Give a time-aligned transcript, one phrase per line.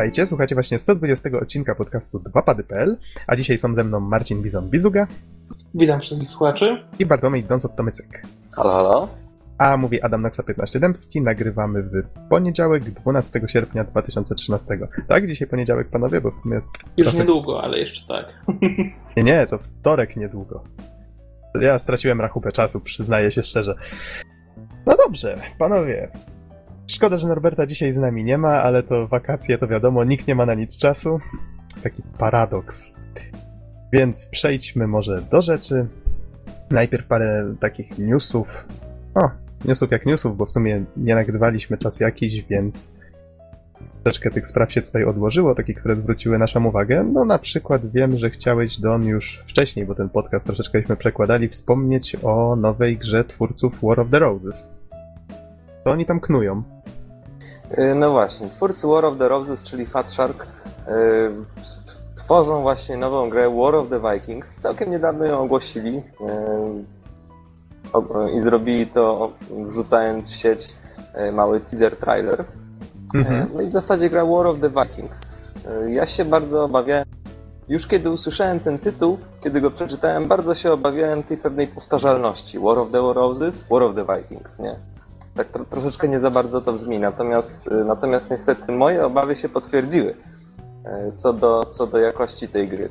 [0.00, 5.06] Witajcie, słuchacie właśnie 120 odcinka podcastu 2pady.pl, a dzisiaj są ze mną Marcin Bizon-Bizuga
[5.74, 6.84] Witam wszystkich słuchaczy.
[6.98, 8.22] i Bartłomiej Donsot-Tomycek.
[8.56, 9.08] Halo, halo.
[9.58, 14.78] A mówi Adam Noxa 15 Dębski, nagrywamy w poniedziałek 12 sierpnia 2013.
[15.08, 16.60] Tak, dzisiaj poniedziałek panowie, bo w sumie...
[16.96, 18.26] Już Trochę- niedługo, ale jeszcze tak.
[19.16, 20.64] Nie, nie, to wtorek niedługo.
[21.60, 23.74] Ja straciłem rachubę czasu, przyznaję się szczerze.
[24.86, 26.08] No dobrze, panowie.
[26.94, 30.34] Szkoda, że Norberta dzisiaj z nami nie ma, ale to wakacje, to wiadomo, nikt nie
[30.34, 31.20] ma na nic czasu.
[31.82, 32.92] Taki paradoks.
[33.92, 35.86] Więc przejdźmy może do rzeczy.
[36.70, 38.66] Najpierw parę takich newsów.
[39.14, 39.30] O,
[39.64, 42.92] newsów jak newsów, bo w sumie nie nagrywaliśmy czas jakiś, więc
[44.02, 47.04] troszeczkę tych spraw się tutaj odłożyło, takich, które zwróciły naszą uwagę.
[47.12, 52.16] No na przykład wiem, że chciałeś Don już wcześniej, bo ten podcast troszeczkęśmy przekładali, wspomnieć
[52.22, 54.68] o nowej grze twórców War of the Roses.
[55.84, 56.62] To oni tam knują.
[57.78, 60.46] Y, No właśnie, twórcy War of the Roses, czyli Fat Shark,
[61.62, 64.56] st- tworzą właśnie nową grę War of the Vikings.
[64.56, 66.02] Całkiem niedawno ją ogłosili
[67.92, 69.32] o- i zrobili to
[69.68, 70.74] wrzucając w sieć
[71.32, 72.44] mały teaser trailer.
[73.14, 73.50] Mhm.
[73.54, 75.50] No i w zasadzie gra War of the Vikings.
[75.88, 77.04] Ja się bardzo obawiałem,
[77.68, 82.58] już kiedy usłyszałem ten tytuł, kiedy go przeczytałem, bardzo się obawiałem tej pewnej powtarzalności.
[82.58, 84.76] War of the Roses, War of the Vikings, nie?
[85.36, 89.48] Tak tro, troszeczkę nie za bardzo to brzmi, natomiast, y, natomiast niestety moje obawy się
[89.48, 90.10] potwierdziły
[91.08, 92.90] y, co do, co do jakości tej gry.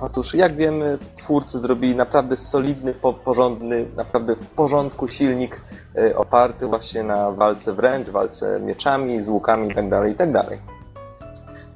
[0.00, 5.60] Otóż, jak wiemy, twórcy zrobili naprawdę solidny, po- porządny, naprawdę w porządku silnik
[5.98, 10.08] y, oparty właśnie na walce wręcz, walce mieczami, z łukami itd.
[10.08, 10.44] itd.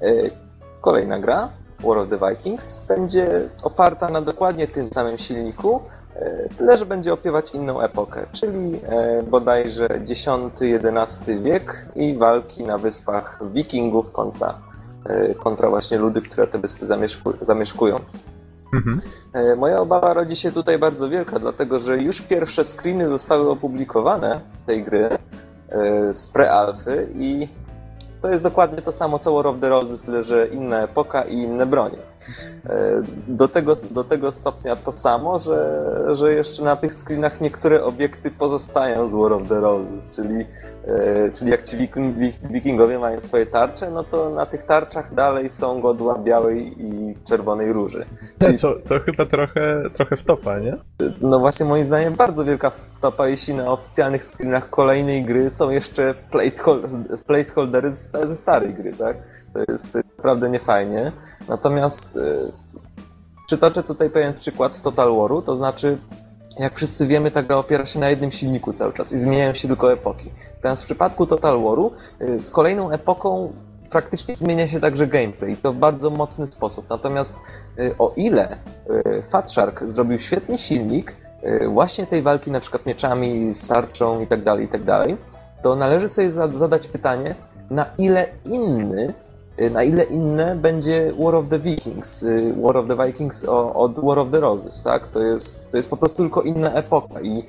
[0.03, 0.31] Y,
[0.81, 1.49] Kolejna gra,
[1.81, 5.81] War of the Vikings, będzie oparta na dokładnie tym samym silniku,
[6.59, 8.75] tyle że będzie opiewać inną epokę, czyli
[9.19, 14.59] y, bodajże X-XI wiek i walki na wyspach wikingów kontra,
[15.31, 18.01] y, kontra właśnie ludy, które te wyspy zamieszku, zamieszkują.
[18.75, 19.01] Mhm.
[19.33, 24.41] E, Moja obawa rodzi się tutaj bardzo wielka, dlatego że już pierwsze screeny zostały opublikowane
[24.67, 25.19] tej gry e,
[26.13, 27.49] z pre-alfy i
[28.25, 31.35] to jest dokładnie to samo co War of the Roses, tyle że inna epoka i
[31.35, 31.99] inne bronie.
[32.67, 35.81] E, Do tego, do tego stopnia to samo, że,
[36.13, 40.47] że jeszcze na tych screenach niektóre obiekty pozostają z War of the Roses, czyli,
[41.33, 45.51] czyli jak ci wiking, wik- wikingowie mają swoje tarcze, no to na tych tarczach dalej
[45.51, 48.07] są godła białej i czerwonej róży.
[48.39, 50.77] Czyli Co, to chyba trochę, trochę wtopa, nie?
[51.21, 56.15] no właśnie moim zdaniem bardzo wielka wtopa, jeśli na oficjalnych screenach kolejnej gry są jeszcze
[56.31, 56.91] placeholder,
[57.27, 59.17] placeholdery ze starej gry, tak?
[59.53, 61.13] To jest, to naprawdę niefajnie.
[61.49, 62.53] Natomiast y,
[63.47, 65.99] przytoczę tutaj pewien przykład Total Waru, to znaczy
[66.59, 69.69] jak wszyscy wiemy, ta gra opiera się na jednym silniku cały czas i zmieniają się
[69.69, 70.31] tylko epoki.
[70.57, 73.53] Natomiast w przypadku Total Waru y, z kolejną epoką
[73.91, 76.91] praktycznie zmienia się także gameplay i to w bardzo mocny sposób.
[76.91, 77.37] Natomiast
[77.79, 81.17] y, o ile y, Fat Shark zrobił świetny silnik
[81.69, 84.83] właśnie tej walki na przykład mieczami, starczą i tak dalej, i tak
[85.63, 87.35] to należy sobie za- zadać pytanie,
[87.71, 89.15] na ile inny
[89.59, 93.45] na ile inne będzie War of the Vikings, y, War of the Vikings
[93.75, 95.09] od War of the Roses, tak?
[95.09, 97.45] To jest, to jest po prostu tylko inna epoka i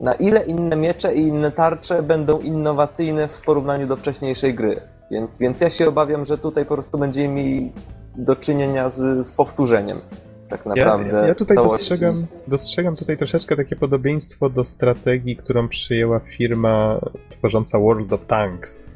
[0.00, 4.80] na ile inne miecze i inne tarcze będą innowacyjne w porównaniu do wcześniejszej gry.
[5.10, 7.72] Więc, więc ja się obawiam, że tutaj po prostu będziemy mieli
[8.16, 10.00] do czynienia z, z powtórzeniem.
[10.48, 11.28] Tak Ja, naprawdę.
[11.28, 11.78] ja tutaj całości.
[11.78, 17.00] dostrzegam, dostrzegam tutaj troszeczkę takie podobieństwo do strategii, którą przyjęła firma
[17.30, 18.86] tworząca World of Tanks.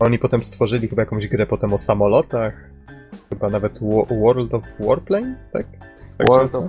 [0.00, 2.52] Oni potem stworzyli chyba jakąś grę potem o samolotach,
[3.28, 5.66] chyba nawet Wo- World of Warplanes, tak?
[6.18, 6.64] tak World of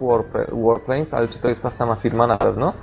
[0.51, 2.73] Warplanes, ale czy to jest ta sama firma na pewno?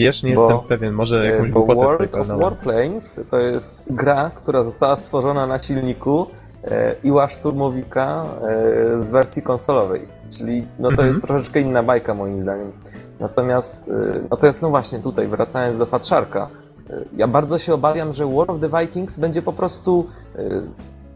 [0.00, 2.40] Wiesz, nie bo- jestem pewien, może jakąś E, Bo głupotę tutaj World of.
[2.40, 6.26] Warplanes to jest gra, która została stworzona na silniku
[6.64, 8.24] e, Iła Szturmowika
[8.98, 10.08] e, z wersji konsolowej.
[10.38, 11.08] Czyli no to Mhm.
[11.08, 12.72] jest troszeczkę inna bajka moim zdaniem.
[13.20, 16.67] Natomiast, e, natomiast no właśnie tutaj, wracając do Fat Sharka, e,
[17.16, 20.06] ja bardzo się obawiam, że War of the Vikings będzie po prostu
[20.36, 20.38] e,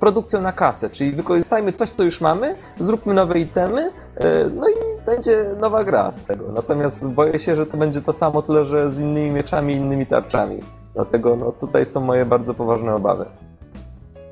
[0.01, 4.73] produkcją na kasę, czyli wykorzystajmy coś, co już mamy, zróbmy nowe itemy, e, no i
[5.07, 6.53] będzie nowa gra z tego.
[6.53, 10.61] Natomiast boję się, że to będzie to samo, tyle że z innymi mieczami innymi tarczami.
[10.95, 13.25] Dlatego no, tutaj są moje bardzo poważne obawy.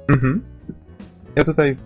[0.08, 0.42] Mhm.
[1.36, 1.76] Ja tutaj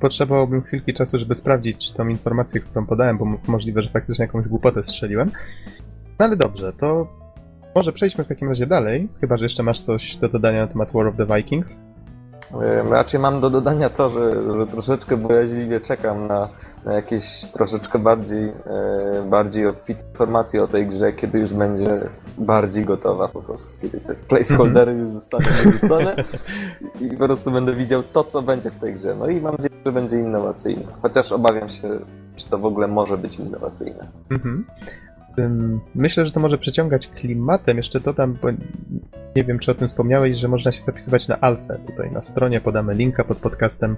[0.00, 4.82] potrzebowałbym chwilki czasu, żeby sprawdzić tą informację, którą podałem, bo możliwe, że faktycznie jakąś głupotę
[4.82, 5.30] strzeliłem.
[6.18, 7.06] No ale dobrze, to
[7.74, 10.92] może przejdźmy w takim razie dalej, chyba że jeszcze masz coś do dodania na temat
[10.92, 11.80] War of the Vikings.
[12.90, 16.48] Raczej mam do dodania to, że, że troszeczkę bojaźliwie czekam na,
[16.84, 18.52] na jakieś troszeczkę bardziej, e,
[19.30, 22.00] bardziej obfite informacje o tej grze, kiedy już będzie
[22.38, 26.16] bardziej gotowa po prostu, kiedy te placeholdery już zostaną wyrzucone
[27.00, 29.14] i po prostu będę widział to, co będzie w tej grze.
[29.18, 30.86] No i mam nadzieję, że będzie innowacyjne.
[31.02, 31.88] Chociaż obawiam się,
[32.36, 34.06] czy to w ogóle może być innowacyjne.
[34.30, 34.64] Mhm.
[35.38, 37.76] Ym, Myślę, że to może przyciągać klimatem.
[37.76, 38.48] Jeszcze dodam, bo
[39.36, 41.78] nie wiem, czy o tym wspomniałeś, że można się zapisywać na alfę.
[41.86, 43.96] Tutaj na stronie podamy linka pod podcastem.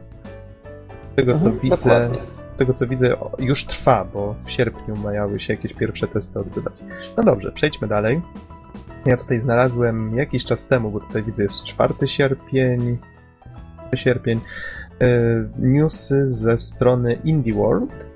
[1.13, 2.19] Z tego co Mhm, widzę, dokładnie.
[2.51, 6.75] z tego co widzę, już trwa, bo w sierpniu mają się jakieś pierwsze testy odbywać.
[7.17, 8.21] No dobrze, przejdźmy dalej.
[9.07, 12.99] Ja tutaj znalazłem jakiś czas temu, bo tutaj widzę jest 4 sierpień,
[13.95, 14.41] sierpień,
[15.01, 18.07] yy, newsy ze strony Indie World.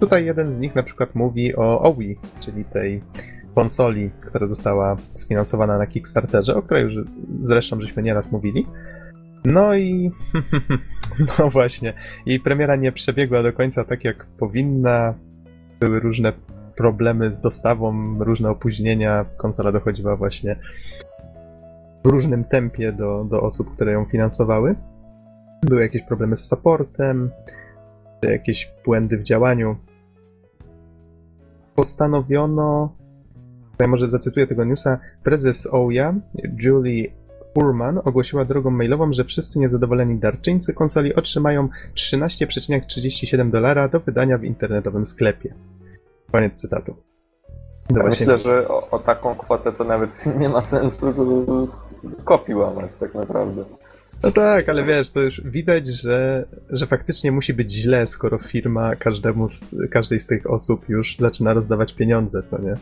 [0.00, 3.02] Tutaj jeden z nich na przykład mówi o OWI, czyli tej
[3.54, 6.94] konsoli, która została sfinansowana na Kickstarterze, o której już
[7.40, 8.66] zresztą żeśmy nieraz mówili.
[9.44, 10.10] No i
[11.38, 11.92] no właśnie,
[12.26, 15.14] jej premiera nie przebiegła do końca tak jak powinna.
[15.80, 16.32] Były różne
[16.76, 19.24] problemy z dostawą, różne opóźnienia.
[19.36, 20.56] Konsola dochodziła właśnie
[22.04, 24.74] w różnym tempie do, do osób, które ją finansowały.
[25.62, 27.30] Były jakieś problemy z supportem,
[28.22, 29.76] jakieś błędy w działaniu.
[31.80, 32.92] Postanowiono,
[33.78, 36.14] ja może zacytuję tego newsa, prezes OUYA,
[36.62, 37.10] Julie
[37.54, 44.44] Urman, ogłosiła drogą mailową, że wszyscy niezadowoleni darczyńcy konsoli otrzymają 13,37 dolara do wydania w
[44.44, 45.54] internetowym sklepie.
[46.32, 46.94] Koniec cytatu.
[47.88, 51.14] To Ja właśnie- myślę, że o, o taką kwotę to nawet nie ma sensu
[52.24, 53.64] kopii łamać tak naprawdę.
[54.22, 58.96] No tak, ale wiesz, to już widać, że, że faktycznie musi być źle, skoro firma
[58.96, 62.74] każdemu z, każdej z tych osób już zaczyna rozdawać pieniądze, co nie?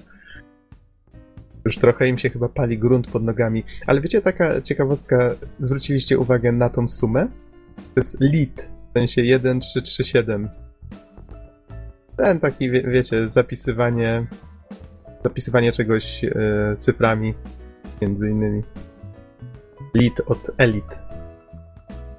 [1.64, 3.64] Już trochę im się chyba pali grunt pod nogami.
[3.86, 7.28] Ale wiecie, taka ciekawostka, zwróciliście uwagę na tą sumę?
[7.76, 10.48] To jest lit, w sensie 1337.
[12.16, 14.26] Ten taki, wie, wiecie, zapisywanie
[15.24, 16.30] zapisywanie czegoś e,
[16.78, 17.34] cyframi,
[18.02, 18.62] między innymi.
[19.94, 21.07] Lit od elit.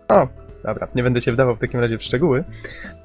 [0.09, 0.27] O,
[0.63, 2.43] dobra, nie będę się wdawał w takim razie w szczegóły,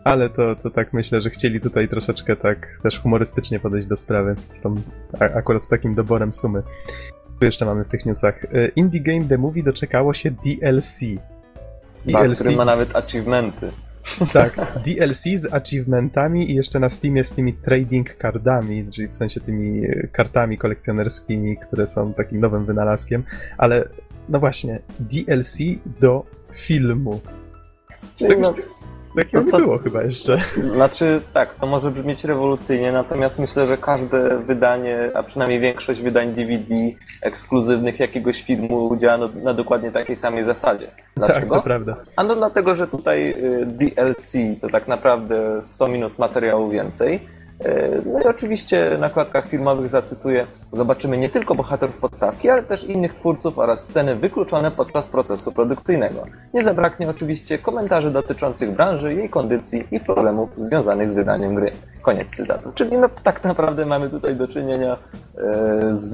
[0.04, 4.36] ale to, to tak myślę, że chcieli tutaj troszeczkę tak też humorystycznie podejść do sprawy,
[4.50, 4.74] z tą,
[5.20, 6.62] a, akurat z takim doborem sumy.
[7.40, 8.44] Tu jeszcze mamy w tych newsach.
[8.44, 11.00] E, Indie Game The Movie doczekało się DLC.
[12.12, 13.70] Tak, który ma nawet achievementy.
[14.32, 19.40] tak, DLC z achievementami i jeszcze na Steamie z tymi trading cardami, czyli w sensie
[19.40, 23.22] tymi e, kartami kolekcjonerskimi, które są takim nowym wynalazkiem,
[23.58, 23.88] ale
[24.28, 25.58] no właśnie, DLC
[26.00, 27.20] do filmu.
[28.14, 30.38] Czyli Czegoś no, takiego to- nie było chyba jeszcze.
[30.74, 36.32] Znaczy, tak, to może brzmieć rewolucyjnie, natomiast myślę, że każde wydanie, a przynajmniej większość wydań
[36.34, 36.74] DVD
[37.22, 40.86] ekskluzywnych jakiegoś filmu działa na, na dokładnie takiej samej zasadzie.
[40.86, 41.54] Tak, Dlaczego?
[41.54, 41.96] to prawda.
[42.16, 47.20] A no dlatego, że tutaj y, DLC to tak naprawdę 100 minut materiału więcej.
[47.60, 52.84] Y, No i oczywiście na kładkach filmowych zacytuję, zobaczymy nie tylko bohaterów podstawki, ale też
[52.84, 56.26] innych twórców oraz sceny wykluczone podczas procesu produkcyjnego.
[56.54, 61.72] Nie zabraknie oczywiście komentarzy dotyczących branży, jej kondycji i problemów związanych z wydaniem gry.
[62.02, 62.72] Koniec cytatu.
[62.74, 64.96] Czyli no, tak naprawdę mamy tutaj do czynienia
[65.38, 66.10] e, z,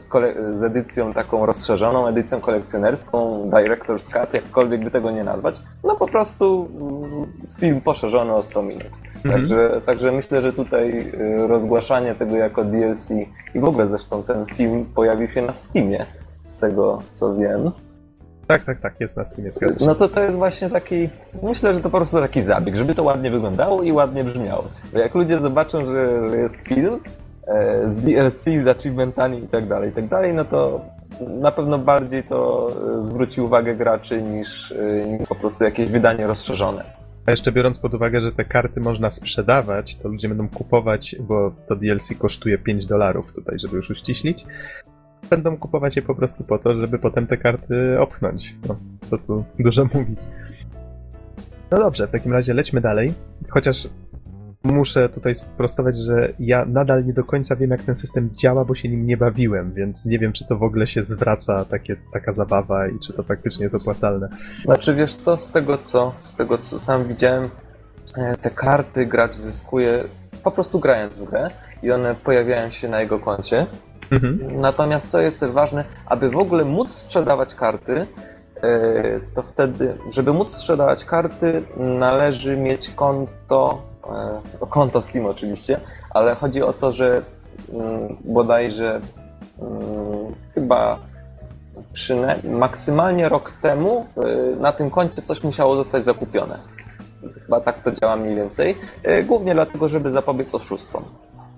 [0.00, 0.08] z,
[0.58, 5.60] z edycją taką rozszerzoną, edycją kolekcjonerską, Director's Cut, jakkolwiek by tego nie nazwać.
[5.84, 8.90] No po prostu mm, film poszerzony o 100 minut.
[9.24, 9.42] Mhm.
[9.42, 13.10] Także, także myślę, że tutaj e, rozgłaszanie tego jako DLC
[13.54, 16.06] i w ogóle zresztą ten film pojawił się na Steamie,
[16.44, 17.70] z tego co wiem.
[18.46, 19.86] Tak, tak, tak, jest na Steamie, zgadza się.
[19.86, 21.08] No to to jest właśnie taki,
[21.42, 24.64] myślę, że to po prostu taki zabieg, żeby to ładnie wyglądało i ładnie brzmiało.
[24.92, 27.00] Bo jak ludzie zobaczą, że, że jest film
[27.46, 30.80] e, z DLC, z achievementami i tak dalej, i tak dalej, no to
[31.20, 36.26] na pewno bardziej to e, zwróci uwagę graczy niż, e, niż po prostu jakieś wydanie
[36.26, 37.03] rozszerzone.
[37.26, 41.54] A jeszcze biorąc pod uwagę, że te karty można sprzedawać, to ludzie będą kupować, bo
[41.66, 44.46] to DLC kosztuje 5 dolarów tutaj, żeby już uściślić.
[45.30, 48.56] Będą kupować je po prostu po to, żeby potem te karty opchnąć.
[48.68, 50.20] No, co tu dużo mówić.
[51.70, 53.14] No dobrze, w takim razie lećmy dalej.
[53.50, 53.88] Chociaż
[54.64, 58.74] muszę tutaj sprostować, że ja nadal nie do końca wiem, jak ten system działa, bo
[58.74, 62.32] się nim nie bawiłem, więc nie wiem, czy to w ogóle się zwraca takie, taka
[62.32, 64.28] zabawa i czy to faktycznie jest opłacalne.
[64.64, 67.50] Znaczy wiesz co, z tego co, z tego co sam widziałem,
[68.16, 70.04] e, te karty gracz zyskuje
[70.42, 71.50] po prostu grając w grę
[71.82, 73.66] i one pojawiają się na jego koncie.
[74.10, 74.56] Mhm.
[74.56, 78.06] Natomiast co jest też ważne, aby w ogóle móc sprzedawać karty,
[78.62, 85.80] e, to wtedy, żeby móc sprzedawać karty, należy mieć konto, e, no, konto Steam oczywiście,
[86.10, 87.22] ale chodzi o to, że
[87.72, 89.00] mm, bodajże
[89.60, 90.98] mm, chyba
[91.92, 96.58] przyna- maksymalnie rok temu e, na tym koncie coś musiało zostać zakupione.
[97.42, 98.76] Chyba tak to działa mniej więcej.
[99.02, 101.04] E, Głównie dlatego, żeby zapobiec oszustwom.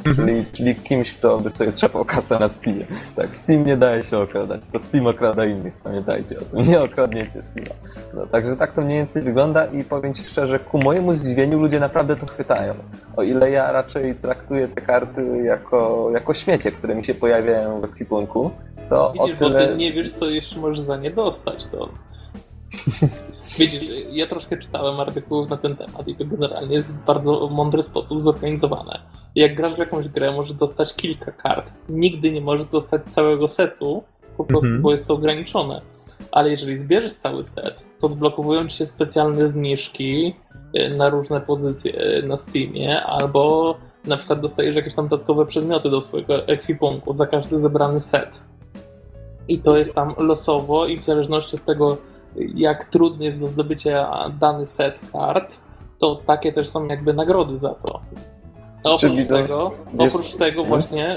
[0.05, 2.87] Czyli, czyli kimś, kto by sobie trzepał kasę na Steamie.
[3.17, 7.43] Tak, Steam nie daje się okradać, to Steam okrada innych, pamiętajcie o tym, nie okradniecie
[7.43, 7.75] Steama.
[8.15, 11.81] No, także tak to mniej więcej wygląda i powiem Ci szczerze, ku mojemu zdziwieniu ludzie
[11.81, 12.75] naprawdę to chwytają.
[13.17, 17.85] O ile ja raczej traktuję te karty jako, jako śmiecie, które mi się pojawiają w
[17.85, 18.51] ekwipunku,
[18.89, 19.51] to Widzisz, o tyle...
[19.51, 21.89] bo ty nie wiesz, co jeszcze możesz za nie dostać, to...
[23.59, 27.83] Widzisz, ja troszkę czytałem artykułów na ten temat i to generalnie jest w bardzo mądry
[27.83, 29.03] sposób zorganizowane.
[29.35, 31.73] Jak grasz w jakąś grę, możesz dostać kilka kart.
[31.89, 34.03] Nigdy nie możesz dostać całego setu,
[34.37, 34.83] po prostu, Mhm.
[34.83, 35.81] bo jest to ograniczone.
[36.31, 40.35] Ale jeżeli zbierzesz cały set, to odblokowują ci się specjalne zniżki
[40.77, 45.91] y, na różne pozycje y, na Steamie, albo na przykład dostajesz jakieś tam dodatkowe przedmioty
[45.91, 48.43] do swojego ekwipunku za każdy zebrany set.
[49.49, 51.97] I to jest tam losowo i w zależności od tego,
[52.55, 55.57] jak trudny jest do zdobycia dany set kart,
[55.99, 58.01] to takie też są jakby nagrody za to.
[58.85, 60.69] A oprócz widzę- tego, wiesz- oprócz tego Mhm.
[60.69, 61.09] właśnie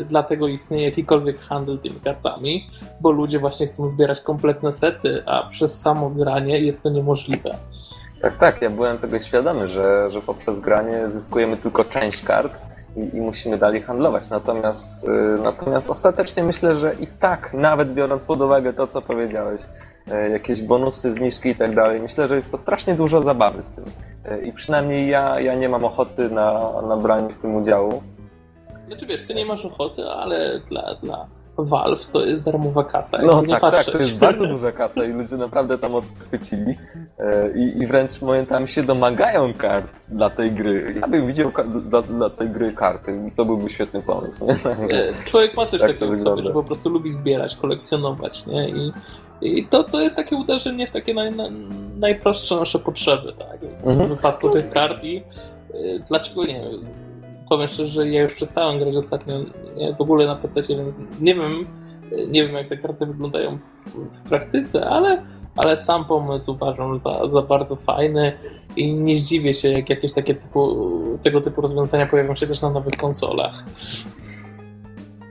[0.00, 2.68] y, dlatego istnieje jakikolwiek handel tymi kartami,
[3.00, 7.54] bo ludzie właśnie chcą zbierać kompletne sety, a przez samo granie jest to niemożliwe.
[8.22, 12.58] Tak, tak, ja byłem tego świadomy, że, że poprzez granie zyskujemy tylko część kart
[12.96, 14.30] i, i musimy dalej handlować.
[14.30, 15.08] Natomiast, y,
[15.42, 19.60] natomiast ostatecznie myślę, że i tak, nawet biorąc pod uwagę to, co powiedziałeś,
[20.32, 23.84] jakieś bonusy, zniżki i tak dalej, myślę, że jest to strasznie dużo zabawy z tym.
[24.32, 28.02] Y, I przynajmniej ja, ja nie mam ochoty na, na branie w tym udziału.
[28.86, 31.26] Znaczy wiesz, ty nie masz ochoty, ale dla, dla
[31.58, 33.18] Valve to jest darmowa kasa.
[33.22, 33.92] No tak, tak, patrzeć.
[33.92, 36.74] to jest bardzo duża kasa i ludzie naprawdę tam mocno chwycili
[37.18, 40.94] E, i, i wręcz momentami się domagają kart dla tej gry.
[41.00, 41.52] Ja bym widział
[41.84, 44.46] dla, dla tej gry karty, to byłby świetny pomysł.
[44.46, 45.08] Nie?
[45.08, 48.68] E, Człowiek ma coś Tak takiego sobie, że po prostu lubi zbierać, kolekcjonować, nie?
[48.68, 48.92] I,
[49.40, 51.44] i to, to jest takie uderzenie w takie naj, na,
[51.98, 53.60] najprostsze nasze potrzeby, tak?
[53.60, 54.08] W Mhm.
[54.08, 55.22] wypadku tych kart i
[55.74, 56.62] y, dlaczego nie?
[57.48, 59.34] Powiem szczerze, że ja już przestałem grać ostatnio
[59.76, 61.66] nie, w ogóle na PC, więc nie wiem,
[62.12, 65.22] y, nie wiem jak te karty wyglądają w, w praktyce, ale,
[65.56, 68.32] ale sam pomysł uważam za, za bardzo fajny
[68.76, 70.76] i nie zdziwię się, jak jakieś takie typu,
[71.22, 73.64] tego typu rozwiązania pojawią się też na nowych konsolach.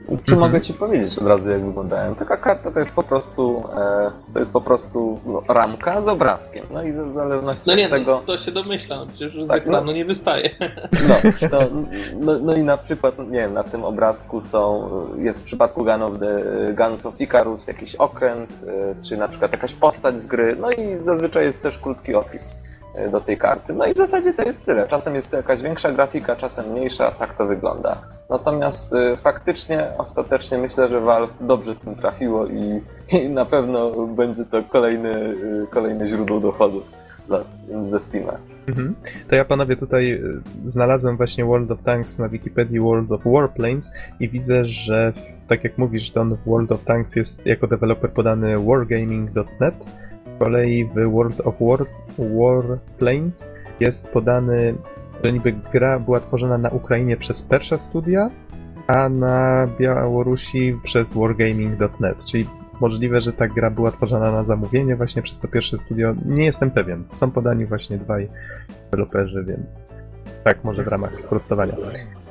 [0.08, 0.38] Czy Mhm.
[0.40, 2.14] mogę ci powiedzieć od razu, jak wyglądają?
[2.14, 6.66] Taka karta to jest po prostu, e, to jest po prostu no, ramka z obrazkiem.
[6.72, 8.12] No i w zależności No nie, od tego...
[8.12, 10.50] no, to się domyślam, no przecież z Tak, ekranu nie wystaje.
[11.08, 11.60] No, to,
[12.20, 16.02] no, no i na przykład, nie wiem, na tym obrazku są, jest w przypadku Gun
[16.02, 16.42] of the,
[16.76, 18.50] Guns of Icarus jakiś okręt,
[19.00, 22.56] y, czy na przykład jakaś postać z gry, no i zazwyczaj jest też krótki opis
[23.10, 23.72] do tej karty.
[23.72, 24.88] No i w zasadzie to jest tyle.
[24.88, 27.96] Czasem jest to jakaś większa grafika, czasem mniejsza, tak to wygląda.
[28.30, 32.80] Natomiast y, faktycznie, ostatecznie myślę, że Valve dobrze z tym trafiło i,
[33.18, 36.84] i na pewno będzie to kolejny, y, kolejne źródło dochodów
[37.26, 37.40] dla,
[37.84, 38.32] ze Steama.
[38.68, 38.94] Mhm.
[39.28, 40.22] To ja panowie tutaj
[40.66, 45.12] znalazłem właśnie World of Tanks na Wikipedii World of Warplanes i widzę, że
[45.48, 49.74] tak jak mówisz, Don w World of Tanks jest jako deweloper podany wargaming.net.
[50.38, 51.86] Kolei w World of War,
[52.18, 53.50] Warplanes
[53.80, 54.74] jest podany,
[55.24, 58.30] że niby gra była tworzona na Ukrainie przez Persha Studia,
[58.86, 62.46] a na Białorusi przez wargaming.net, czyli
[62.80, 66.14] możliwe, że ta gra była tworzona na zamówienie właśnie przez to pierwsze studio.
[66.26, 67.04] Nie jestem pewien.
[67.14, 68.28] Są podani właśnie dwaj
[68.90, 69.88] deweloperzy, więc
[70.44, 71.74] tak, może w ramach sprostowania.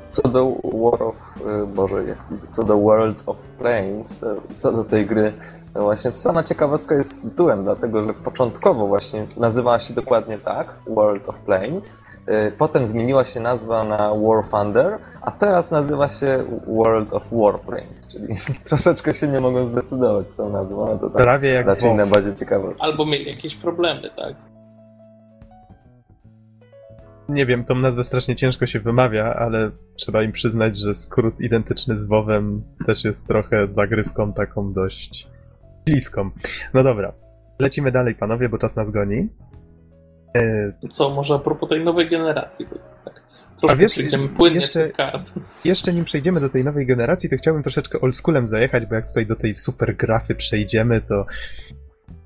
[0.08, 2.04] Co do War of, y, Boże,
[2.48, 4.20] co do World of Planes,
[4.56, 5.32] co do tej gry,
[5.74, 10.74] no właśnie sama ciekawostka jest z tytułem, dlatego że początkowo właśnie nazywała się dokładnie tak,
[10.86, 12.02] World of Planes,
[12.48, 18.08] y, potem zmieniła się nazwa na War Thunder, a teraz nazywa się World of Warplanes,
[18.08, 18.34] czyli
[18.68, 21.98] troszeczkę się nie mogą zdecydować z tą nazwą, ale to tak Prawie jak raczej WoW.
[21.98, 22.86] na bazie ciekawostki.
[22.86, 24.36] Albo mieli jakieś problemy, tak?
[27.28, 31.96] Nie wiem, tą nazwę strasznie ciężko się wymawia, ale trzeba im przyznać, że skrót identyczny
[31.96, 35.33] z WoWem też jest trochę zagrywką taką dość
[35.86, 36.30] bliską.
[36.74, 37.12] No dobra,
[37.60, 39.28] lecimy dalej panowie, bo czas nas goni.
[40.36, 43.22] E, co, może a propos tej nowej generacji, bo tak
[43.58, 43.98] troszkę wiesz,
[44.36, 45.32] płynnie jeszcze- kart.
[45.64, 49.26] Jeszcze nim przejdziemy do tej nowej generacji, to chciałbym troszeczkę oldschoolem zajechać, bo jak tutaj
[49.26, 51.26] do tej super grafy przejdziemy, to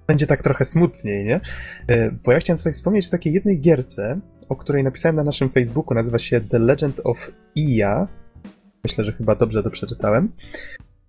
[0.07, 1.41] będzie tak trochę smutniej, nie?
[1.89, 5.51] E, Bo ja chciałem tutaj wspomnieć o takiej jednej gierce, o której napisałem na naszym
[5.51, 8.09] Facebooku, nazywa się The Legend of Iya.
[8.85, 10.33] Myślę, że chyba dobrze to przeczytałem.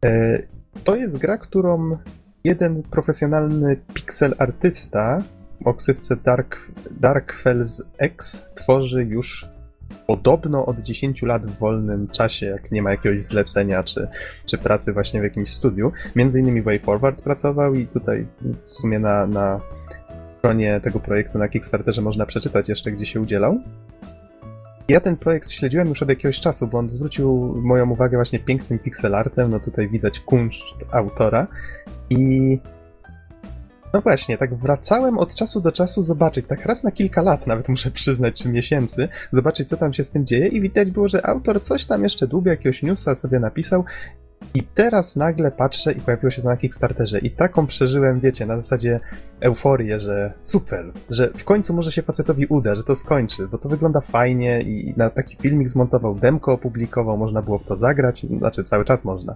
[0.06, 0.40] E,
[0.84, 1.98] To jest gra, którą
[2.44, 5.24] jeden profesjonalny pixel artysta
[5.66, 9.48] o ksywce Dark, Darkfells X tworzy już
[10.08, 14.08] podobno od 10 lat w wolnym czasie, jak nie ma jakiegoś zlecenia czy,
[14.46, 15.92] czy pracy właśnie w jakimś studiu.
[16.16, 18.28] Między innymi Way Forward pracował i tutaj
[18.66, 19.60] w sumie na, na
[20.38, 23.60] stronie tego projektu na Kickstarterze można przeczytać jeszcze, gdzie się udzielał.
[24.90, 28.80] Ja ten projekt śledziłem już od jakiegoś czasu, bo on zwrócił moją uwagę właśnie pięknym
[28.80, 31.48] pixelartem, no tutaj widać kunszt autora
[32.10, 32.60] i
[33.94, 37.70] no właśnie, tak wracałem od czasu do czasu zobaczyć, tak raz na kilka lat nawet
[37.70, 41.26] muszę przyznać, czy miesięcy, zobaczyć co tam się z tym dzieje i widać było, że
[41.26, 43.84] autor coś tam jeszcze długo jakiegoś newsa sobie napisał
[44.54, 48.56] i teraz nagle patrzę i pojawiło się to na Kickstarterze i taką przeżyłem, wiecie, na
[48.60, 49.00] zasadzie
[49.42, 53.70] euforię, że super, że w końcu może się facetowi uda, że to skończy, bo to
[53.70, 58.64] wygląda fajnie i na taki filmik zmontował, demko opublikował, można było w to zagrać, znaczy
[58.64, 59.36] cały czas można.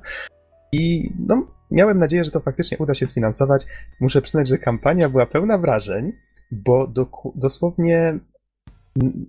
[0.72, 3.65] I no, miałem nadzieję, że to faktycznie uda się sfinansować.
[4.00, 6.12] Muszę przyznać, że kampania była pełna wrażeń,
[6.51, 8.20] bo doku- dosłownie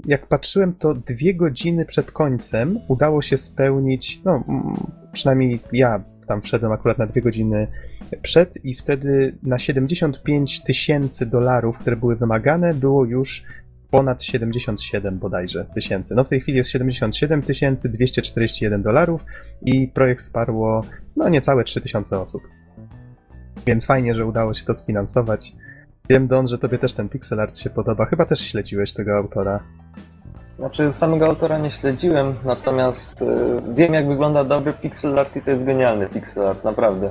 [0.06, 4.44] jak patrzyłem, to dwie godziny przed końcem udało się spełnić, no
[5.12, 7.66] przynajmniej ja tam wszedłem akurat na dwie godziny
[8.22, 13.44] przed i wtedy na 75 tysięcy dolarów, które były wymagane, było już
[13.94, 16.14] ponad 77 bodajże tysięcy.
[16.14, 17.40] No w tej chwili jest 77
[17.84, 19.24] 241 dolarów
[19.62, 20.82] i projekt wsparło
[21.16, 22.42] no niecałe 3000 osób.
[23.66, 25.52] Więc fajnie, że udało się to sfinansować.
[26.08, 28.06] Wiem, Don, że tobie też ten pixel art się podoba.
[28.06, 29.60] Chyba też śledziłeś tego autora.
[30.58, 33.26] Znaczy, samego autora nie śledziłem, natomiast y,
[33.74, 37.10] wiem, jak wygląda dobry pixel art i to jest genialny pixel art, naprawdę.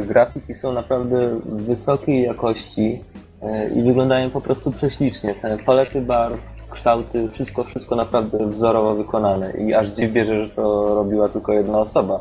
[0.00, 3.04] Y, grafiki są naprawdę wysokiej jakości
[3.74, 5.34] i wyglądają po prostu prześlicznie.
[5.34, 6.38] Same palety barw,
[6.70, 11.78] kształty, wszystko, wszystko naprawdę wzorowo wykonane i aż dziw bierze, że to robiła tylko jedna
[11.78, 12.20] osoba.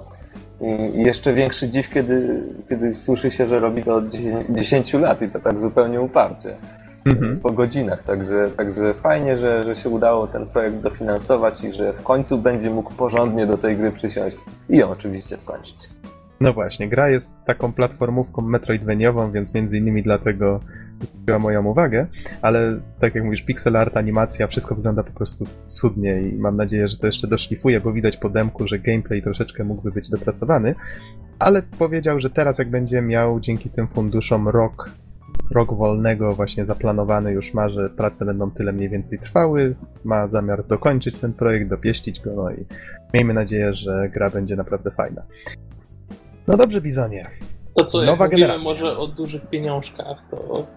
[0.61, 4.05] I jeszcze większy dziw, kiedy, kiedy słyszy się, że robi to od
[4.49, 6.55] 10 lat i to tak zupełnie uparcie.
[7.05, 7.39] Mhm.
[7.39, 12.03] Po godzinach, także, także fajnie, że, że się udało ten projekt dofinansować i że w
[12.03, 14.37] końcu będzie mógł porządnie do tej gry przysiąść
[14.69, 15.89] i ją oczywiście skończyć.
[16.43, 20.59] No właśnie, gra jest taką platformówką metroidvaniową, więc między innymi dlatego
[21.01, 22.07] zwróciła moją uwagę,
[22.41, 26.87] ale tak jak mówisz, pixel art, animacja, wszystko wygląda po prostu cudnie i mam nadzieję,
[26.87, 30.75] że to jeszcze doszlifuje, bo widać po demku, że gameplay troszeczkę mógłby być dopracowany,
[31.39, 34.89] ale powiedział, że teraz jak będzie miał dzięki tym funduszom rok
[35.51, 40.63] rok wolnego właśnie zaplanowany już ma, że prace będą tyle mniej więcej trwały, ma zamiar
[40.63, 42.65] dokończyć ten projekt, dopieścić go, no i
[43.13, 45.21] miejmy nadzieję, że gra będzie naprawdę fajna.
[46.47, 47.21] No dobrze, Bizonie.
[47.75, 48.63] To co, Nowa jak generacja.
[48.63, 50.67] mówimy może o dużych pieniążkach, to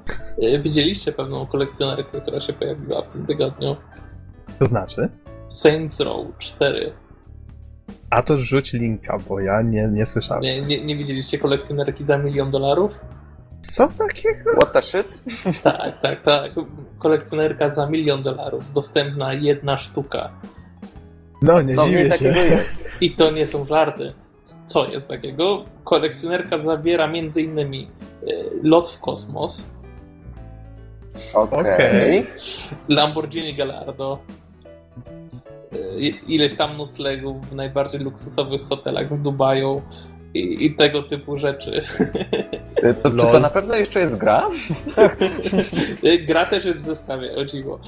[0.42, 3.76] e, widzieliście pewną kolekcjonerkę, która się pojawiła w tym tygodniu.
[4.58, 5.08] To znaczy?
[5.48, 6.92] Saints Row 4.
[8.10, 10.42] A to rzuć linka, bo ja nie, nie słyszałem.
[10.42, 13.00] Nie, nie, nie widzieliście kolekcjonerki za milion dolarów?
[13.60, 14.50] Co takiego?
[14.52, 15.22] What the shit?
[15.62, 16.52] Tak, tak, tak.
[16.98, 18.72] Kolekcjonerka za milion dolarów.
[18.72, 20.30] Dostępna jedna sztuka.
[21.42, 22.24] No, nie Co dziwię się.
[22.24, 22.88] Jest?
[23.00, 24.12] I to nie są żarty.
[24.66, 25.64] Co jest takiego?
[25.84, 27.58] Kolekcjonerka zawiera m.in.
[27.58, 27.66] E,
[28.62, 29.66] lot w kosmos.
[31.34, 32.20] Okej.
[32.20, 32.26] Okay.
[32.88, 34.18] Lamborghini Gallardo.
[35.72, 39.82] E, ileś tam noclegów w najbardziej luksusowych hotelach w Dubaju
[40.34, 41.82] i, i tego typu rzeczy.
[43.02, 44.48] To, czy to na pewno jeszcze jest gra?
[46.26, 47.78] gra też jest w zestawie, o dziwo.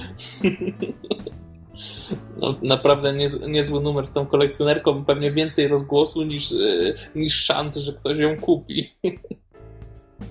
[2.39, 6.55] No, naprawdę niez, niezły numer z tą kolekcjonerką, pewnie więcej rozgłosu niż, e,
[7.15, 8.93] niż szans, że ktoś ją kupi.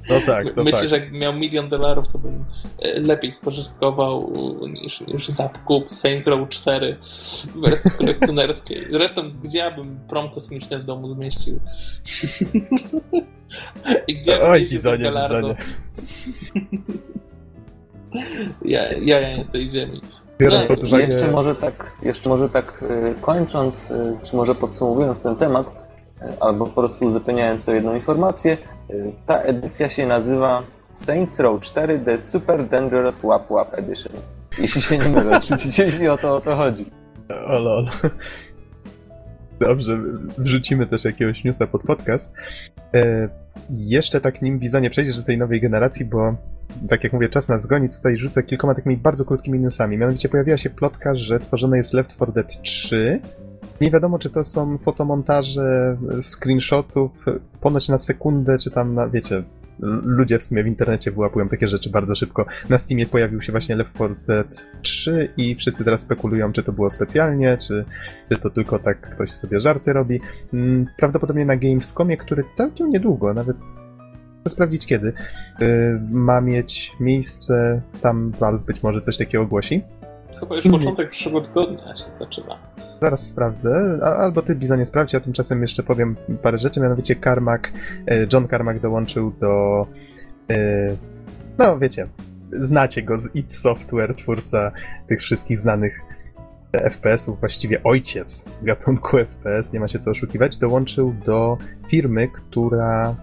[0.09, 0.89] No tak, to Myślę, tak.
[0.89, 2.45] że jak miał milion dolarów, to bym
[2.79, 4.33] e, lepiej spożytkował
[4.69, 8.87] niż, niż zakup Saints Row 4 w wersji kolekcjonerskiej.
[8.91, 11.61] Zresztą, gdzie ja bym prom kosmiczny w domu zmieścił?
[14.09, 15.57] I gdzie Oj, bizonie, bizonie.
[18.65, 20.01] Ja, ja, ja z tej ziemi.
[20.39, 21.05] Biorąc pod uwagę...
[21.05, 25.89] Jeszcze może tak, jeszcze może tak e, kończąc, e, czy może podsumowując ten temat,
[26.41, 28.57] albo po prostu uzupełniając o jedną informację,
[29.27, 30.63] ta edycja się nazywa
[30.95, 34.13] Saints Row 4 The Super Dangerous Wap Wap Edition.
[34.59, 36.91] Jeśli się nie mylę, oczywiście, jeśli o to, o to chodzi.
[37.47, 37.89] O lol.
[39.61, 39.99] Dobrze,
[40.39, 42.35] wrzucimy też jakiegoś newsa pod podcast.
[42.95, 43.29] E,
[43.71, 46.37] jeszcze tak nim Bizonie przejdziesz do tej nowej generacji, bo
[46.89, 49.99] tak jak mówię, czas nas goni, tutaj rzucę kilkoma takimi bardzo krótkimi newsami.
[49.99, 53.21] Mianowicie pojawiła się plotka, że tworzone jest Left 4 Dead 3,
[53.81, 57.25] nie wiadomo, czy to są fotomontaże screenshotów,
[57.61, 59.43] ponoć na sekundę, czy tam na, wiecie,
[60.03, 62.47] ludzie w sumie w internecie wyłapują takie rzeczy bardzo szybko.
[62.69, 66.73] Na Steamie pojawił się właśnie Left 4 Dead 3 i wszyscy teraz spekulują, czy to
[66.73, 67.85] było specjalnie, czy,
[68.29, 70.21] czy to tylko tak ktoś sobie żarty robi.
[70.55, 73.57] Mm, prawdopodobnie na Gamescomie, który całkiem niedługo, nawet
[74.49, 75.13] sprawdzić kiedy,
[75.63, 79.83] y, ma mieć miejsce, tam Valve być może coś takiego ogłosi.
[80.41, 82.59] Chyba już początek przyszłego tygodnia się zaczyna.
[83.03, 87.73] Zaraz sprawdzę, albo ty Bizonie sprawdź, a tymczasem jeszcze powiem parę rzeczy, mianowicie Carmack,
[88.07, 89.87] e, John Carmack dołączył do,
[90.51, 90.89] e,
[91.59, 92.09] no wiecie,
[92.53, 94.73] znacie go z id Software, twórca
[95.07, 96.01] tych wszystkich znanych
[96.73, 103.17] FPS-ów, właściwie ojciec gatunku FPS, nie ma się co oszukiwać, dołączył do firmy, która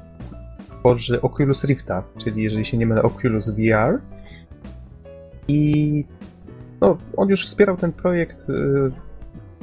[0.80, 4.02] tworzy Oculus Rifta, czyli jeżeli się nie mylę Oculus VR.
[5.48, 6.06] I
[6.82, 8.92] no, on już wspierał ten projekt y,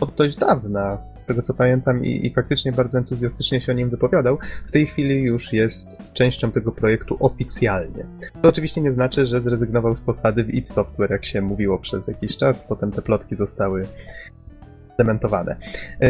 [0.01, 3.91] od dość dawna, z tego co pamiętam, i, i faktycznie bardzo entuzjastycznie się o nim
[3.91, 4.39] wypowiadał.
[4.67, 8.07] W tej chwili już jest częścią tego projektu oficjalnie.
[8.43, 12.09] To oczywiście nie znaczy, że zrezygnował z posady w id Software, jak się mówiło przez
[12.09, 13.87] jakiś czas, potem te plotki zostały
[14.99, 15.57] dementowane.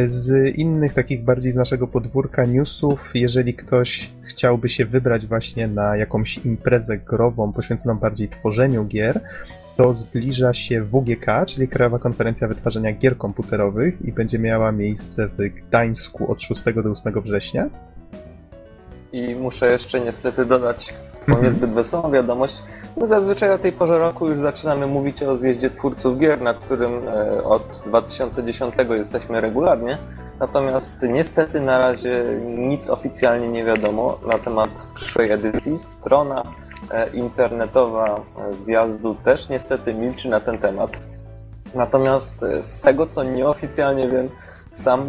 [0.05, 5.97] Z innych takich bardziej z naszego podwórka newsów, jeżeli ktoś chciałby się wybrać właśnie na
[5.97, 9.21] jakąś imprezę grową poświęconą bardziej tworzeniu gier,
[9.83, 15.37] to zbliża się WGK, czyli Krajowa Konferencja Wytwarzania Gier Komputerowych i będzie miała miejsce w
[15.38, 17.68] Gdańsku od 6 do 8 września.
[19.12, 21.45] I muszę jeszcze niestety dodać taką Mhm.
[21.45, 22.62] niezbyt wesołą wiadomość.
[22.97, 27.09] My zazwyczaj o tej porze roku już zaczynamy mówić o zjeździe twórców gier, na którym
[27.09, 29.99] e, od 2010 jesteśmy regularnie.
[30.40, 32.25] Natomiast niestety na razie
[32.59, 35.79] nic oficjalnie nie wiadomo na temat przyszłej edycji.
[35.79, 36.42] Strona
[37.14, 40.90] internetowa e, zjazdu też niestety milczy na ten temat.
[41.75, 44.29] Natomiast e, z tego co nieoficjalnie wiem,
[44.73, 45.07] sam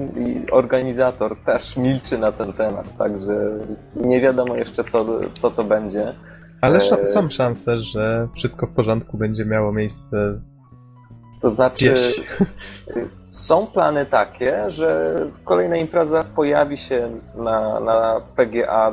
[0.52, 3.34] organizator też milczy na ten temat, także
[3.96, 6.14] nie wiadomo jeszcze co, co to będzie.
[6.62, 10.40] Ale sz- są szanse, że wszystko w porządku będzie miało miejsce
[11.42, 12.22] To znaczy, gdzieś.
[13.32, 18.92] są plany takie, że kolejna impreza pojawi się na, na PGA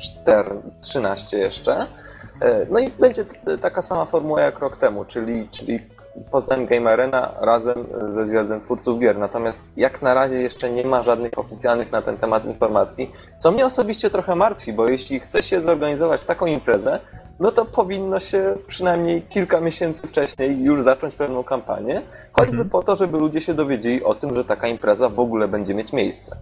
[0.00, 1.86] 2013 jeszcze.
[2.40, 3.24] E, No i będzie
[3.62, 5.80] taka sama formuła jak rok temu, czyli, czyli
[6.30, 7.74] Poznań Game Arena razem
[8.08, 9.18] ze zjazdem twórców gier.
[9.18, 13.66] Natomiast jak na razie jeszcze nie ma żadnych oficjalnych na ten temat informacji, co mnie
[13.66, 17.00] osobiście trochę martwi, bo jeśli chce się zorganizować taką imprezę,
[17.40, 22.02] no to powinno się przynajmniej kilka miesięcy wcześniej już zacząć pewną kampanię,
[22.32, 22.70] choćby Mhm.
[22.70, 25.92] po to, żeby ludzie się dowiedzieli o tym, że taka impreza w ogóle będzie mieć
[25.92, 26.36] miejsce.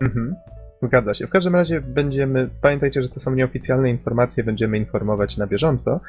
[0.00, 0.36] Mhm.
[0.82, 1.26] Zgadza się.
[1.26, 2.48] W każdym razie będziemy.
[2.62, 6.00] Pamiętajcie, że to są nieoficjalne informacje, będziemy informować na bieżąco.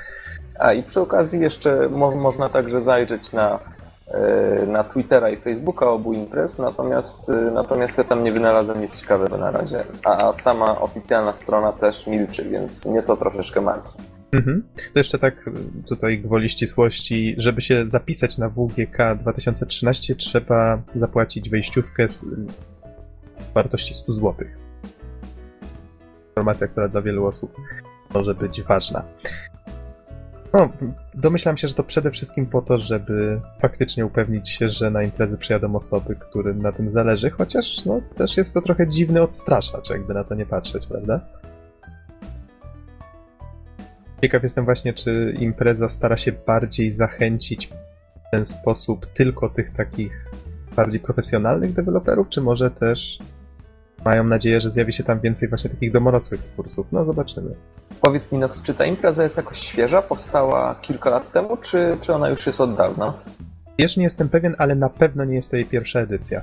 [0.60, 3.60] A i przy okazji jeszcze mo można także zajrzeć na,
[4.08, 9.02] e, na Twittera i Facebooka obu imprez, natomiast, e, natomiast ja tam nie wynalazłem nic
[9.02, 9.84] ciekawego na razie.
[10.04, 14.00] A sama oficjalna strona też milczy, więc mnie to troszeczkę martwi.
[14.32, 14.64] Mhm.
[14.94, 15.52] To jeszcze tak y,
[15.88, 22.26] tutaj gwoli ścisłości, żeby się zapisać na WGK 2013 trzeba zapłacić wejściówkę z
[23.54, 24.36] wartości 100 zł.
[26.30, 27.56] Informacja, która dla wielu osób
[28.14, 29.04] może być ważna.
[30.54, 30.70] No,
[31.14, 35.38] domyślam się, że to przede wszystkim po to, żeby faktycznie upewnić się, że na imprezy
[35.38, 40.14] przyjadą osoby, którym na tym zależy, chociaż no, też jest to trochę dziwny odstraszacz, jakby
[40.14, 41.20] na to nie patrzeć, prawda?
[44.22, 50.32] Ciekaw jestem właśnie, czy impreza stara się bardziej zachęcić w ten sposób tylko tych takich
[50.76, 53.20] bardziej profesjonalnych deweloperów, czy może też
[54.06, 56.88] mają nadzieję, że zjawi się tam więcej właśnie takich domorosłych twórców.
[56.92, 57.56] No, zobaczymy.
[58.02, 60.02] Powiedz mi, Nox, czy ta impreza jest jakoś świeża?
[60.02, 63.14] Powstała kilka lat temu, czy, czy ona już jest od dawna?
[63.80, 66.42] Wiesz, nie jestem pewien, ale na pewno nie jest to jej pierwsza edycja.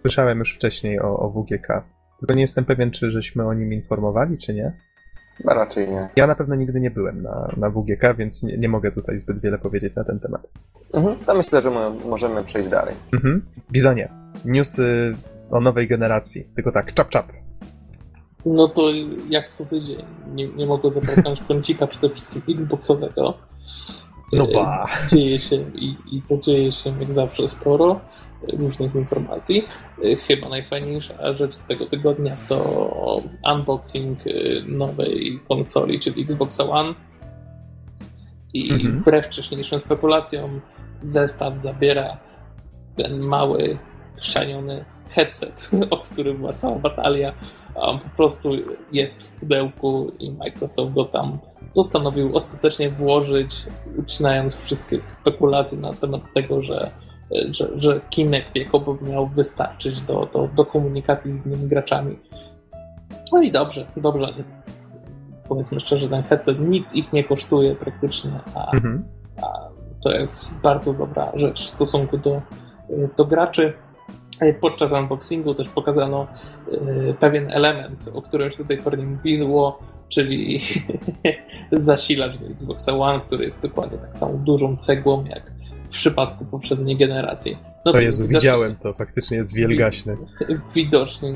[0.00, 1.82] Słyszałem już wcześniej o, o WGK.
[2.18, 4.72] Tylko nie jestem pewien, czy żeśmy o nim informowali, czy nie.
[5.36, 6.08] Chyba raczej nie.
[6.16, 9.40] Ja na pewno nigdy nie byłem na, na WGK, więc nie, nie mogę tutaj zbyt
[9.40, 10.48] wiele powiedzieć na ten temat.
[10.92, 12.94] Mhm, to myślę, że mo możemy przejść dalej.
[13.12, 13.42] Mhm.
[13.72, 14.08] Bizonie,
[14.44, 15.14] newsy
[15.50, 16.44] o nowej generacji.
[16.54, 17.32] Tylko tak, czap czap.
[18.46, 18.82] No to
[19.30, 20.04] jak co tydzień.
[20.34, 23.34] Nie, nie mogę zabraknąć kącika przede wszystkim Xboxowego.
[24.32, 24.86] No E, ba.
[25.08, 28.00] Dzieje się i, i to dzieje się jak zawsze sporo
[28.52, 29.64] różnych informacji.
[30.04, 33.22] E, Chyba najfajniejsza rzecz z tego tygodnia to
[33.54, 34.30] unboxing e,
[34.68, 36.94] nowej konsoli, czyli Xbox One.
[38.54, 39.00] I Mhm.
[39.00, 40.60] wbrew wcześniejszym spekulacjom,
[41.02, 42.16] zestaw zabiera
[42.96, 43.78] ten mały,
[44.16, 47.32] chrzaniony headset, o którym była cała batalia,
[47.74, 48.50] a on po prostu
[48.92, 51.38] jest w pudełku i Microsoft go tam
[51.74, 53.66] postanowił ostatecznie włożyć,
[53.98, 56.90] ucinając wszystkie spekulacje na temat tego, że,
[57.50, 62.18] że, że Kinect jakoby miał wystarczyć do, do, do komunikacji z innymi graczami.
[63.32, 64.34] No i dobrze, dobrze.
[65.48, 69.04] Powiedzmy szczerze, ten headset nic ich nie kosztuje praktycznie, a Mhm.
[70.04, 72.42] to jest bardzo dobra rzecz w stosunku do,
[73.16, 73.72] do graczy.
[74.60, 76.26] Podczas unboxingu też pokazano
[76.72, 80.60] e, pewien element, o którym się do tej pory nie mówiło, czyli
[81.72, 85.52] zasilacz do Xbox One, który jest dokładnie tak samą dużą cegłą jak
[85.84, 87.58] w przypadku poprzedniej generacji.
[87.84, 90.16] No To Jezu, widocznie- widziałem to, faktycznie jest wielgaśny.
[90.74, 91.32] Widocznie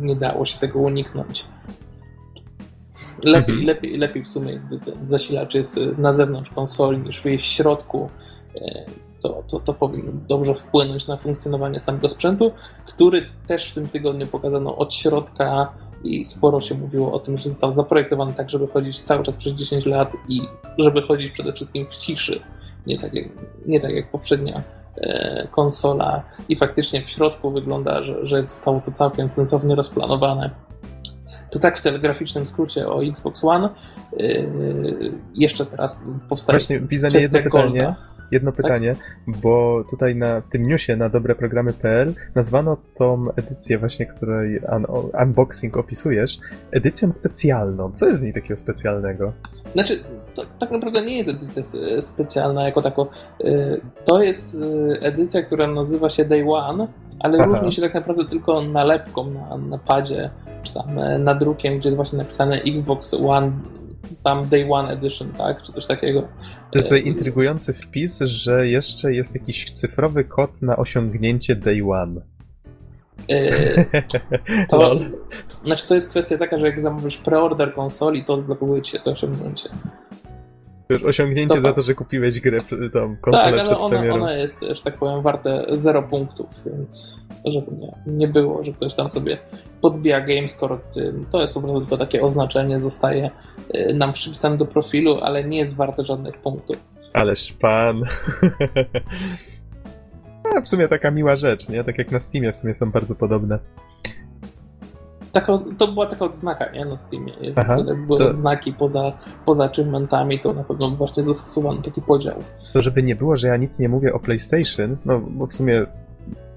[0.00, 1.44] nie dało się tego uniknąć.
[3.22, 3.66] Lepiej, Mhm.
[3.66, 8.10] lepiej, lepiej w sumie, gdy ten zasilacz jest na zewnątrz konsoli niż w jej środku,
[9.22, 12.52] to, to, to powinno dobrze wpłynąć na funkcjonowanie samego sprzętu,
[12.86, 15.72] który też w tym tygodniu pokazano od środka
[16.04, 19.52] i sporo się mówiło o tym, że został zaprojektowany tak, żeby chodzić cały czas przez
[19.52, 20.40] 10 lat i
[20.78, 22.40] żeby chodzić przede wszystkim w ciszy,
[22.86, 23.28] nie tak jak,
[23.66, 24.62] nie tak jak poprzednia
[24.96, 30.50] e, konsola i faktycznie w środku wygląda, że, że zostało to całkiem sensownie rozplanowane.
[31.50, 33.68] To tak w telegraficznym skrócie o Xbox One.
[34.16, 36.58] Yy, jeszcze teraz powstaje.
[36.58, 37.82] Właśnie, Bizanie, jedno pytanie.
[37.82, 37.96] Golda.
[38.30, 38.62] Jedno tak?
[38.62, 39.36] pytanie, tak?
[39.40, 44.86] bo tutaj na, w tym newsie na dobreprogramy.pl nazwano tą edycję właśnie, której un,
[45.22, 46.38] unboxing opisujesz,
[46.70, 47.92] edycją specjalną.
[47.92, 49.32] Co jest w niej takiego specjalnego?
[49.72, 50.00] Znaczy,
[50.34, 51.62] to tak naprawdę nie jest edycja
[52.00, 53.08] specjalna jako tako.
[53.40, 56.88] Y, to jest y, edycja, która nazywa się Day One,
[57.20, 57.48] ale Aha.
[57.48, 60.30] różni się tak naprawdę tylko nalepką na, na padzie,
[60.62, 63.52] czy tam e, nadrukiem, gdzie jest właśnie napisane Xbox One
[64.24, 65.62] tam Day One Edition, tak?
[65.62, 66.28] Czy coś takiego.
[66.72, 72.20] To tutaj intrygujący wpis, że jeszcze jest jakiś cyfrowy kod na osiągnięcie Day One.
[73.28, 73.86] Yy,
[74.70, 75.00] to,
[75.64, 79.10] znaczy to jest kwestia taka, że jak zamówisz preorder konsoli, to odblokuje ci się to
[79.10, 79.68] osiągnięcie.
[80.88, 82.58] Już osiągnięcie to za to, że kupiłeś grę,
[82.92, 87.66] tą konsolę tak, przed ona, ona jest, że tak powiem, warte 0 punktów, więc żeby
[87.76, 89.38] nie, nie było, że ktoś tam sobie
[89.80, 90.78] podbija gamescore,
[91.30, 93.30] to jest po prostu tylko takie oznaczenie, zostaje
[93.74, 96.76] y, nam przypisane do profilu, ale nie jest warte żadnych punktów.
[97.12, 98.02] Ależ pan.
[100.56, 101.84] A w sumie taka miła rzecz, nie?
[101.84, 103.58] Tak jak na Steamie w sumie są bardzo podobne.
[105.32, 106.84] Taka, to była taka odznaka, nie?
[106.84, 107.32] Na Steamie.
[107.40, 108.28] Jeżeli były to...
[108.28, 109.12] odznaki poza,
[109.44, 112.34] poza achievementami, to na pewno właśnie zastosowano taki podział.
[112.72, 115.86] To żeby nie było, że ja nic nie mówię o PlayStation, no bo w sumie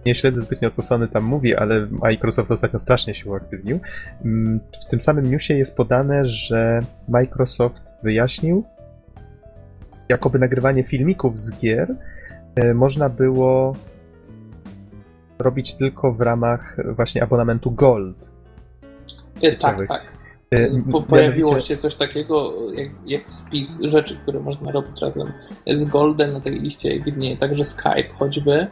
[0.06, 3.80] nie śledzę zbytnio, co Sony tam mówi, ale Microsoft ostatnio strasznie się uaktywnił.
[4.26, 8.64] Mm, w tym samym newsie jest podane, że Microsoft wyjaśnił,
[10.10, 11.96] jakoby nagrywanie filmików z gier
[12.56, 13.76] e, można było
[15.40, 18.31] robić tylko w ramach właśnie abonamentu Gold.
[19.44, 20.12] E, tak, tak.
[20.52, 25.32] E, po, pojawiło się coś takiego jak, jak, spis rzeczy, które można robić razem
[25.68, 28.68] z Goldem na tej liście widnieje także Skype choćby,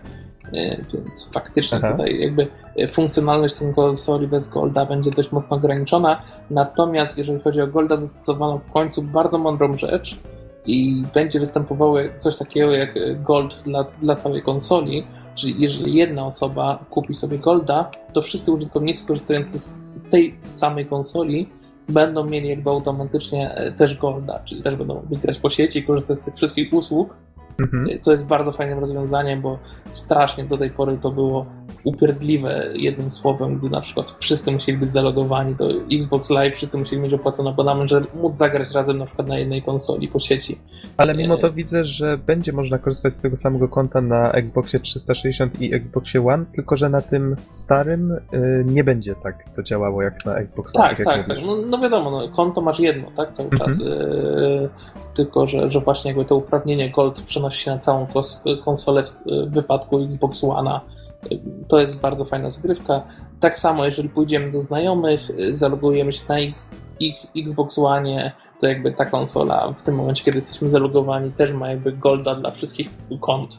[0.94, 1.92] więc faktycznie Aha.
[1.92, 2.48] tutaj jakby
[2.92, 6.22] funkcjonalność tej konsoli bez Golda będzie dość mocno ograniczona.
[6.50, 10.20] Natomiast jeżeli chodzi o Golda, zastosowano w końcu bardzo mądrą rzecz
[10.66, 15.08] i będzie występowało coś takiego jak Gold dla, dla całej konsoli,
[15.42, 20.86] czyli jeżeli jedna osoba kupi sobie Golda, to wszyscy użytkownicy korzystający z, z tej samej
[20.86, 21.50] konsoli
[21.90, 26.18] będą mieli jakby automatycznie e, też Golda, czyli też będą mogli grać po sieci, korzystać
[26.18, 27.16] z tych wszystkich usług,
[27.60, 28.00] Mhm.
[28.02, 29.60] Co jest bardzo fajnym rozwiązaniem, bo
[29.92, 31.46] strasznie do tej pory to było
[31.84, 37.02] upierdliwe jednym słowem, gdy na przykład wszyscy musieli być zalogowani do Xbox Live, wszyscy musieli
[37.02, 40.58] mieć opłacony abonament, żeby móc zagrać razem na przykład na jednej konsoli po sieci.
[40.98, 45.62] Ale mimo to widzę, że będzie można korzystać z tego samego konta na Xboxie 360
[45.62, 48.20] i Xboxie One, tylko że na tym starym y,
[48.66, 50.88] nie będzie tak to działało jak na Xbox One.
[50.88, 51.28] Tak, tak, tak.
[51.28, 51.38] tak.
[51.46, 53.70] No, no, wiadomo, no, konto masz jedno, tak, cały mhm.
[53.70, 53.82] czas.
[53.82, 54.70] Y,
[55.14, 58.08] tylko, że, że właśnie jakby to uprawnienie Gold przenosi się na całą
[58.66, 59.10] konsolę w,
[59.48, 60.80] w wypadku Xbox One'a
[61.68, 63.02] to jest bardzo fajna zagrywka.
[63.40, 68.92] Tak samo, jeżeli pójdziemy do znajomych, zalogujemy się na X, ich Xbox One, to jakby
[68.92, 72.90] ta konsola w tym momencie, kiedy jesteśmy zalogowani, też ma jakby golda dla wszystkich
[73.22, 73.58] kont.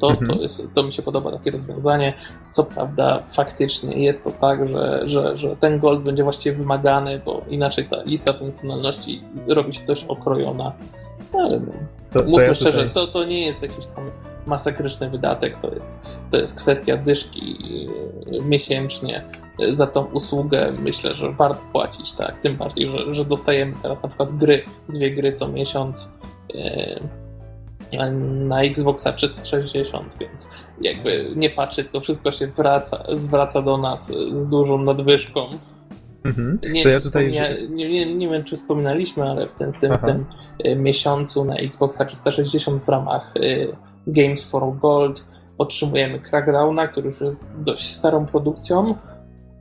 [0.00, 0.26] To, mhm.
[0.26, 2.14] to, jest, to mi się podoba takie rozwiązanie.
[2.50, 7.42] Co prawda, faktycznie jest to tak, że, że, że ten gold będzie właściwie wymagany, bo
[7.48, 10.72] inaczej ta lista funkcjonalności robi się dość okrojona.
[11.32, 11.72] Ale no,
[12.12, 12.94] to, mówmy to ja szczerze, tutaj...
[12.94, 14.10] to, to nie jest jakiś tam
[14.48, 17.58] masakryczny wydatek, to jest, to jest kwestia dyszki
[18.42, 19.24] miesięcznie
[19.68, 20.72] za tą usługę.
[20.82, 25.10] Myślę, że warto płacić, tak, tym bardziej, że, że dostajemy teraz na przykład gry, dwie
[25.10, 26.12] gry co miesiąc
[26.54, 27.00] e,
[28.20, 34.48] na Xboxa 360, więc jakby nie patrzeć, to wszystko się wraca, zwraca do nas z
[34.48, 35.50] dużą nadwyżką.
[36.24, 36.58] Mhm.
[36.72, 37.32] Nie, ja tutaj...
[37.32, 40.24] nie, nie, nie, wiem, czy wspominaliśmy, ale w tym, tym, tym
[40.64, 43.34] e, miesiącu na Xboxa 360 w ramach
[44.06, 45.24] Games for Gold
[45.58, 48.94] otrzymujemy Crackdowna, który już jest dość starą produkcją,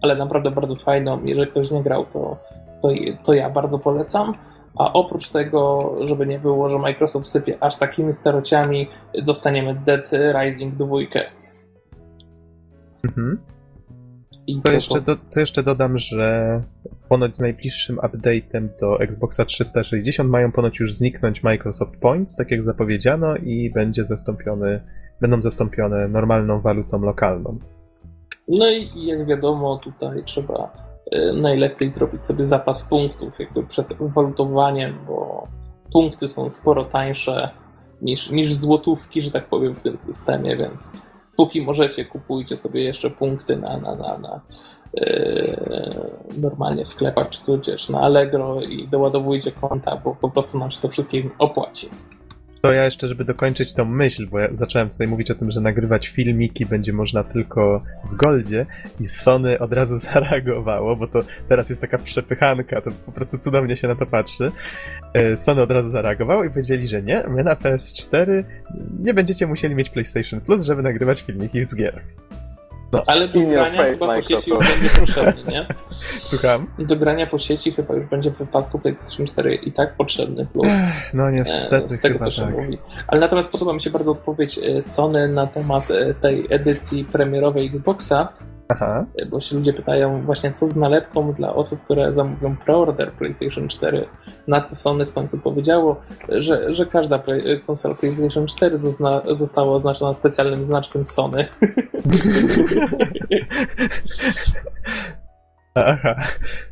[0.01, 1.23] ale naprawdę bardzo fajną.
[1.25, 2.37] Jeżeli ktoś nie grał, to,
[2.81, 2.89] to,
[3.23, 4.33] to ja bardzo polecam.
[4.77, 8.87] A oprócz tego, żeby nie było, że Microsoft sypie aż takimi starociami,
[9.23, 10.87] dostaniemy Dead Rising 2.
[13.03, 13.37] Mhm.
[14.47, 16.61] I to, jeszcze do, to jeszcze dodam, że
[17.09, 22.63] ponoć z najbliższym update'em do Xboxa 360 mają ponoć już zniknąć Microsoft Points, tak jak
[22.63, 24.81] zapowiedziano, i będzie zastąpiony,
[25.21, 27.59] będą zastąpione normalną walutą lokalną.
[28.47, 30.71] No i jak wiadomo, tutaj trzeba
[31.13, 35.47] y, najlepiej zrobić sobie zapas punktów jakby przed walutowaniem, bo
[35.93, 37.49] punkty są sporo tańsze
[38.01, 40.91] niż, niż złotówki, że tak powiem, w tym systemie, więc
[41.37, 44.41] póki możecie, kupujcie sobie jeszcze punkty na, na, na, na
[44.93, 45.57] yy,
[46.37, 50.81] normalnie w sklepach, czy tudzież na Allegro i doładowujcie konta, bo po prostu nam się
[50.81, 51.89] to wszystkim opłaci.
[52.67, 55.61] To ja jeszcze, żeby dokończyć tą myśl, bo ja zacząłem tutaj mówić o tym, że
[55.61, 58.65] nagrywać filmiki będzie można tylko w Goldzie
[58.99, 63.75] i Sony od razu zareagowało, bo to teraz jest taka przepychanka, to po prostu cudownie
[63.75, 64.51] się na to patrzy.
[65.13, 68.43] E, Sony od razu zareagowało i powiedzieli, że nie, my na PS4
[68.99, 72.01] nie będziecie musieli mieć PlayStation Plus, żeby nagrywać filmiki z gier.
[73.07, 74.79] Ale do grania face, chyba po sieci już Microsoft.
[74.79, 75.65] będzie potrzebny, nie?
[76.21, 76.67] Słucham?
[76.79, 80.67] Do grania po sieci chyba już będzie w wypadku PlayStation 4 i tak potrzebny plus.
[81.13, 82.51] No E, niestety z tego chyba co się tak.
[82.57, 82.77] mówi.
[83.07, 87.65] Ale natomiast podoba mi się bardzo odpowiedź e, Sony na temat e, tej edycji premierowej
[87.67, 88.27] Xboxa,
[88.69, 89.05] Aha.
[89.29, 94.07] bo się ludzie pytają właśnie co z nalepką dla osób, które zamówią preorder PlayStation 4,
[94.47, 99.71] na co Sony w końcu powiedziało, że, że każda play- konsola PlayStation 4 zozna, została
[99.71, 101.45] oznaczona specjalnym znaczkiem Sony.
[105.75, 106.15] Aha,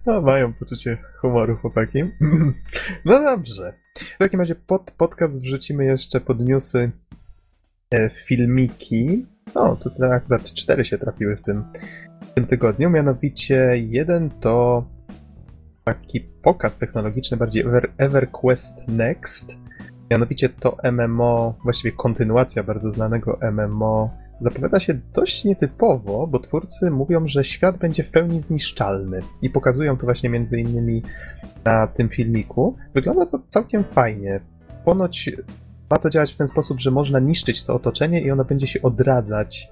[0.06, 2.04] no mają poczucie humoru chłopaki.
[3.06, 3.74] No dobrze.
[4.16, 6.92] W takim razie pod podcast wrzucimy jeszcze pod newsy
[7.92, 8.10] e,
[9.46, 9.72] filmiki.
[9.72, 11.64] O, tutaj akurat cztery się trafiły w tym,
[12.22, 12.90] w tym tygodniu.
[12.90, 14.86] Mianowicie jeden to
[15.84, 19.56] taki pokaz technologiczny, bardziej Ever, EverQuest Next.
[20.12, 27.28] Mianowicie to MMO, właściwie kontynuacja bardzo znanego MMO zapowiada się dość nietypowo, bo twórcy mówią,
[27.28, 31.02] że świat będzie w pełni zniszczalny i pokazują to właśnie między innymi
[31.66, 32.76] na tym filmiku.
[32.94, 34.40] Wygląda to całkiem fajnie.
[34.86, 35.32] Ponoć
[35.90, 38.82] ma to działać w ten sposób, że można niszczyć to otoczenie i ono będzie się
[38.82, 39.72] odradzać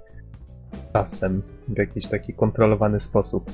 [0.93, 3.51] czasem w jakiś taki kontrolowany sposób.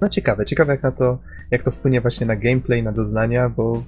[0.00, 1.18] No ciekawe, ciekawe jak na to,
[1.50, 3.82] jak to wpłynie właśnie na gameplay, na doznania, bo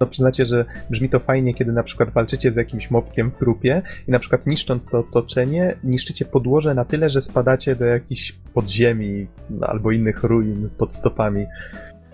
[0.00, 3.82] no przyznacie, że brzmi to fajnie, kiedy na przykład walczycie z jakimś mobkiem w trupie
[4.08, 9.26] i na przykład niszcząc to otoczenie, niszczycie podłoże na tyle, że spadacie do jakichś podziemi
[9.60, 11.46] albo innych ruin pod stopami.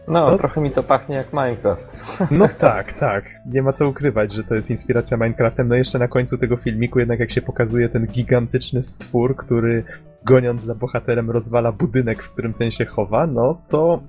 [0.08, 0.38] No, No.
[0.38, 2.16] trochę mi to pachnie jak Minecraft.
[2.30, 3.24] No tak, tak.
[3.46, 5.68] Nie ma co ukrywać, że to jest inspiracja Minecraftem.
[5.68, 9.84] No jeszcze na końcu tego filmiku, jednak jak się pokazuje ten gigantyczny stwór, który
[10.24, 14.00] goniąc za bohaterem rozwala budynek, w którym ten się chowa, no to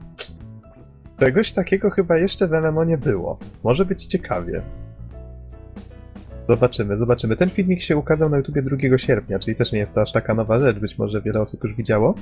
[1.20, 3.38] czegoś takiego chyba jeszcze w MMO nie było.
[3.64, 4.62] Może być ciekawie.
[6.50, 7.38] Zobaczymy, zobaczymy.
[7.38, 10.34] Ten filmik się ukazał na YouTubie 2 sierpnia, czyli też nie jest to aż taka
[10.34, 12.16] nowa rzecz, być może wiele osób już widziało.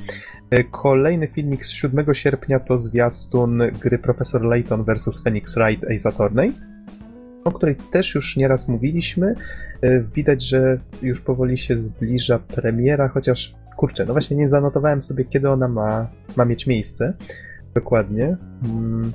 [0.52, 6.10] E, Kolejny filmik z 7 sierpnia to zwiastun gry Professor Layton vs Phoenix Wright Ace
[6.10, 6.52] Attorney,
[7.44, 9.36] o której też już nieraz mówiliśmy.
[9.82, 15.26] E, Widać, że już powoli się zbliża premiera, chociaż kurczę, no właśnie nie zanotowałem sobie,
[15.26, 17.14] kiedy ona ma, ma mieć miejsce.
[17.74, 18.38] Dokładnie.
[18.66, 19.12] Mm.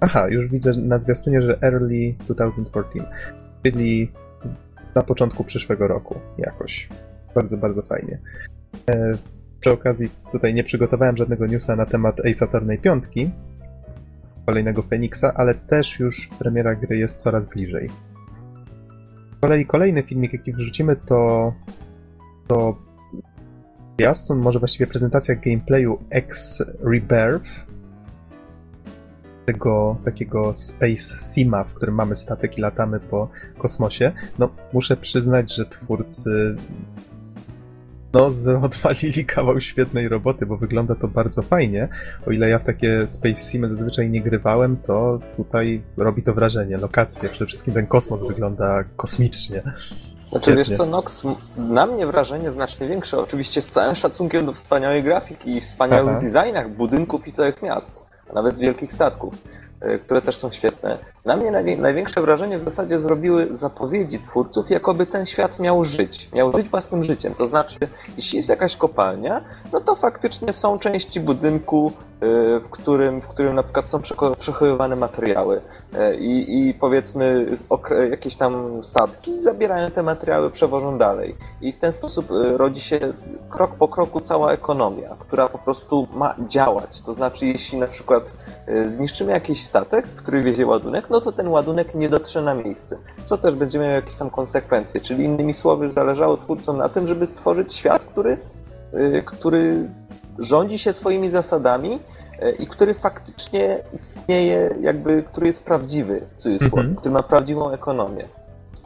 [0.00, 3.10] Aha, już widzę na zwiastunie, że early 2014,
[3.62, 4.12] czyli
[4.94, 6.88] na początku przyszłego roku jakoś.
[7.34, 8.18] Bardzo, bardzo fajnie.
[8.90, 9.12] E,
[9.60, 13.04] przy okazji tutaj nie przygotowałem żadnego newsa na temat Ace Attorney 5,
[14.46, 17.90] kolejnego Phoenixa, ale też już premiera gry jest coraz bliżej.
[19.36, 21.52] Z kolei kolejny filmik, jaki wrzucimy, to
[22.46, 22.76] to
[23.98, 27.63] zwiastun, może właściwie prezentacja gameplayu X Rebirth,
[29.46, 33.28] tego takiego Space Sima, w którym mamy statek i latamy po
[33.58, 34.12] kosmosie.
[34.38, 36.56] No, muszę przyznać, że twórcy
[38.14, 38.30] no,
[38.62, 41.88] odwalili kawał świetnej roboty, bo wygląda to bardzo fajnie.
[42.26, 46.76] O ile ja w takie Space Simy zazwyczaj nie grywałem, to tutaj robi to wrażenie.
[46.76, 49.62] Lokacje, przede wszystkim ten kosmos wygląda kosmicznie.
[50.28, 50.56] Znaczy, Świetnie.
[50.56, 51.26] wiesz co, Nox,
[51.56, 56.20] na mnie wrażenie znacznie większe, oczywiście z całym szacunkiem do wspaniałej grafiki i wspaniałych Aha.
[56.20, 59.34] designach budynków i całych miast, nawet wielkich statków,
[59.80, 60.98] e, które też są świetne.
[61.24, 66.28] Na mnie najwię- największe wrażenie w zasadzie zrobiły zapowiedzi twórców, jakoby ten świat miał żyć,
[66.32, 67.34] miał żyć własnym życiem.
[67.34, 67.78] To znaczy,
[68.16, 69.40] jeśli jest jakaś kopalnia,
[69.72, 71.92] no to faktycznie są części budynku,
[72.64, 74.00] w którym, w którym na przykład są
[74.38, 75.60] przechowywane materiały
[75.98, 77.46] E, i, i powiedzmy
[78.10, 81.36] jakieś tam statki zabierają te materiały, przewożą dalej.
[81.60, 82.98] I w ten sposób e, rodzi się
[83.48, 87.02] krok po kroku cała ekonomia, która po prostu ma działać.
[87.02, 88.32] To znaczy, jeśli na przykład
[88.86, 93.38] zniszczymy jakiś statek, który wiezie ładunek, no to ten ładunek nie dotrze na miejsce, co
[93.38, 95.00] też będzie miało jakieś tam konsekwencje.
[95.00, 98.38] Czyli innymi słowy, zależało twórcom na tym, żeby stworzyć świat, który,
[99.24, 99.88] który
[100.38, 102.00] rządzi się swoimi zasadami
[102.58, 106.96] i który faktycznie istnieje, jakby, który jest prawdziwy, w cudzysłowie, Mhm.
[106.96, 108.24] który ma prawdziwą ekonomię.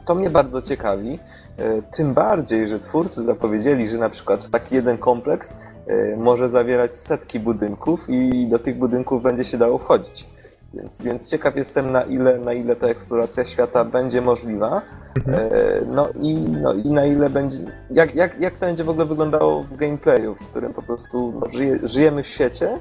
[0.05, 1.19] To mnie bardzo ciekawi,
[1.57, 6.95] e, tym bardziej, że twórcy zapowiedzieli, że na przykład taki jeden kompleks e, może zawierać
[6.95, 10.27] setki budynków i do tych budynków będzie się dało wchodzić.
[10.73, 14.81] Więc, więc ciekaw jestem, na ile, na ile ta eksploracja świata będzie możliwa.
[15.27, 17.57] E, no, i, no i na ile będzie.
[17.91, 21.47] Jak, jak, jak to będzie w ogóle wyglądało w gameplayu, w którym po prostu no,
[21.47, 22.79] żyje, żyjemy w świecie e,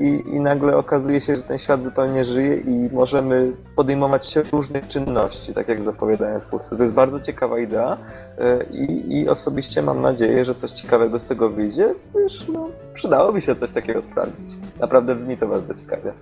[0.00, 4.88] i, i nagle okazuje się, że ten świat zupełnie żyje i możemy podejmować się różnych
[4.88, 6.76] czynności, tak jak zapowiadają twórcy.
[6.76, 7.98] To jest bardzo ciekawa idea
[8.38, 13.40] e, i, i osobiście mam nadzieję, że coś ciekawego z tego wyjdzie, gdyż no, przydałoby
[13.40, 14.56] się coś takiego sprawdzić.
[14.80, 16.12] Naprawdę brzmi to bardzo ciekawie.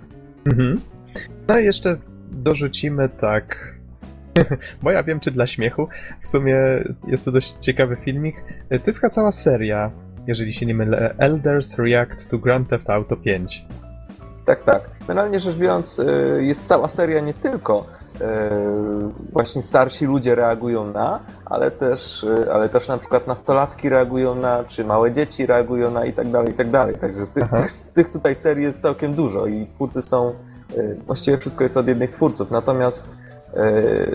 [0.47, 0.81] Mhm.
[1.49, 1.99] No i jeszcze
[2.31, 3.75] dorzucimy tak.
[4.83, 5.89] Bo ja wiem, czy dla śmiechu.
[6.23, 6.57] W sumie
[7.07, 8.37] jest to dość ciekawy filmik.
[8.69, 9.91] To jest cała seria,
[10.27, 11.15] jeżeli się nie mylę.
[11.19, 13.67] Elders React to Grand Theft Auto 5.
[14.47, 14.83] Tak, tak.
[15.09, 16.05] Generalnie rzecz biorąc, y,
[16.45, 17.87] jest cała seria nie tylko
[18.21, 18.25] y,
[19.33, 24.65] właśnie starsi ludzie reagują na, ale też, y, ale też na przykład nastolatki reagują na,
[24.65, 26.95] czy małe dzieci reagują na i tak dalej, i tak dalej.
[26.95, 27.51] Także tych,
[27.95, 30.35] tych tutaj serii jest całkiem dużo i twórcy są,
[31.07, 33.17] właściwie wszystko jest od jednych twórców, natomiast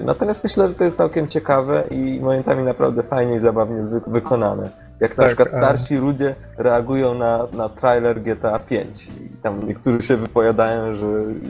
[0.03, 4.69] Natomiast myślę, że to jest całkiem ciekawe i momentami naprawdę fajnie i zabawnie wy- wykonane.
[4.99, 9.67] Jak na Tak, przykład a- starsi ludzie reagują na, na trailer GTA 5 i tam
[9.67, 11.07] niektórzy się wypowiadają, że,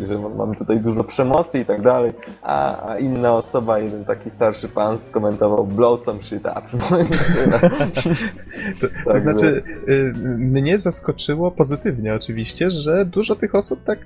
[0.07, 4.69] że mamy tutaj dużo przemocy i tak dalej, a, a inna osoba, jeden taki starszy
[4.69, 6.61] pan skomentował blow some shit up.
[8.81, 13.99] To, to znaczy, y, mnie zaskoczyło pozytywnie oczywiście, że dużo tych osób tak,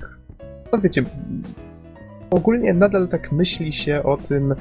[0.73, 1.03] no wiecie,
[2.29, 4.55] ogólnie nadal tak myśli się o tym y,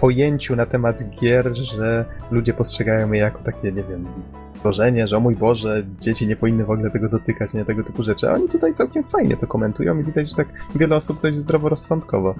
[0.00, 4.06] pojęciu na temat gier, że ludzie postrzegają je jako takie, nie wiem,
[4.62, 8.02] stworzenie, że o mój Boże, dzieci nie powinny w ogóle tego dotykać, nie tego typu
[8.02, 8.30] rzeczy.
[8.30, 12.34] A oni tutaj całkiem fajnie to komentują i widać, że tak wiele osób dość zdroworozsądkowo.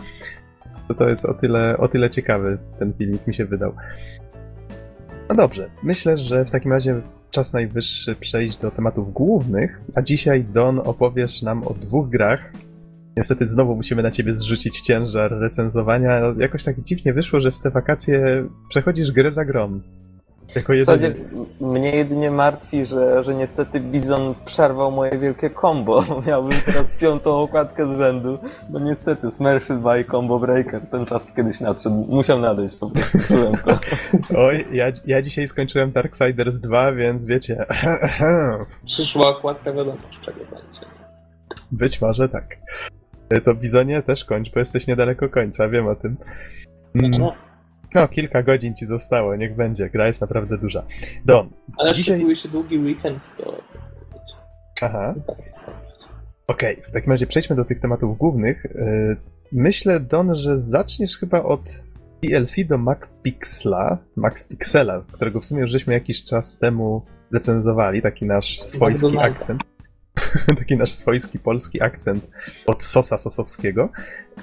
[0.88, 3.72] To, to jest o tyle, o tyle ciekawy ten filmik mi się wydał.
[5.28, 7.00] No dobrze, myślę, że w takim razie
[7.30, 12.52] czas najwyższy przejść do tematów głównych, a dzisiaj Don opowiesz nam o dwóch grach.
[13.16, 16.20] Niestety znowu musimy na ciebie zrzucić ciężar recenzowania.
[16.38, 19.82] Jakoś tak dziwnie wyszło, że w te wakacje przechodzisz grę za grom.
[20.56, 21.14] Jako W zasadzie
[21.60, 26.04] mnie jedynie martwi, że, że niestety Bizon przerwał moje wielkie combo.
[26.26, 28.38] Miałbym teraz piątą okładkę z rzędu.
[28.70, 30.86] No niestety, Smurfy by Combo Breaker.
[30.90, 32.06] Ten czas kiedyś nadszedł.
[32.08, 33.18] Musiał nadejść po prostu.
[33.18, 33.78] Czułem to.
[34.46, 37.66] Oj, ja, ja dzisiaj skończyłem Darksiders 2, więc wiecie.
[38.84, 40.86] Przyszła okładka, wiadomo z czego będzie.
[41.72, 42.56] Być może tak.
[43.40, 46.16] To Bizonie też kończ, bo jesteś niedaleko końca, wiem o tym.
[46.94, 47.10] Mm.
[47.10, 47.32] No,
[47.94, 49.90] No, kilka godzin ci zostało, niech będzie.
[49.90, 50.82] Gra jest naprawdę duża.
[51.24, 52.36] Don, ale Dzisiaj- Dzisiaj...
[52.36, 53.62] się długi weekend, to,
[54.82, 55.14] aha.
[56.46, 58.64] Okej, w takim razie przejdźmy do tych tematów głównych.
[58.74, 59.16] Yy,
[59.52, 61.60] Myślę, Don, że zaczniesz chyba od
[62.22, 67.02] DLC do MacPixla, Max Pixela, którego w sumie już żeśmy jakiś czas temu
[67.32, 69.64] recenzowali, taki nasz swojski akcent.
[70.58, 72.26] taki nasz swojski polski akcent
[72.66, 73.88] od Sosa Sosowskiego.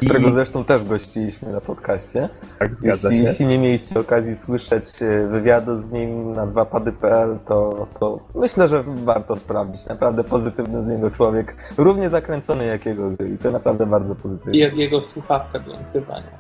[0.02, 2.30] I Którego zresztą też gościliśmy na podcaście.
[2.60, 3.30] tak zgadza Jeśli, się.
[3.30, 8.84] jeśli nie mieliście okazji słyszeć e, wywiadu z nim na dwapady.pl, to, to myślę, że
[8.86, 9.88] warto sprawdzić.
[9.88, 11.56] Naprawdę pozytywny z niego człowiek.
[11.78, 13.12] Równie zakręcony jak jego.
[13.34, 14.58] I to naprawdę bardzo I pozytywne.
[14.58, 16.40] jak jego słuchawka do nagrywania.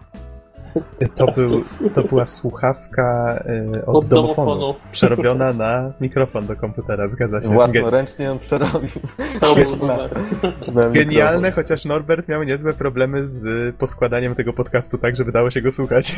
[1.15, 1.63] To, był,
[1.93, 3.39] to była słuchawka
[3.75, 4.75] yy, od, Od domofonu, domofonu.
[4.91, 7.47] przerobiona na mikrofon do komputera, zgadza się.
[7.49, 8.89] Własnoręcznie ją przerobił.
[9.39, 9.97] To był Na-
[10.73, 11.51] na Genialne, mikrofon.
[11.63, 15.71] chociaż Norbert miał niezłe problemy z y, poskładaniem tego podcastu tak, żeby dało się go
[15.71, 16.15] słuchać.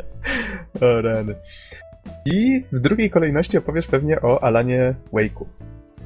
[0.80, 1.34] o rany.
[2.26, 5.44] I w drugiej kolejności opowiesz pewnie o Alanie Wake'u.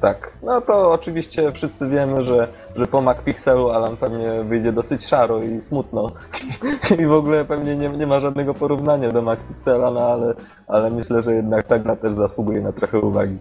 [0.03, 0.37] Tak.
[0.41, 5.61] No to oczywiście wszyscy wiemy, że, że po MacPixelu Alan pewnie wyjdzie dosyć szaro i
[5.61, 6.11] smutno.
[7.01, 10.33] I w ogóle pewnie nie, nie ma żadnego porównania do MacPixela, no ale,
[10.67, 13.37] ale myślę, że jednak ta gra też zasługuje na trochę uwagi.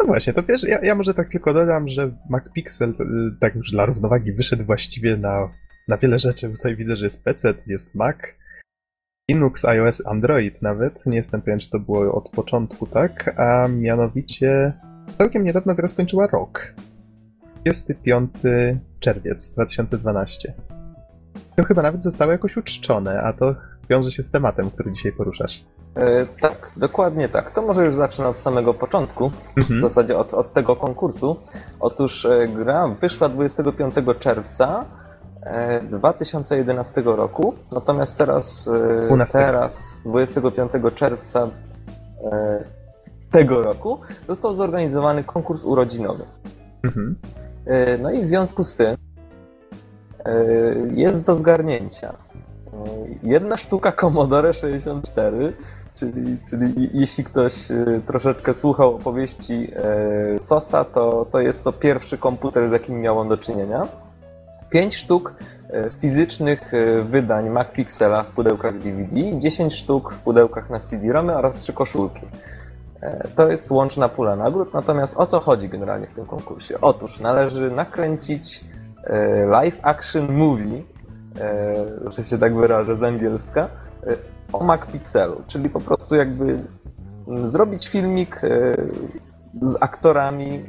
[0.00, 2.94] No właśnie, to wiesz, ja, ja może tak tylko dodam, że MacPixel, y,
[3.40, 5.48] tak już dla równowagi, wyszedł właściwie na,
[5.88, 6.50] na wiele rzeczy.
[6.50, 8.16] Tutaj widzę, że jest PC, jest Mac,
[9.30, 11.06] Linux, iOS, Android nawet.
[11.06, 13.40] Nie jestem pewien, czy to było od początku, tak?
[13.40, 14.72] A mianowicie
[15.18, 16.74] całkiem niedawno gra skończyła rok.
[17.60, 18.30] 25
[19.00, 20.54] czerwiec 2012.
[21.56, 23.54] To chyba nawet zostało jakoś uczczone, a to
[23.90, 25.64] wiąże się z tematem, który dzisiaj poruszasz.
[25.94, 27.50] E, tak, dokładnie tak.
[27.54, 29.82] To może już zacznę od samego początku, w Mhm.
[29.82, 31.36] zasadzie od, od tego konkursu.
[31.80, 34.84] Otóż e, gra wyszła 25 czerwca
[35.42, 38.68] e, 2011 roku, natomiast teraz,
[39.02, 39.38] e, 12.
[39.38, 41.48] teraz 25 czerwca
[42.32, 42.64] e,
[43.32, 46.24] tego roku został zorganizowany konkurs urodzinowy.
[46.82, 47.16] Mhm.
[47.66, 48.96] E, No i w związku z tym
[50.24, 50.34] e,
[50.94, 52.16] jest do zgarnięcia e,
[53.22, 55.52] jedna sztuka Commodore 64,
[55.94, 57.68] czyli, czyli jeśli ktoś
[58.06, 59.70] troszeczkę słuchał opowieści
[60.38, 63.88] Sosa, to, to jest to pierwszy komputer, z jakim miał on do czynienia.
[64.70, 65.34] 5 sztuk
[65.98, 66.72] fizycznych
[67.10, 72.26] wydań MacPixela w pudełkach DVD, 10 sztuk w pudełkach na CD-ROMy oraz 3 koszulki.
[73.02, 76.80] E, To jest łączna pula nagród, natomiast o co chodzi generalnie w tym konkursie?
[76.80, 78.64] Otóż należy nakręcić
[79.04, 80.82] e, live action movie,
[81.40, 83.68] e, że się tak wyrażę z angielska,
[84.52, 86.58] o MacPixelu, czyli po prostu jakby
[87.28, 88.40] mm, zrobić filmik
[89.62, 90.64] z aktorami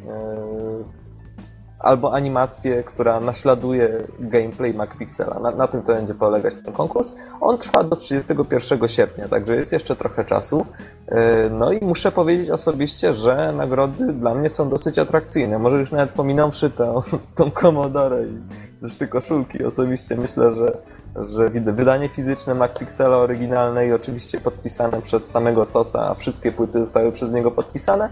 [1.83, 5.39] albo animację, która naśladuje gameplay MacPixela.
[5.39, 7.15] Na, na tym to będzie polegać ten konkurs.
[7.41, 10.65] On trwa do 31 sierpnia, także jest jeszcze trochę czasu.
[11.07, 15.59] E, No i muszę powiedzieć osobiście, że nagrody dla mnie są dosyć atrakcyjne.
[15.59, 17.01] Może już nawet pominąwszy tę,
[17.35, 20.77] tą Commodore i trzy koszulki, osobiście myślę, że,
[21.15, 27.11] że wydanie fizyczne MacPixela oryginalne i oczywiście podpisane przez samego Sosa, a wszystkie płyty zostały
[27.11, 28.09] przez niego podpisane,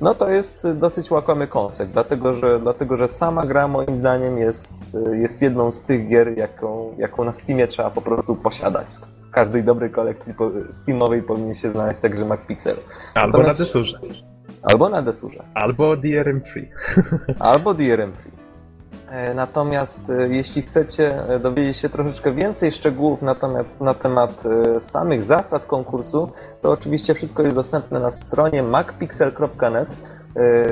[0.00, 4.96] no to jest dosyć łakomy koncept, dlatego że, dlatego że sama gra moim zdaniem jest,
[5.12, 8.86] jest jedną z tych gier, jaką, jaką na Steamie trzeba po prostu posiadać.
[9.30, 10.34] W każdej dobrej kolekcji
[10.70, 12.76] Steamowej powinien się znaleźć także MacPixel.
[13.14, 13.98] Albo Natomiast- na desurze.
[14.62, 15.42] Albo na Desurze.
[15.54, 16.68] Albo DRM-free.
[17.38, 18.41] albo DRM Free.
[19.12, 24.42] E, Natomiast e, jeśli chcecie e, dowiedzieć się troszeczkę więcej szczegółów na temat, na temat
[24.80, 26.32] samych zasad konkursu,
[26.62, 29.96] to oczywiście wszystko jest dostępne na stronie macpixel.net.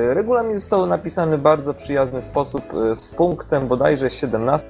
[0.09, 2.63] Regulamin został napisany w bardzo przyjazny sposób
[2.95, 4.67] z punktem bodajże 17.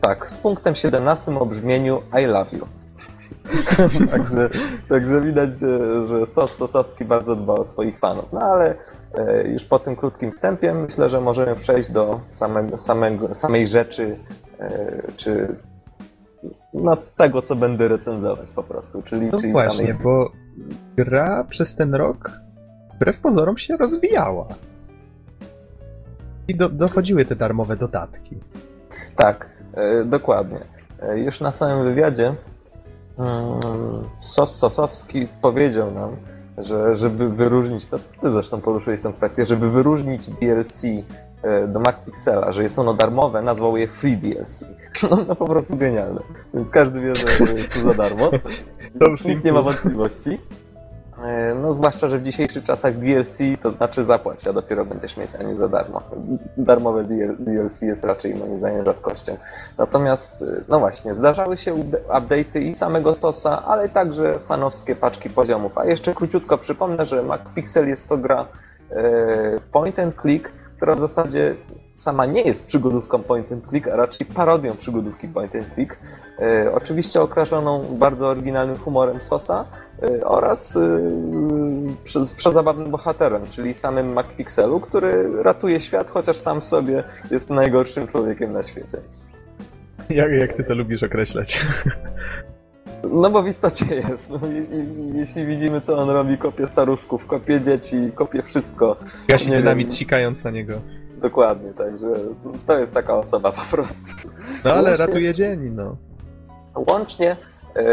[0.00, 2.66] Tak, z punktem 17 o brzmieniu I love you.
[4.10, 4.50] także,
[4.88, 5.50] także widać,
[6.06, 8.24] że, Sos Sosowski bardzo dba o swoich fanów.
[8.32, 8.74] No ale
[9.52, 14.18] już po tym krótkim wstępie myślę, że możemy przejść do samego, samego, samej rzeczy,
[14.60, 15.56] e, czy
[16.74, 20.02] no, tego, co będę recenzować po prostu, czyli, No czyli właśnie, samej...
[20.02, 20.32] bo
[20.96, 22.32] gra przez ten rok
[22.94, 24.46] wbrew pozorom się rozwijała.
[26.48, 28.38] I do, dochodziły te darmowe dodatki.
[29.16, 30.60] Tak, e, dokładnie.
[31.02, 32.34] E, Już na samym wywiadzie
[33.18, 33.60] mm,
[34.18, 36.16] Sos Sosowski powiedział nam,
[36.60, 40.84] że żeby wyróżnić, to ty zresztą poruszyłeś tę kwestię, żeby wyróżnić DLC
[41.42, 44.64] e, do MacPixela, że jest ono darmowe, nazwał je Free DLC.
[45.10, 46.20] No, no po prostu genialne.
[46.54, 48.30] Więc każdy wie, że jest to za darmo.
[49.24, 50.38] Nikt nie ma wątpliwości.
[51.24, 55.34] E, No zwłaszcza, że w dzisiejszych czasach DLC to znaczy zapłać, a dopiero będziesz mieć,
[55.34, 56.02] a nie za darmo.
[56.56, 59.36] Darmowe DL- DLC jest raczej moim zdaniem rzadkością.
[59.78, 65.30] Natomiast, y, no właśnie, zdarzały się upda- update'y i samego stosa, ale także fanowskie paczki
[65.30, 65.78] poziomów.
[65.78, 68.46] A jeszcze króciutko przypomnę, że MacPixel jest to gra
[68.90, 71.54] e, point and click, która w zasadzie
[71.98, 75.96] sama nie jest przygodówką point and click, a raczej parodią przygodówki point and click.
[76.38, 79.64] E, oczywiście okraszoną bardzo oryginalnym humorem Sosa
[80.02, 81.00] e, oraz e,
[82.04, 88.06] przez, przezabawnym bohaterem, czyli samym MacPixelu, który ratuje świat, chociaż sam w sobie jest najgorszym
[88.06, 88.98] człowiekiem na świecie.
[90.10, 91.66] Jak, jak ty to lubisz określać?
[93.12, 94.30] No bo w istocie jest.
[94.30, 98.96] No, jeśli, jeśli widzimy, co on robi, kopie staruszków, kopie dzieci, kopie wszystko.
[99.28, 100.80] Gasi dynamit sikając na niego.
[101.20, 102.06] Dokładnie, także
[102.66, 104.28] to jest taka osoba po prostu.
[104.64, 105.96] No ale ratuje dzień, no.
[106.90, 107.36] Łącznie
[107.76, 107.84] e,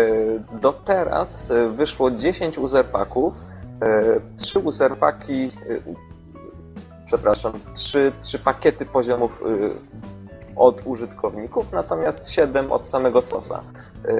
[0.61, 3.33] do teraz e, wyszło 10 uzerpaków.
[3.81, 4.03] e,
[4.37, 5.49] Trzy uzerpaki, e,
[7.05, 13.63] przepraszam, trzy, trzy pakiety poziomów e, od użytkowników, natomiast 7 od samego Sosa.
[14.05, 14.13] E,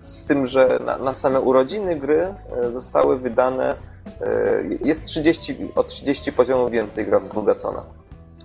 [0.00, 3.76] Z tym, że na, na same urodziny gry e, zostały wydane, e,
[4.84, 7.82] jest 30, o 30 poziomów więcej gra wzbogacona.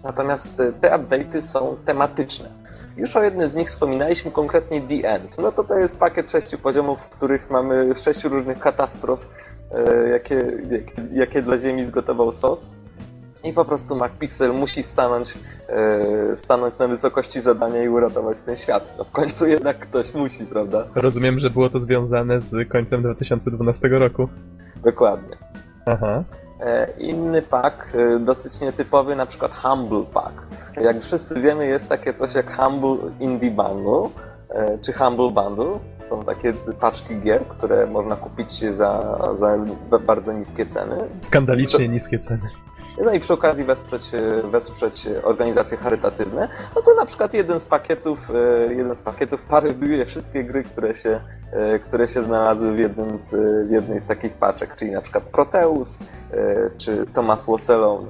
[0.06, 2.50] Natomiast e, te update'y są tematyczne.
[2.98, 5.38] Już o jednym z nich wspominaliśmy, konkretnie The End.
[5.38, 9.28] No to to jest pakiet sześciu poziomów, w których mamy sześć różnych katastrof,
[9.72, 10.52] e, jakie,
[11.14, 12.74] jakie, dla Ziemi zgotował SOS.
[13.44, 15.38] I po prostu MacPixel musi stanąć,
[15.70, 18.96] e, stanąć na wysokości zadania i uratować ten świat.
[18.98, 20.88] No w końcu jednak ktoś musi, prawda?
[20.96, 24.30] Rozumiem, że było to związane z końcem 2012 roku.
[24.84, 25.45] Dokładnie.
[25.86, 26.24] Aha.
[26.60, 30.48] E, Inny pack, e, dosyć nietypowy, na przykład Humble Pack.
[30.82, 34.10] Jak wszyscy wiemy, jest takie coś jak Humble Indie Bundle,
[34.50, 35.80] e, czy Humble Bundle.
[36.04, 39.58] Są takie paczki gier, które można kupić za, za
[40.06, 40.96] bardzo niskie ceny.
[41.22, 42.50] Skandalicznie niskie ceny.
[42.98, 44.12] No i przy okazji wesprzeć,
[44.44, 46.48] wesprzeć organizacje charytatywne.
[46.76, 48.32] No to na przykład jeden z pakietów,
[48.70, 51.22] e, jeden z pakietów parodiuje wszystkie gry, które się,
[51.52, 53.36] e, które się znalazły w, jednym z,
[53.68, 56.00] w jednej z takich paczek, czyli na przykład Proteus,
[56.32, 58.08] e, czy Thomas Wasselon.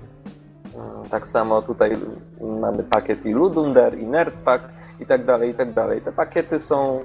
[0.75, 1.97] Mm, Tak samo tutaj
[2.41, 4.63] mamy pakiet i Ludunder, i Nerdpack
[4.99, 6.01] i tak dalej, i tak dalej.
[6.01, 6.99] Te pakiety są,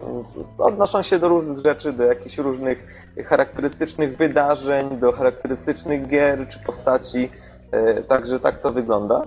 [0.59, 2.87] odnoszą się do różnych rzeczy, do jakichś różnych
[3.27, 7.31] charakterystycznych wydarzeń, do charakterystycznych gier czy postaci.
[7.73, 9.27] E, Także tak to wygląda.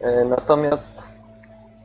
[0.00, 1.08] E, Natomiast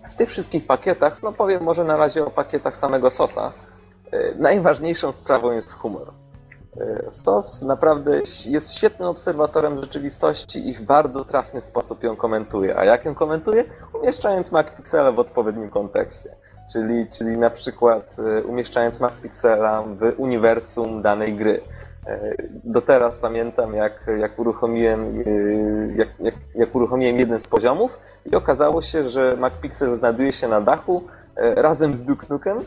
[0.09, 3.51] w tych wszystkich pakietach, no powiem może na razie o pakietach samego sosa,
[4.11, 6.13] e, najważniejszą sprawą jest humor.
[7.09, 12.77] Sos naprawdę jest świetnym obserwatorem rzeczywistości i w bardzo trafny sposób ją komentuje.
[12.77, 13.63] A jak ją komentuje?
[14.01, 16.29] Umieszczając MacPixela w odpowiednim kontekście.
[16.73, 18.15] Czyli, czyli na przykład
[18.45, 21.61] umieszczając MacPixela w uniwersum danej gry.
[22.05, 25.31] E, Do teraz pamiętam, jak, jak, uruchomiłem, e,
[25.95, 27.99] jak, jak, jak uruchomiłem jeden z poziomów
[28.31, 31.03] i okazało się, że MacPixel znajduje się na dachu
[31.35, 32.57] e, razem z Duke Nukem.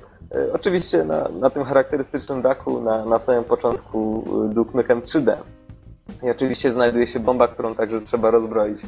[0.53, 5.37] Oczywiście na, na tym charakterystycznym dachu na, na samym początku Duke Nukem 3D.
[6.23, 8.83] I oczywiście znajduje się bomba, którą także trzeba rozbroić.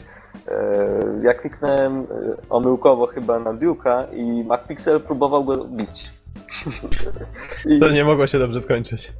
[1.23, 2.07] Ja kliknąłem
[2.51, 6.20] omyłkowo chyba na Duke'a i MacPixel próbował go bić.
[7.66, 9.12] I- To nie mogło się dobrze skończyć.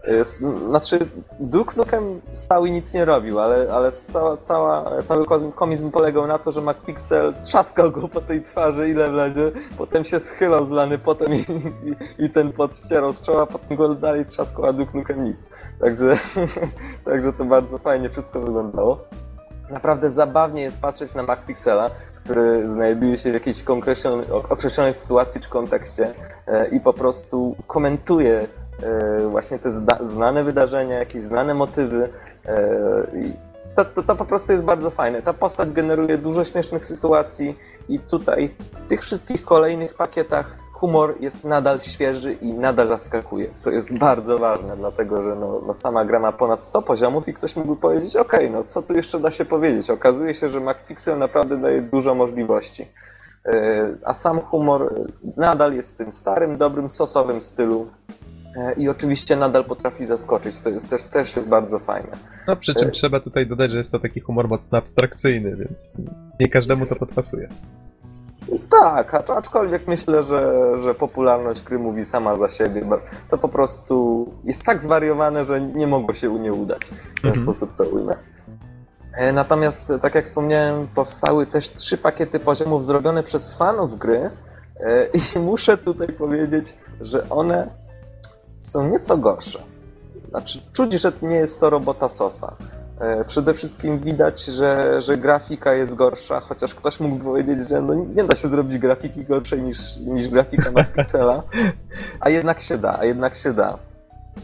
[0.69, 0.99] znaczy,
[1.41, 6.39] Duke Nukem stał i nic nie robił, ale, ale cała, cała, cały komizm polegał na
[6.39, 11.35] to, że MacPixel trzaskał go po tej twarzy ile wlezie, potem się schylał zlany potem
[11.35, 11.39] i,
[12.19, 15.49] i, i ten pot ścierał z czoła, potem go dalej trzaskał, a Duke Nukem nic.
[15.81, 16.19] Także,
[17.05, 19.05] także to bardzo fajnie wszystko wyglądało.
[19.71, 21.91] Naprawdę zabawnie jest patrzeć na MacPixela,
[22.25, 26.15] który znajduje się w jakiejś określonej, określonej sytuacji czy kontekście
[26.73, 28.47] i po prostu komentuje
[28.83, 29.71] e, właśnie te
[30.01, 32.09] znane wydarzenia, jakieś znane motywy.
[32.47, 35.23] e, To, to, to po prostu jest bardzo fajne.
[35.23, 38.51] Ta postać generuje dużo śmiesznych sytuacji i tutaj
[38.85, 44.39] w tych wszystkich kolejnych pakietach humor jest nadal świeży i nadal zaskakuje, co jest bardzo
[44.39, 48.17] ważne, dlatego że no, no sama gra ma ponad 100 poziomów i ktoś mógłby powiedzieć,
[48.17, 49.91] okej, no co tu jeszcze da się powiedzieć?
[49.91, 52.89] Okazuje się, że MacPixel naprawdę daje dużo możliwości.
[53.47, 57.87] E, A sam humor e, nadal jest w tym starym, dobrym, sosowym stylu
[58.57, 60.61] e, i oczywiście nadal potrafi zaskoczyć.
[60.61, 62.17] To jest też, też jest bardzo fajne.
[62.47, 65.97] No przy czym trzeba tutaj dodać, że jest to taki humor mocno abstrakcyjny, więc
[66.41, 67.49] nie każdemu to podpasuje.
[68.71, 72.83] Tak, acz- aczkolwiek myślę, że, że popularność gry mówi sama za siebie.
[73.31, 76.81] To po prostu jest tak zwariowane, że nie mogło się u nie udać.
[76.85, 77.39] W ten Mhm.
[77.43, 78.17] sposób to ujmę.
[79.21, 84.31] E, Natomiast, tak jak wspomniałem, powstały też trzy pakiety poziomów zrobione przez fanów gry
[84.81, 85.07] e,
[85.37, 87.71] i muszę tutaj powiedzieć, że one
[88.61, 89.63] są nieco gorsze.
[90.31, 92.57] Znaczy, czuć, że nie jest to robota Sosa.
[93.01, 97.95] E, Przede wszystkim widać, że, że grafika jest gorsza, chociaż ktoś mógłby powiedzieć, że no
[97.95, 101.43] nie da się zrobić grafiki gorszej niż, niż grafika na Pixela,
[102.21, 103.79] a jednak się da, a jednak się da.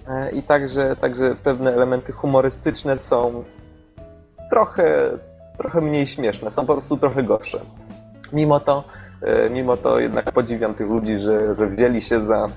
[0.08, 3.44] E, I także, także pewne elementy humorystyczne są
[4.50, 5.10] trochę,
[5.58, 7.60] trochę mniej śmieszne, są po prostu trochę gorsze.
[8.32, 8.84] Mimo to,
[9.22, 12.48] e, mimo to jednak podziwiam tych ludzi, że, że wzięli się za,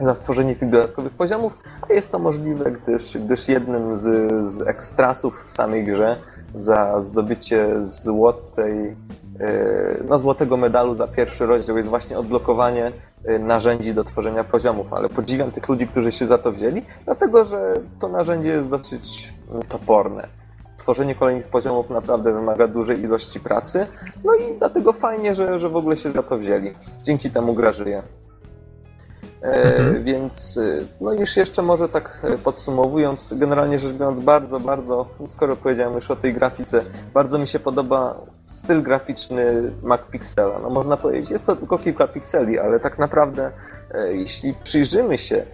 [0.00, 1.58] za stworzenie tych dodatkowych poziomów,
[1.90, 6.16] a jest to możliwe, gdyż, gdyż jednym z, z ekstrasów w samej grze
[6.54, 8.96] za zdobycie złotej,
[9.40, 12.92] e, no, złotego medalu za pierwszy rozdział jest właśnie odblokowanie
[13.24, 17.44] e, narzędzi do tworzenia poziomów, ale podziwiam tych ludzi, którzy się za to wzięli, dlatego
[17.44, 20.28] że to narzędzie jest dosyć mm, toporne.
[20.78, 23.86] Tworzenie kolejnych poziomów naprawdę wymaga dużej ilości pracy,
[24.24, 26.74] no i dlatego fajnie, że, że w ogóle się za to wzięli.
[27.02, 28.02] Dzięki temu gra żyje.
[29.42, 30.04] E, Mhm.
[30.04, 35.56] Więc e, no już jeszcze może tak e, podsumowując, generalnie rzecz biorąc bardzo, bardzo, skoro
[35.56, 40.58] powiedziałem już o tej grafice, bardzo mi się podoba styl graficzny MacPixela.
[40.58, 43.52] No można powiedzieć, jest to tylko kilka pikseli, ale tak naprawdę
[44.10, 45.44] jeśli przyjrzymy się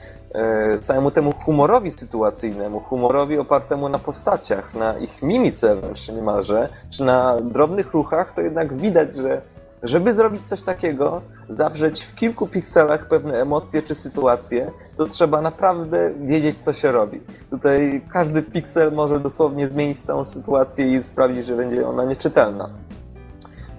[0.80, 7.40] całemu temu humorowi sytuacyjnemu, humorowi opartemu na postaciach, na ich mimice wręcz niemalże, czy na
[7.40, 9.42] drobnych ruchach, to jednak widać, że
[9.84, 16.10] żeby zrobić coś takiego, zawrzeć w kilku pikselach pewne emocje czy sytuacje, to trzeba naprawdę
[16.20, 17.20] wiedzieć, co się robi.
[17.50, 22.70] Tutaj każdy piksel może dosłownie zmienić całą sytuację i sprawić, że będzie ona nieczytelna.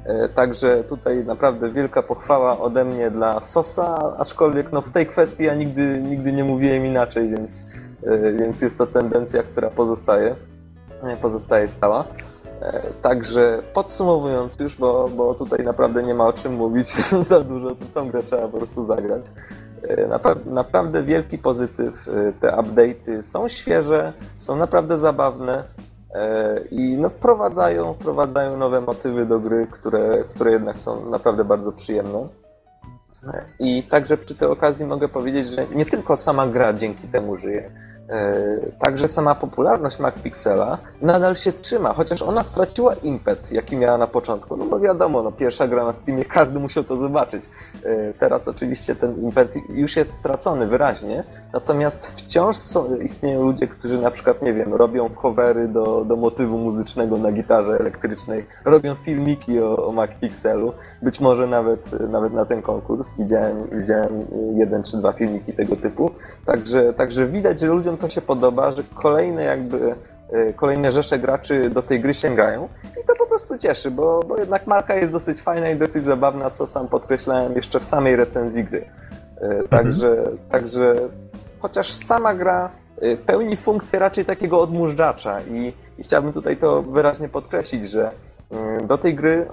[0.06, 5.44] E, Także tutaj naprawdę wielka pochwała ode mnie dla Sosa, aczkolwiek no w tej kwestii
[5.44, 7.66] ja nigdy, nigdy nie mówiłem inaczej, więc,
[8.04, 10.36] e, więc jest to tendencja, która pozostaje,
[11.04, 12.06] e, pozostaje stała.
[13.02, 16.88] Także podsumowując już, bo, bo tutaj naprawdę nie ma o czym mówić
[17.30, 19.24] za dużo, to tą grę trzeba po prostu zagrać.
[20.10, 22.06] Napra- naprawdę wielki pozytyw.
[22.40, 25.64] Te update'y są świeże, są naprawdę zabawne
[26.72, 32.28] i no wprowadzają, wprowadzają nowe motywy do gry, które, które jednak są naprawdę bardzo przyjemne.
[33.34, 37.38] E, I także przy tej okazji mogę powiedzieć, że nie tylko sama gra dzięki temu
[37.38, 37.72] żyje.
[38.10, 44.08] E, także sama popularność MacPixela nadal się trzyma, chociaż ona straciła impet, jaki miała na
[44.08, 44.58] początku.
[44.58, 47.44] No bo wiadomo, no pierwsza gra na Steamie, każdy musiał to zobaczyć.
[47.84, 54.02] E, teraz oczywiście ten impet już jest stracony wyraźnie, natomiast wciąż są, istnieją ludzie, którzy
[54.02, 59.60] na przykład, nie wiem, robią covery do, do motywu muzycznego na gitarze elektrycznej, robią filmiki
[59.60, 63.14] o, o MacPixelu, być może nawet, nawet na ten konkurs.
[63.20, 64.26] Widziałem, widziałem
[64.56, 66.12] jeden czy dwa filmiki tego typu.
[66.46, 69.96] Także, także widać, że ludziom to się podoba, że kolejne jakby
[70.32, 72.70] e, kolejne rzesze graczy do tej gry sięgają
[73.02, 76.52] i to po prostu cieszy, bo, bo jednak marka jest dosyć fajna i dosyć zabawna,
[76.52, 78.90] co sam podkreślałem jeszcze w samej recenzji gry.
[79.42, 80.38] E, także, mhm.
[80.50, 80.96] także
[81.60, 82.70] chociaż sama gra
[83.02, 88.12] e, pełni funkcję raczej takiego odmurzacza i, i chciałbym tutaj to wyraźnie podkreślić, że
[88.88, 89.48] do tej gry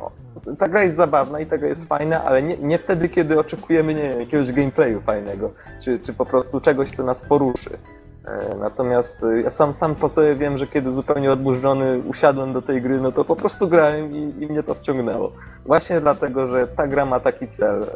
[0.59, 3.95] ta gra jest zabawna i ta gra jest fajna, ale nie, nie wtedy, kiedy oczekujemy
[3.95, 7.79] nie jakiegoś gameplayu fajnego, czy, czy po prostu czegoś, co nas poruszy.
[8.25, 12.63] E, natomiast e, ja sam, sam po sobie wiem, że kiedy zupełnie odmurzony usiadłem do
[12.63, 15.33] tej gry, no to po prostu grałem i, i mnie to wciągnęło.
[15.67, 17.83] Właśnie dlatego, że ta gra ma taki cel.
[17.83, 17.87] E,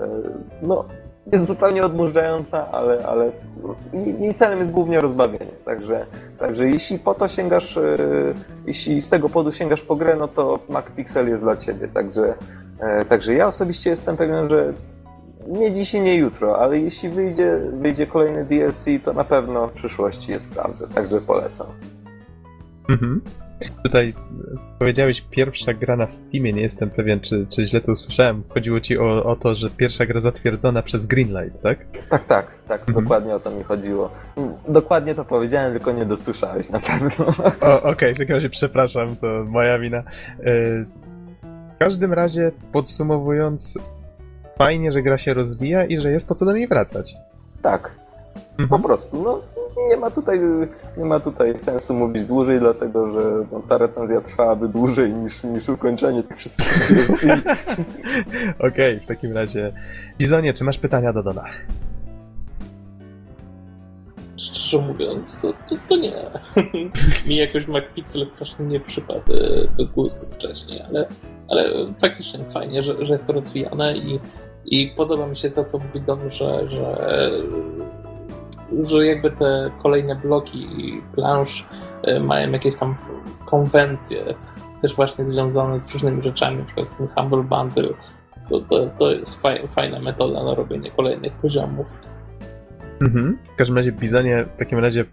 [0.63, 0.85] no,
[1.33, 3.33] jest zupełnie odmurzająca, ale, ale
[3.93, 5.53] jej celem jest głównie rozbawienie.
[5.65, 6.07] Także,
[6.39, 7.79] także jeśli po to sięgasz,
[8.67, 11.89] jeśli z tego powodu sięgasz po grę, no to MacPixel jest dla ciebie.
[11.89, 12.35] Także,
[13.09, 14.73] także ja osobiście jestem pewien, że
[15.49, 19.73] nie dziś i nie jutro, ale jeśli wyjdzie, wyjdzie kolejny DLC, to na pewno w
[19.73, 21.67] przyszłości je sprawdzę, także polecam.
[22.89, 23.21] Mhm.
[23.83, 24.15] Tutaj
[24.79, 28.43] powiedziałeś pierwsza gra na Steamie, nie jestem pewien, czy, czy źle to usłyszałem.
[28.49, 31.79] Chodziło ci o, o to, że pierwsza gra zatwierdzona przez Greenlight, tak?
[32.11, 33.05] Tak, tak, tak, mhm.
[33.05, 34.11] dokładnie o to mi chodziło.
[34.69, 37.27] Dokładnie to powiedziałem, tylko nie dosłyszałeś na pewno.
[37.61, 39.99] Okej, okay, w takim razie przepraszam, to moja wina.
[39.99, 40.03] E,
[41.75, 43.79] w każdym razie, podsumowując,
[44.59, 47.17] fajnie, że gra się rozwija i że jest po co do niej wracać.
[47.63, 47.95] Tak.
[48.59, 48.69] Mhm.
[48.69, 49.23] Po prostu.
[49.23, 49.43] No,
[49.89, 50.41] nie ma tutaj,
[50.97, 55.69] nie ma tutaj sensu mówić dłużej, dlatego że no, ta recenzja trwałaby dłużej niż, niż
[55.69, 57.31] ukończenie tych wszystkich wersji.
[58.59, 59.73] Okej, okay, w takim razie.
[60.19, 61.45] Bizonie, czy masz pytania do Dona?
[64.37, 66.13] Szczerze mówiąc, to, to, to nie.
[67.29, 71.09] Mi jakoś MacPixel strasznie nie przypadł e, do gustu wcześniej, ale,
[71.49, 74.21] ale faktycznie fajnie, że, że jest to rozwijane i
[74.67, 77.31] i podoba mi się to, co mówi Don, że, że,
[78.83, 81.67] że jakby te kolejne bloki i plansz
[82.03, 82.97] e, mają jakieś tam
[83.45, 84.35] konwencje,
[84.83, 86.83] też właśnie związane z różnymi rzeczami, np.
[86.99, 87.89] ten Humble Bundle.
[88.49, 89.43] To, to, to jest
[89.75, 91.87] fajna metoda na robienie kolejnych poziomów.
[93.01, 93.39] Mhm.
[93.55, 95.05] W każdym razie, Bizonie, w takim razie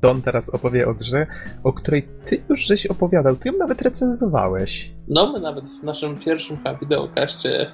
[0.00, 1.26] Don teraz opowie o grze,
[1.64, 3.36] o której ty już żeś opowiadał.
[3.36, 4.92] Ty ją nawet recenzowałeś.
[5.08, 7.66] No, my nawet w naszym pierwszym wideokaście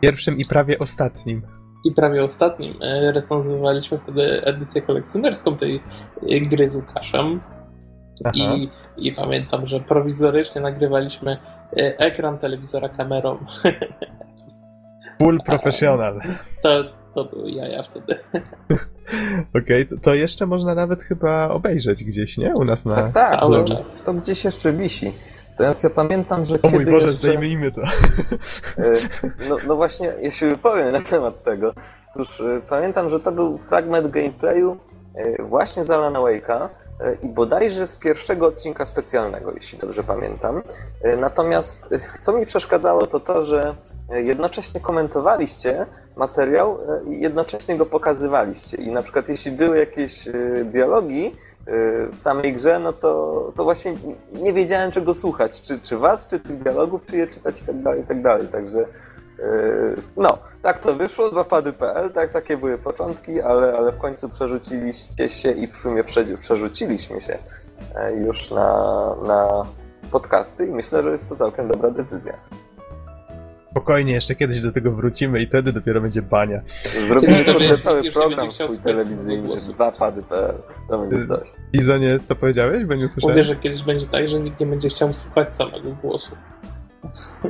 [0.00, 1.42] Pierwszym i prawie ostatnim.
[1.84, 2.74] I prawie ostatnim.
[2.82, 5.82] E, recenzowaliśmy wtedy edycję kolekcjonerską tej
[6.30, 7.40] e, gry z Łukaszem.
[8.34, 11.38] I, I pamiętam, że prowizorycznie nagrywaliśmy
[11.72, 13.38] e, ekran telewizora kamerą.
[15.18, 16.20] Full professional.
[16.62, 18.18] To, to były jaja wtedy.
[19.54, 22.54] Okej, okay, to, to, jeszcze można nawet chyba obejrzeć gdzieś, nie?
[22.54, 22.94] U nas na...
[22.94, 24.04] Tak, tak cały czas.
[24.04, 25.12] To gdzieś jeszcze wisi.
[25.56, 27.12] Teraz ja pamiętam, że o kiedy mój Boże, jeszcze...
[27.12, 27.80] zdejmijmy to.
[28.78, 31.72] E, no, no właśnie, ja się wypowiem na temat tego.
[32.14, 34.76] Otóż e, pamiętam, że to był fragment gameplayu
[35.14, 36.68] e, właśnie z Alana Wake'a
[37.22, 40.62] i bodajże z pierwszego odcinka specjalnego, jeśli dobrze pamiętam.
[41.18, 43.74] Natomiast co mi przeszkadzało, to to, że
[44.10, 45.86] jednocześnie komentowaliście
[46.16, 48.76] materiał i jednocześnie go pokazywaliście.
[48.76, 50.28] I na przykład jeśli były jakieś
[50.64, 51.34] dialogi,
[52.12, 53.94] w samej grze, no to, to właśnie
[54.32, 57.82] nie wiedziałem czego słuchać, czy, czy was, czy tych dialogów, czy je czytać i tak
[57.82, 63.40] dalej, i tak dalej, także yy, no, tak to wyszło, dwapady.pl, tak, takie były początki,
[63.40, 66.04] ale, ale w końcu przerzuciliście się i w sumie
[66.38, 67.38] przerzuciliśmy się
[67.94, 68.94] e, już na,
[69.26, 69.66] na
[70.10, 72.32] podcasty i myślę, że jest to całkiem dobra decyzja.
[73.76, 76.60] Spokojnie, jeszcze kiedyś do tego wrócimy i wtedy dopiero będzie bania.
[77.02, 80.54] Zrobimy kurde cały program swój telewizyjny, dwa pady.pl,
[80.88, 81.48] to będzie coś.
[81.72, 82.84] Izonie, co powiedziałeś?
[82.84, 83.36] Bo nie usłyszałem.
[83.36, 86.36] Mówię, że kiedyś będzie tak, że nikt nie będzie chciał słuchać samego głosu.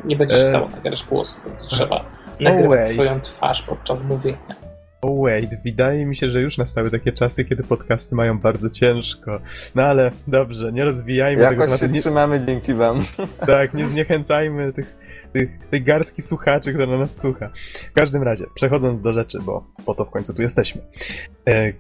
[0.05, 0.49] Nie będzie e...
[0.49, 2.05] chciał nagrać głosu, będzie trzeba
[2.41, 4.55] nagrywać oh, swoją twarz podczas mówienia.
[5.03, 9.41] Oh wait, wydaje mi się, że już nastały takie czasy, kiedy podcasty mają bardzo ciężko.
[9.74, 11.64] No ale dobrze, nie rozwijajmy Jakoś tego.
[11.64, 12.01] Jakoś się nie...
[12.01, 13.05] trzymamy dzięki wam.
[13.47, 15.05] Tak, nie zniechęcajmy tych
[15.37, 17.51] tych, tej garstki słuchaczy, która na nas słucha.
[17.91, 20.82] W każdym razie, przechodząc do rzeczy, bo po to w końcu tu jesteśmy.
[21.49, 21.72] E,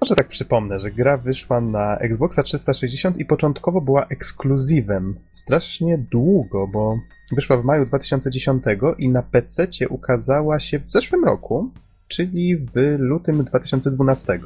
[0.00, 5.14] może tak przypomnę, że gra wyszła na Xboxa 360 i początkowo była ekskluzywem.
[5.30, 6.98] Strasznie długo, bo
[7.32, 8.64] wyszła w maju 2010
[8.98, 11.70] i na PC ukazała się w zeszłym roku,
[12.08, 14.38] czyli w lutym 2012.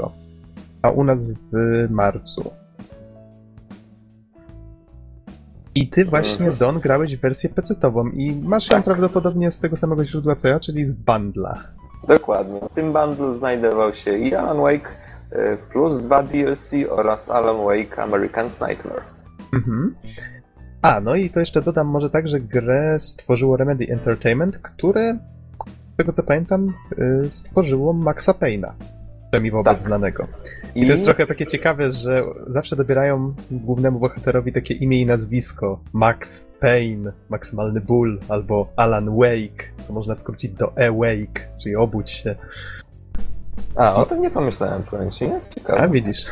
[0.83, 2.51] a u nas w marcu.
[5.75, 6.57] I ty właśnie, Mhm.
[6.59, 8.85] Don, grałeś w wersję PC-tową i masz ją Tak.
[8.85, 11.59] prawdopodobnie z tego samego źródła co ja, czyli z bundla.
[12.09, 12.61] Dokładnie.
[12.71, 14.89] W tym bundlu znajdował się i Alan Wake
[15.33, 19.03] y, plus dwa DLC oraz Alan Wake American's Nightmare.
[19.55, 19.95] Mhm.
[20.83, 25.19] A, no i to jeszcze dodam może tak, że grę stworzyło Remedy Entertainment, które,
[25.95, 28.71] z tego co pamiętam, y, stworzyło Maxa Payne'a,
[29.31, 29.81] przynajmniej wobec Tak.
[29.83, 30.27] znanego.
[30.75, 35.81] I to jest trochę takie ciekawe, że zawsze dobierają głównemu bohaterowi takie imię i nazwisko.
[35.93, 42.35] Max Payne, maksymalny ból, albo Alan Wake, co można skrócić do E-Wake, czyli obudź się.
[43.77, 45.25] A, o tym nie pomyślałem, powiem ci.
[45.25, 45.89] A Ciekawe.
[45.89, 46.27] widzisz.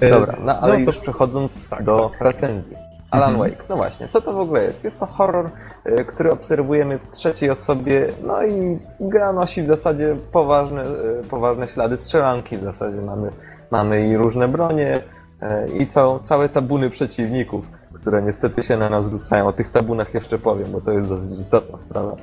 [0.00, 2.76] E, Dobra, no ale no to- już przechodząc tak, do recenzji.
[3.16, 3.50] Alan Mhm.
[3.50, 4.84] Wake, no właśnie, co to w ogóle jest?
[4.84, 5.50] Jest to horror,
[5.86, 11.68] y, który obserwujemy w trzeciej osobie, no i gra nosi w zasadzie poważne, y, poważne
[11.68, 13.30] ślady strzelanki, w zasadzie mamy,
[13.70, 15.02] mamy i różne bronie
[15.42, 15.86] y, i
[16.22, 19.46] całe tabuny przeciwników, które niestety się na nas rzucają.
[19.46, 22.16] O tych tabunach jeszcze powiem, bo to jest dosyć istotna sprawa.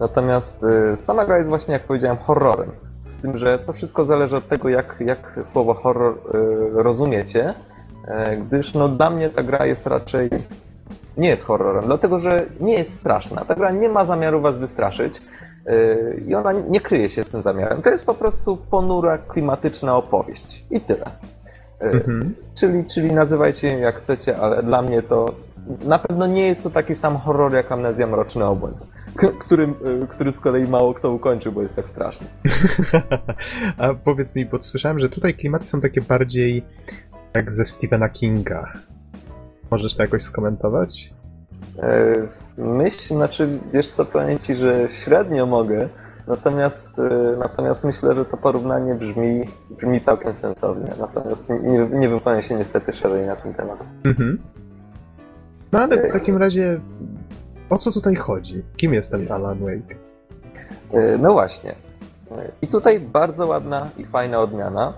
[0.00, 0.64] Natomiast
[0.96, 2.70] sama gra jest właśnie, jak powiedziałem, horrorem.
[3.06, 6.18] Z tym, że to wszystko zależy od tego, jak, jak słowo horror
[6.74, 7.54] rozumiecie, e,
[8.40, 10.30] gdyż no, dla mnie ta gra jest raczej
[11.18, 13.44] nie jest horrorem, dlatego że nie jest straszna.
[13.44, 15.22] Ta gra nie ma zamiaru was wystraszyć
[15.68, 17.82] y, i ona nie kryje się z tym zamiarem.
[17.82, 21.06] To jest po prostu ponura, klimatyczna opowieść i tyle.
[21.06, 22.34] Y, Mhm.
[22.54, 25.34] Czyli, czyli nazywajcie ją jak chcecie, ale dla mnie to
[25.84, 28.88] na pewno nie jest to taki sam horror jak Amnezja Mroczny Obłęd,
[29.38, 29.68] który,
[30.08, 32.26] który z kolei mało kto ukończył, bo jest tak straszny.
[33.78, 36.64] A powiedz mi, bo słyszałem, że tutaj klimaty są takie bardziej
[37.34, 38.72] jak ze Stephena Kinga.
[39.70, 41.14] Możesz to jakoś skomentować?
[41.78, 42.14] E,
[42.58, 45.88] Myśl, znaczy, wiesz co, powiem ci, że średnio mogę,
[46.26, 49.44] natomiast, e, natomiast myślę, że to porównanie brzmi,
[49.78, 50.90] brzmi całkiem sensownie.
[51.00, 53.78] Natomiast nie, nie wypowiem się niestety szerzej na ten temat.
[54.04, 54.38] Mhm.
[55.72, 56.80] No ale w takim razie,
[57.70, 58.62] o co tutaj chodzi?
[58.76, 59.94] Kim jest ten Alan Wake?
[60.92, 61.74] E, No właśnie.
[62.62, 64.94] I tutaj bardzo ładna i fajna odmiana,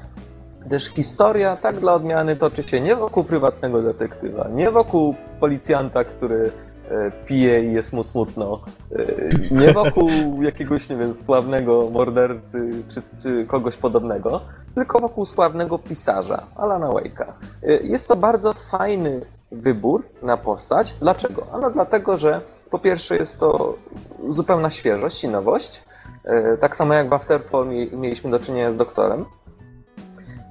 [0.66, 6.50] gdyż historia tak dla odmiany toczy się nie wokół prywatnego detektywa, nie wokół policjanta, który
[6.90, 8.60] e, pije i jest mu smutno,
[8.92, 10.10] e, nie wokół
[10.42, 14.40] jakiegoś, nie wiem, sławnego mordercy czy, czy kogoś podobnego,
[14.74, 17.32] tylko wokół sławnego pisarza, Alana Wake'a.
[17.62, 19.20] E, Jest to bardzo fajny
[19.52, 20.94] wybór na postać.
[21.00, 21.46] Dlaczego?
[21.52, 22.40] Ano dlatego, że
[22.70, 23.74] po pierwsze jest to
[24.28, 25.84] zupełna świeżość i nowość,
[26.60, 29.24] Tak samo jak w Afterfall mie- mieliśmy do czynienia z doktorem.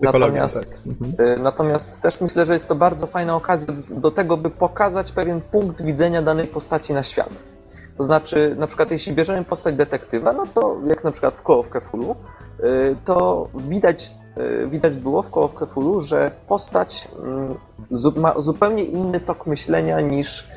[0.02, 0.84] Natomiast,
[1.18, 1.40] tak.
[1.40, 5.82] Natomiast też myślę, że jest to bardzo fajna okazja do tego, by pokazać pewien punkt
[5.82, 7.44] widzenia danej postaci na świat.
[7.98, 11.60] To znaczy, na przykład jeśli bierzemy postać detektywa, no to jak na przykład w Call
[11.60, 12.16] of Cthulhu,
[12.60, 12.66] e,
[13.06, 17.56] to widać, e, widać było w Call of Cthulhu, że postać mm,
[18.16, 20.50] ma zupełnie inny tok myślenia niż,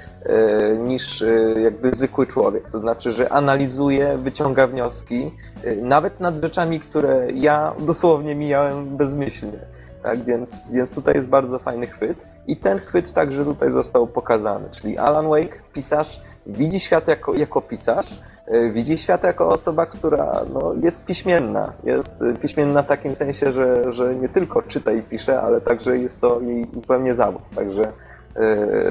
[0.78, 2.68] niż e, jakby zwykły człowiek.
[2.70, 5.30] To znaczy, że analizuje, wyciąga wnioski,
[5.64, 9.58] e, nawet nad rzeczami, które ja dosłownie mijałem bezmyślnie.
[10.02, 14.68] Tak, więc, więc tutaj jest bardzo fajny chwyt i ten chwyt także tutaj został pokazany.
[14.70, 20.42] Czyli Alan Wake, pisarz, widzi świat jako, jako pisarz, e, widzi świat jako osoba, która
[20.52, 21.72] no, jest piśmienna.
[21.84, 25.98] Jest e, piśmienna w takim sensie, że, że nie tylko czyta i pisze, ale także
[25.98, 27.42] jest to jej zupełnie zawód.
[27.54, 27.92] Także, e,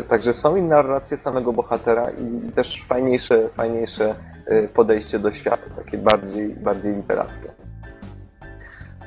[0.09, 4.15] także są i narracje samego bohatera i też fajniejsze, fajniejsze
[4.45, 7.51] e, podejście do świata, takie bardziej, bardziej literackie.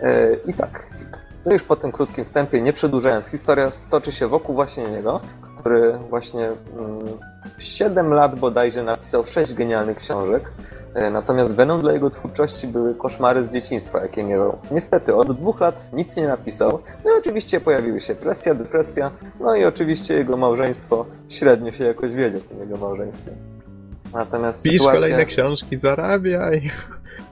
[0.03, 0.87] E, I tak,
[1.45, 5.21] to już po tym krótkim wstępie, nie przedłużając, historia toczy się wokół właśnie niego,
[5.59, 6.47] który właśnie
[6.79, 7.07] mm,
[7.59, 10.51] 7 lat bodajże napisał 6 genialnych książek.
[10.95, 14.59] E, Natomiast weną dla jego twórczości były koszmary z dzieciństwa, jakie miewał.
[14.71, 16.79] Niestety, od dwóch lat nic nie napisał.
[17.05, 22.13] No i oczywiście pojawiły się presja, depresja, no i oczywiście jego małżeństwo średnio się jakoś
[22.13, 23.31] wiedzie w tym jego małżeństwie.
[24.13, 25.01] Natomiast Pisz sytuacja...
[25.01, 26.71] kolejne książki, zarabiaj.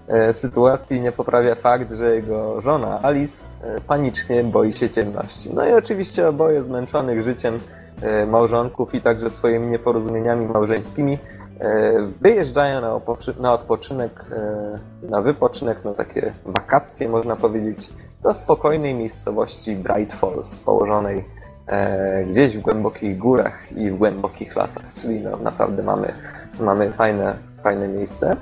[0.09, 5.51] E, sytuacji nie poprawia fakt, że jego żona Alice e, panicznie boi się ciemności.
[5.55, 7.61] No i oczywiście oboje zmęczonych życiem
[8.27, 11.19] małżonków i także swoimi nieporozumieniami małżeńskimi
[12.21, 13.01] wyjeżdżają na,
[13.41, 17.91] na odpoczynek, e, na wypoczynek, na takie wakacje można powiedzieć,
[18.23, 21.25] do spokojnej miejscowości Bright Falls, położonej
[21.67, 26.15] e, gdzieś w głębokich górach i w głębokich lasach, czyli no, naprawdę mamy,
[26.61, 28.37] mamy fajne, fajne miejsce.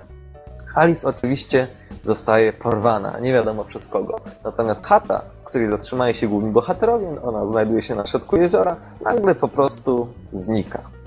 [0.74, 1.66] Alice oczywiście
[2.02, 4.20] zostaje porwana, nie wiadomo przez kogo.
[4.44, 9.34] Natomiast chata, w której zatrzymają się główni bohaterowie, ona znajduje się na środku jeziora, nagle
[9.34, 10.99] po prostu znika.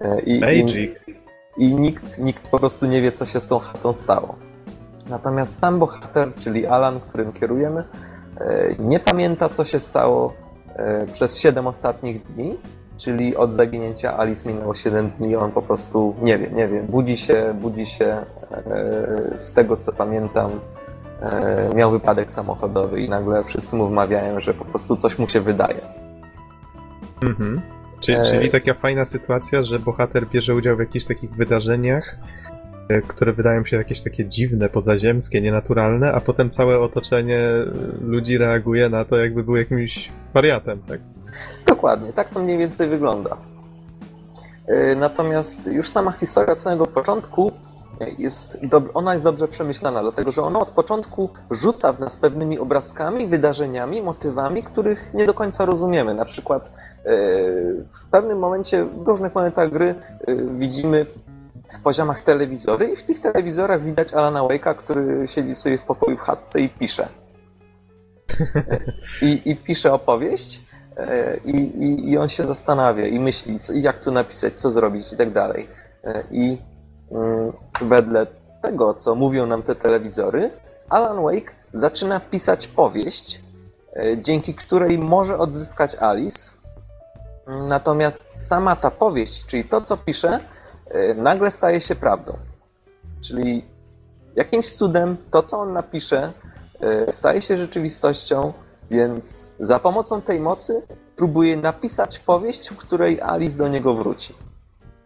[0.00, 0.90] E, I, i, Magic.
[1.56, 4.34] i nikt, nikt po prostu nie wie, co się z tą chatą stało.
[5.08, 7.84] Natomiast sam bohater, czyli Alan, którym kierujemy,
[8.40, 10.34] e, nie pamięta, co się stało
[10.74, 12.58] e, przez 7 ostatnich dni,
[12.96, 17.16] czyli od zaginięcia Alice minęło 7 dni, on po prostu nie wie, nie wie, budzi
[17.16, 18.16] się, budzi się
[19.34, 20.50] z tego, co pamiętam,
[21.74, 25.80] miał wypadek samochodowy i nagle wszyscy mu wmawiają, że po prostu coś mu się wydaje.
[27.22, 27.62] Mhm.
[28.00, 32.16] Czyli, E- czyli taka fajna sytuacja, że bohater bierze udział w jakichś takich wydarzeniach,
[32.88, 37.64] e, które wydają się jakieś takie dziwne, pozaziemskie, nienaturalne, a potem całe otoczenie e,
[38.00, 41.00] ludzi reaguje na to, jakby był jakimś wariatem, tak?
[41.66, 43.36] Dokładnie, tak to mniej więcej wygląda.
[44.68, 47.52] Yy, Natomiast już sama historia od samego początku
[48.18, 48.58] jest,
[48.94, 54.02] ona jest dobrze przemyślana, dlatego że ona od początku rzuca w nas pewnymi obrazkami, wydarzeniami,
[54.02, 56.14] motywami, których nie do końca rozumiemy.
[56.14, 56.72] Na przykład
[57.04, 57.12] yy,
[57.90, 59.94] w pewnym momencie, w różnych momentach gry
[60.26, 61.06] yy, widzimy
[61.72, 66.16] w poziomach telewizory i w tych telewizorach widać Alana Wake'a, który siedzi sobie w pokoju
[66.16, 67.08] w chatce i pisze.
[69.22, 70.60] I, i pisze opowieść
[70.96, 75.12] e, i, i, i on się zastanawia i myśli, co, jak tu napisać, co zrobić
[75.12, 75.68] i tak dalej.
[76.04, 76.58] E, I
[77.80, 78.26] wedle
[78.62, 80.50] tego, co mówią nam te telewizory,
[80.88, 83.40] Alan Wake zaczyna pisać powieść,
[83.96, 86.50] e, dzięki której może odzyskać Alice.
[87.68, 90.40] Natomiast sama ta powieść, czyli to, co pisze,
[90.90, 92.36] e, nagle staje się prawdą.
[93.20, 93.64] Czyli
[94.36, 96.32] jakimś cudem to, co on napisze,
[96.80, 98.52] e, staje się rzeczywistością,
[98.90, 100.82] więc za pomocą tej mocy
[101.16, 104.34] próbuje napisać powieść, w której Alice do niego wróci.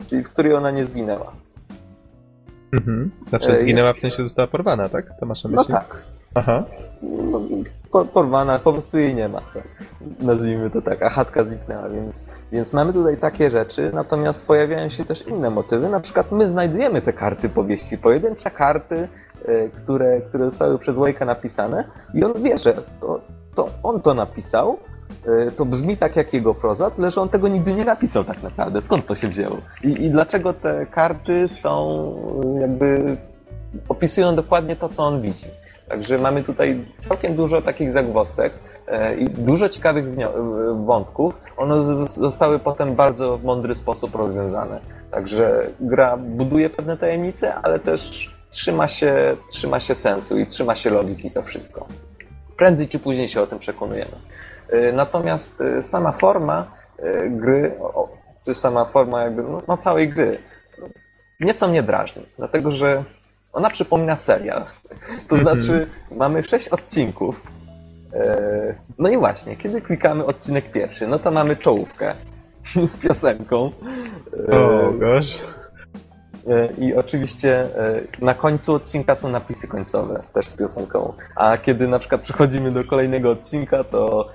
[0.07, 1.33] Czyli w której ona nie zginęła.
[2.73, 3.11] Mhm.
[3.29, 5.07] Znaczy E, zginęła jest- w sensie została porwana, tak?
[5.21, 5.75] To masz na No myśli?
[5.75, 5.97] tak.
[6.35, 6.65] Aha.
[7.03, 7.41] No,
[7.91, 9.41] po- porwana, po prostu jej nie ma.
[9.41, 9.69] Tak.
[10.21, 15.05] Nazwijmy to tak, a chatka zniknęła, więc, więc mamy tutaj takie rzeczy, natomiast pojawiają się
[15.05, 15.89] też inne motywy.
[15.89, 19.09] Na przykład my znajdujemy te karty powieści, pojedyncze karty,
[19.45, 23.21] e, które, które zostały przez Wake'a napisane i on wie, że to,
[23.55, 24.79] to on to napisał,
[25.57, 28.83] to brzmi tak jak jego proza, tyle że on tego nigdy nie napisał tak naprawdę.
[28.83, 29.57] Skąd to się wzięło?
[29.85, 32.01] I, i dlaczego te karty są
[32.57, 33.17] e, jakby
[33.89, 35.47] opisują dokładnie to, co on widzi.
[35.89, 38.53] Także mamy tutaj całkiem dużo takich zagwostek
[38.87, 40.29] e, i dużo ciekawych e,
[40.85, 41.35] wątków.
[41.57, 44.81] One zostały potem bardzo w mądry sposób rozwiązane.
[45.11, 50.91] Także gra buduje pewne tajemnice, ale też trzyma się, trzyma się sensu i trzyma się
[50.91, 51.87] logiki to wszystko.
[52.57, 54.17] Prędzej czy później się o tym przekonujemy.
[54.73, 56.67] E, Natomiast e, sama forma
[56.99, 57.73] e, gry,
[58.45, 60.39] czy sama forma jakby no, no całej gry,
[61.41, 63.05] nieco mnie drażni, dlatego że
[63.53, 64.65] ona przypomina serial.
[65.29, 65.43] To Mhm.
[65.61, 67.43] znaczy, mamy sześć odcinków.
[68.99, 72.15] No i właśnie, kiedy klikamy odcinek pierwszy, no to mamy czołówkę
[72.93, 73.71] z piosenką.
[74.53, 75.39] O, gosh.
[76.79, 77.67] I oczywiście
[78.21, 81.13] na końcu odcinka są napisy końcowe, też z piosenką.
[81.37, 84.29] A kiedy na przykład przechodzimy do kolejnego odcinka, to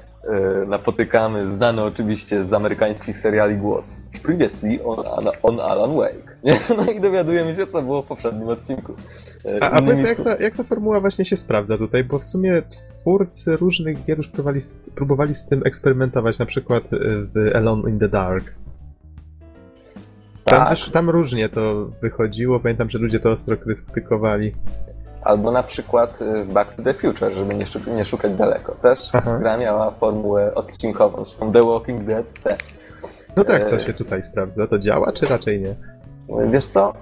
[0.67, 4.01] napotykamy znany oczywiście z amerykańskich seriali głos.
[4.23, 6.35] Previously on, on Alan Wake.
[6.43, 6.53] Nie?
[6.77, 8.93] No i dowiadujemy się, co było w poprzednim odcinku.
[9.45, 12.23] E, A, a powiedzmy, jak ta, jak ta formuła właśnie się sprawdza tutaj, bo w
[12.23, 17.55] sumie twórcy różnych gier już próbowali, z- próbowali z tym eksperymentować, na przykład y, w
[17.55, 18.53] Alone in the Dark.
[20.43, 20.77] Tam, Tak.
[20.93, 24.51] tam różnie to wychodziło, pamiętam, że ludzie to ostro krytykowali.
[25.25, 28.71] Albo na przykład y, w Back to the Future, żeby nie, szuk- nie szukać daleko.
[28.81, 29.37] Też Aha.
[29.39, 32.25] gra miała formułę odcinkową, z tą The Walking Dead.
[32.43, 32.57] Te.
[33.35, 33.79] No tak, to E.
[33.79, 34.67] się tutaj sprawdza.
[34.67, 35.75] To działa, czy raczej nie?
[36.51, 36.93] Wiesz co?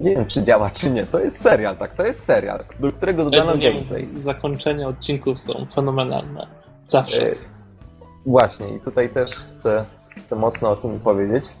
[0.00, 1.06] Nie wiem, czy działa, czy nie.
[1.06, 1.94] To jest serial, tak?
[1.94, 4.08] To jest serial, do którego dodano nie gameplay.
[4.16, 6.46] zakończenia odcinków są fenomenalne.
[6.86, 7.30] Zawsze.
[7.30, 7.34] E,
[8.26, 9.84] Właśnie, i tutaj też chcę,
[10.24, 11.52] chcę mocno o tym powiedzieć,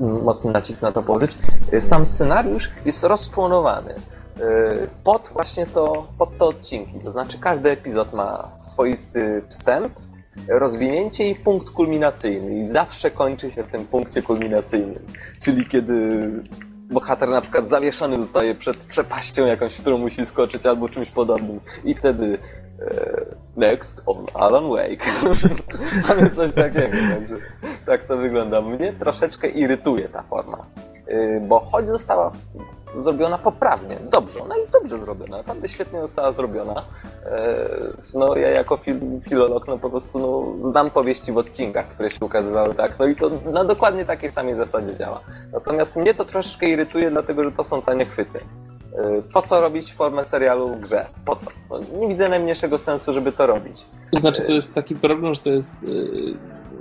[0.00, 1.38] mocny nacisk na to położyć.
[1.72, 3.94] E, Sam scenariusz jest rozczłonowany
[5.04, 7.00] pod właśnie to, pod te odcinki.
[7.04, 9.92] To znaczy każdy epizod ma swoisty wstęp,
[10.48, 12.58] rozwinięcie i punkt kulminacyjny.
[12.58, 15.06] I zawsze kończy się w tym punkcie kulminacyjnym.
[15.40, 16.30] Czyli kiedy
[16.90, 21.60] bohater na przykład zawieszony zostaje przed przepaścią jakąś, w którą musi skoczyć albo czymś podobnym.
[21.84, 22.38] I wtedy
[22.80, 23.24] e,
[23.56, 25.06] next on Alan Wake.
[26.08, 27.36] Mamy coś takiego, także
[27.86, 28.60] tak to wygląda.
[28.60, 30.66] Mnie troszeczkę irytuje ta forma.
[31.06, 32.32] E, bo choć została
[32.96, 36.74] zrobiona poprawnie, dobrze, ona jest dobrze zrobiona, naprawdę świetnie została zrobiona.
[37.26, 37.68] E,
[38.14, 42.18] No ja jako fil filolog no po prostu no, znam powieści w odcinkach, które się
[42.24, 45.20] ukazywały tak, no i to na dokładnie takiej samej zasadzie działa.
[45.52, 48.38] Natomiast mnie to troszeczkę irytuje, dlatego że to są tanie chwyty.
[48.38, 51.06] E, Po co robić formę serialu w grze?
[51.24, 51.50] Po co?
[51.70, 53.84] No, nie widzę najmniejszego sensu, żeby to robić.
[54.12, 56.34] To znaczy, to jest taki problem, że to jest yy,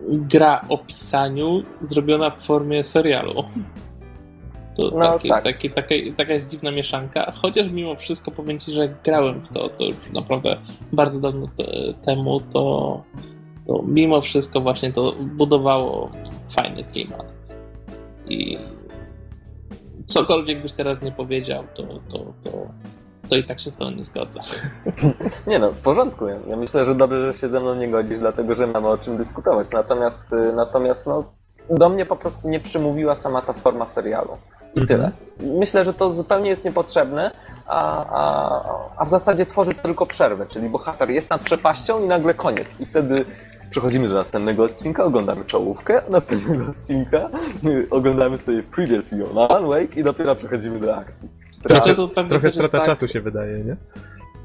[0.10, 3.44] gra o pisaniu zrobiona w formie serialu.
[4.78, 5.44] To No, taki, tak.
[5.44, 9.70] taki, taka, taka jest dziwna mieszanka, chociaż mimo wszystko powiem ci, że grałem w to,
[9.70, 10.58] to już naprawdę
[10.94, 13.04] bardzo dawno te, temu, to,
[13.68, 16.12] to mimo wszystko właśnie to budowało
[16.50, 17.36] fajny klimat.
[18.30, 18.58] I
[20.06, 22.52] cokolwiek byś teraz nie powiedział, to, to, to,
[23.30, 24.40] to i tak się z tą nie zgodzę.
[25.48, 26.28] Nie no, w porządku.
[26.28, 28.98] Ja ja myślę, że dobrze, że się ze mną nie godzisz, dlatego że mamy o
[28.98, 29.72] czym dyskutować.
[29.72, 31.24] Natomiast, y, natomiast no,
[31.70, 34.38] do mnie po prostu nie przymówiła sama ta forma serialu.
[34.84, 35.12] I tyle.
[35.40, 37.32] Myślę, że to zupełnie jest niepotrzebne,
[37.68, 38.64] a, a,
[38.98, 42.80] a w zasadzie tworzy tylko przerwę, czyli bohater jest nad przepaścią i nagle koniec.
[42.80, 43.26] I wtedy
[43.70, 47.30] przechodzimy do następnego odcinka, oglądamy czołówkę, następnego odcinka,
[47.66, 51.30] y, oglądamy sobie Previously on Alan Wake i dopiero przechodzimy do akcji.
[51.64, 51.96] Trochę,
[52.30, 53.76] Trochę strata tak, czasu się wydaje, nie?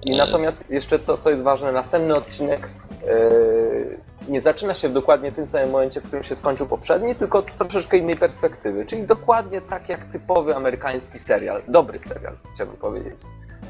[0.03, 2.71] I natomiast jeszcze co, co jest ważne, następny odcinek
[3.07, 3.99] yy,
[4.29, 7.55] nie zaczyna się w dokładnie tym samym momencie, w którym się skończył poprzedni, tylko z
[7.55, 8.87] troszeczkę innej perspektywy.
[8.87, 11.63] Czyli dokładnie tak jak typowy amerykański serial.
[11.69, 13.19] Dobry serial, chciałbym powiedzieć.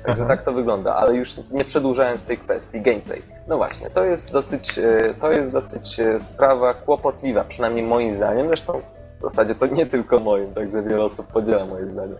[0.06, 0.36] Także Aha.
[0.36, 3.22] tak to wygląda, ale już nie przedłużając tej kwestii, gameplay.
[3.48, 8.46] No właśnie, to jest dosyć, e, to jest dosyć e, sprawa kłopotliwa, przynajmniej moim zdaniem.
[8.46, 8.80] Zresztą
[9.22, 12.14] w zasadzie to nie tylko moim, także wiele osób podziela moje zdanie.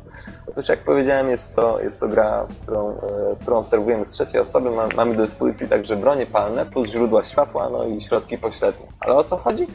[0.46, 2.96] Otóż jak powiedziałem, jest to, jest to gra, którą, e,
[3.40, 4.70] którą obserwujemy z trzeciej osoby.
[4.70, 8.86] Ma, mamy do dyspozycji także bronie palne, plus źródła światła, no i środki pośrednie.
[9.00, 9.66] Ale o co chodzi?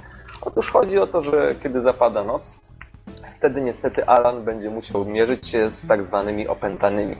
[0.41, 2.59] Otóż chodzi o to, że kiedy zapada noc,
[3.36, 7.15] wtedy niestety Alan będzie musiał mierzyć się z tak zwanymi opętanymi.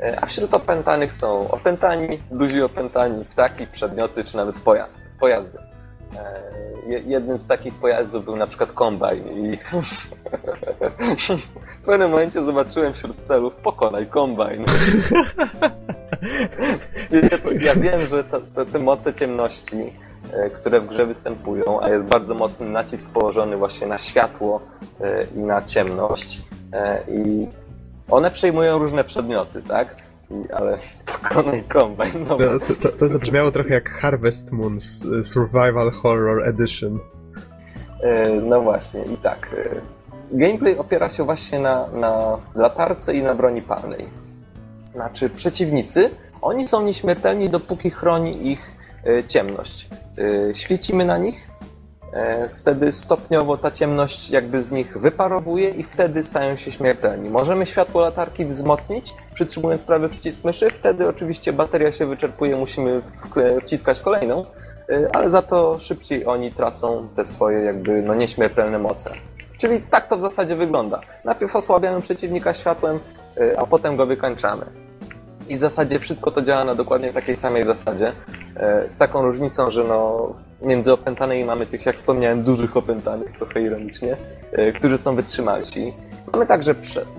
[0.00, 5.58] E, A wśród opętanych są opętani, duzi opętani, ptaki, przedmioty czy nawet pojazd, pojazdy.
[6.18, 9.56] E, je- Jednym z takich pojazdów był na przykład kombajn i
[11.82, 14.64] w pewnym momencie zobaczyłem wśród celów pokonaj kombajn.
[17.60, 19.92] Ja wiem, że to, to, te moce ciemności,
[20.32, 24.60] e, które w grze występują, a jest bardzo mocny nacisk położony właśnie na światło
[25.00, 26.40] e, i na ciemność
[27.08, 27.46] i
[28.10, 29.96] one przejmują różne przedmioty, tak?
[30.54, 34.80] Ale pokonaj kombajn, no To, to, to zabrzmiało trochę jak Harvest Moon
[35.22, 36.98] Survival Horror Edition.
[38.02, 39.48] E, No właśnie, i tak.
[39.58, 39.80] e,
[40.32, 44.06] Gameplay opiera się właśnie na, na latarce i na broni palnej.
[44.94, 46.10] Znaczy, przeciwnicy,
[46.42, 48.72] oni są nieśmiertelni, dopóki chroni ich
[49.06, 49.88] e, ciemność.
[50.54, 51.48] Świecimy na nich,
[52.54, 57.30] wtedy stopniowo ta ciemność jakby z nich wyparowuje i wtedy stają się śmiertelni.
[57.30, 63.02] Możemy światło latarki wzmocnić, przytrzymując prawy przycisk myszy, wtedy oczywiście bateria się wyczerpuje, musimy
[63.62, 64.44] wciskać kolejną,
[64.90, 69.10] y, ale za to szybciej oni tracą te swoje jakby no nieśmiertelne moce.
[69.58, 71.00] Czyli tak to w zasadzie wygląda.
[71.24, 73.00] Najpierw osłabiamy przeciwnika światłem,
[73.40, 74.66] y, a potem go wykańczamy.
[75.48, 78.12] I w zasadzie wszystko to działa na dokładnie takiej samej zasadzie,
[78.86, 80.28] z taką różnicą, że no
[80.64, 84.16] między opętanymi mamy tych, jak wspomniałem, dużych opętanych, trochę ironicznie,
[84.58, 85.92] y, którzy są wytrzymalsi.
[86.32, 86.74] Mamy także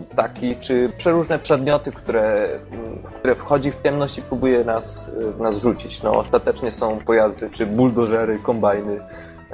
[0.10, 2.60] ptaki, czy przeróżne przedmioty, które,
[3.04, 6.04] w które wchodzi w ciemność i próbuje nas, y, nas rzucić.
[6.04, 9.00] No, ostatecznie są pojazdy, czy buldożery, kombajny.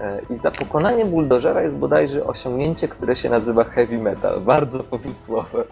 [0.01, 4.41] E, I za pokonanie buldożera jest bodajże osiągnięcie, które się nazywa heavy metal.
[4.41, 5.63] Bardzo pomysłowe.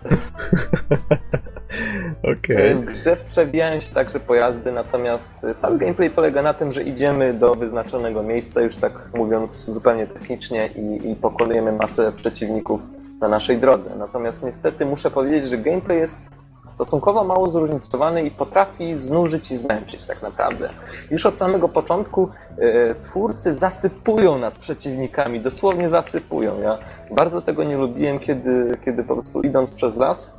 [2.37, 2.75] Okej.
[2.75, 7.55] W grze przewijają się także pojazdy, natomiast cały gameplay polega na tym, że idziemy do
[7.55, 12.81] wyznaczonego miejsca, już tak mówiąc zupełnie technicznie, i, i pokonujemy masę przeciwników
[13.21, 13.91] na naszej drodze.
[13.97, 16.31] Natomiast niestety muszę powiedzieć, że gameplay jest
[16.69, 20.69] stosunkowo mało zróżnicowany i potrafi znużyć i zmęczyć tak naprawdę.
[21.11, 26.61] Już od samego początku e, twórcy zasypują nas przeciwnikami, dosłownie zasypują.
[26.61, 26.77] Ja
[27.11, 30.37] bardzo tego nie lubiłem, kiedy, kiedy po prostu idąc przez las,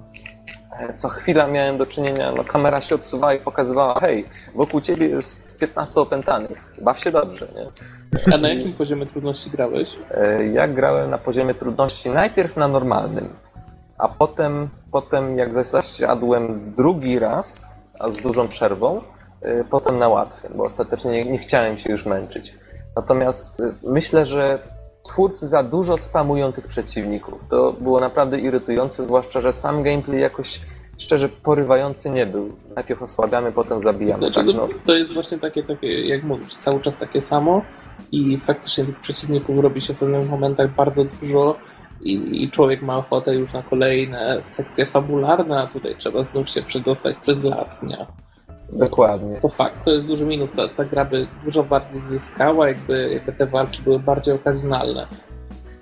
[0.80, 4.24] e, co chwila miałem do czynienia, no kamera się odsuwała i pokazywała, hej,
[4.54, 7.66] wokół ciebie jest 15 opętanych, baw się dobrze, nie?
[8.34, 9.96] A na jakim poziomie trudności grałeś?
[10.10, 13.28] E, Ja grałem na poziomie trudności najpierw na normalnym,
[14.00, 17.66] a potem, potem jak zasiadłem drugi raz,
[17.98, 19.02] a z dużą przerwą,
[19.42, 22.54] e, potem na łatwym, bo ostatecznie nie, nie chciałem się już męczyć.
[22.96, 24.58] Natomiast e, myślę, że
[25.02, 27.40] twórcy za dużo spamują tych przeciwników.
[27.50, 30.60] To było naprawdę irytujące, zwłaszcza, że sam gameplay jakoś
[30.98, 32.56] szczerze porywający nie był.
[32.76, 34.18] Najpierw osłabiamy, potem zabijamy.
[34.18, 37.62] Znaczy, tak, no, to jest właśnie takie, takie, jak mówisz, cały czas takie samo
[38.12, 41.56] i faktycznie tych przeciwników robi się w pewnych momentach bardzo dużo
[42.00, 46.62] i, i człowiek ma ochotę już na kolejne sekcje fabularne, a tutaj trzeba znów się
[46.62, 48.06] przedostać przez las, nie?
[48.72, 49.40] Dokładnie.
[49.40, 50.52] To fakt, to jest duży minus.
[50.52, 55.06] Ta, ta gra by dużo bardziej zyskała, jakby, jakby te walki były bardziej okazjonalne.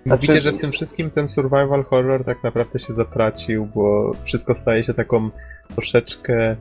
[0.07, 4.55] Mówicie, Znaczy- że w tym wszystkim ten survival horror tak naprawdę się zatracił, bo wszystko
[4.55, 5.31] staje się taką
[5.75, 6.57] troszeczkę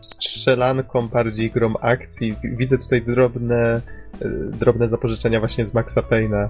[0.00, 2.34] strzelanką, bardziej grą akcji.
[2.44, 3.80] Widzę tutaj drobne,
[4.22, 6.48] y, drobne zapożyczenia właśnie z Maxa Payne'a.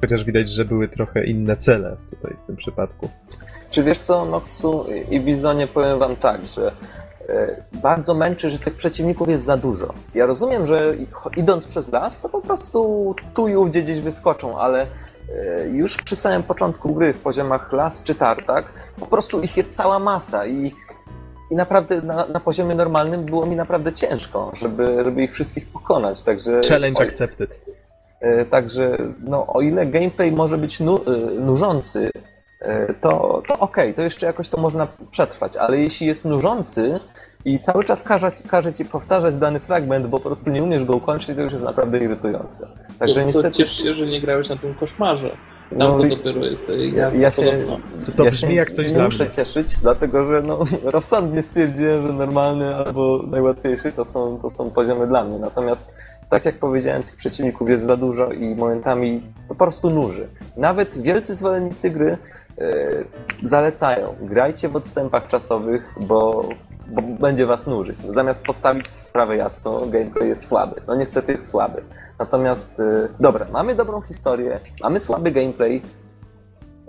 [0.00, 3.08] Chociaż widać, że były trochę inne cele tutaj w tym przypadku.
[3.70, 6.72] Czy wiesz co, Noxu i Bizonie, powiem wam tak, że
[7.28, 9.94] e, bardzo męczy, że tych przeciwników jest za dużo.
[10.14, 10.94] Ja rozumiem, że
[11.36, 16.16] idąc przez las, to po prostu tu i ówdzie gdzieś wyskoczą, ale e, już przy
[16.16, 18.64] samym początku gry w poziomach las czy tartak,
[19.00, 20.74] po prostu ich jest cała masa i,
[21.50, 26.22] i naprawdę na, na poziomie normalnym było mi naprawdę ciężko, żeby, żeby ich wszystkich pokonać,
[26.22, 26.60] także...
[26.68, 27.60] Challenge accepted.
[28.26, 31.00] E, Także, no, o ile gameplay może być nu, e,
[31.40, 32.10] nużący,
[32.60, 37.00] e, to, to okej, to jeszcze jakoś to można przetrwać, ale jeśli jest nużący
[37.44, 40.96] i cały czas każe, każe ci powtarzać dany fragment, bo po prostu nie umiesz go
[40.96, 42.68] ukończyć, to już jest naprawdę irytujące.
[42.98, 43.50] Także to, niestety...
[43.50, 45.36] to ciesz się, że nie grałeś na tym koszmarze.
[45.70, 47.78] Tam No to dopiero jest Ja, jasne ja się, podobno.
[48.16, 49.34] To ja brzmi się jak coś nie dla muszę mnie.
[49.34, 55.06] cieszyć, dlatego że no, rozsądnie stwierdziłem, że normalny albo najłatwiejszy to są, to są poziomy
[55.06, 55.38] dla mnie.
[55.38, 55.94] Natomiast
[56.30, 60.28] tak jak powiedziałem, tych przeciwników jest za dużo i momentami po prostu nuży.
[60.56, 62.18] Nawet wielcy zwolennicy gry e,
[63.42, 66.48] zalecają, grajcie w odstępach czasowych, bo,
[66.86, 68.04] bo będzie was nużyć.
[68.04, 70.80] No, zamiast postawić sprawę jasno, gameplay jest słaby.
[70.86, 71.82] No niestety jest słaby.
[72.18, 75.82] Natomiast, e, dobra, mamy dobrą historię, mamy słaby gameplay,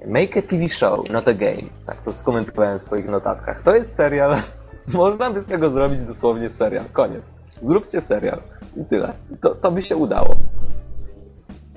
[0.05, 1.69] Make a TV show, not a game.
[1.85, 3.64] Tak to skomentowałem w swoich notatkach.
[3.64, 4.35] To jest serial.
[4.88, 6.85] Można by z tego zrobić dosłownie serial.
[6.93, 7.36] Koniec.
[7.62, 8.40] Zróbcie serial.
[8.78, 9.14] I tyle.
[9.42, 10.36] To, to by się udało.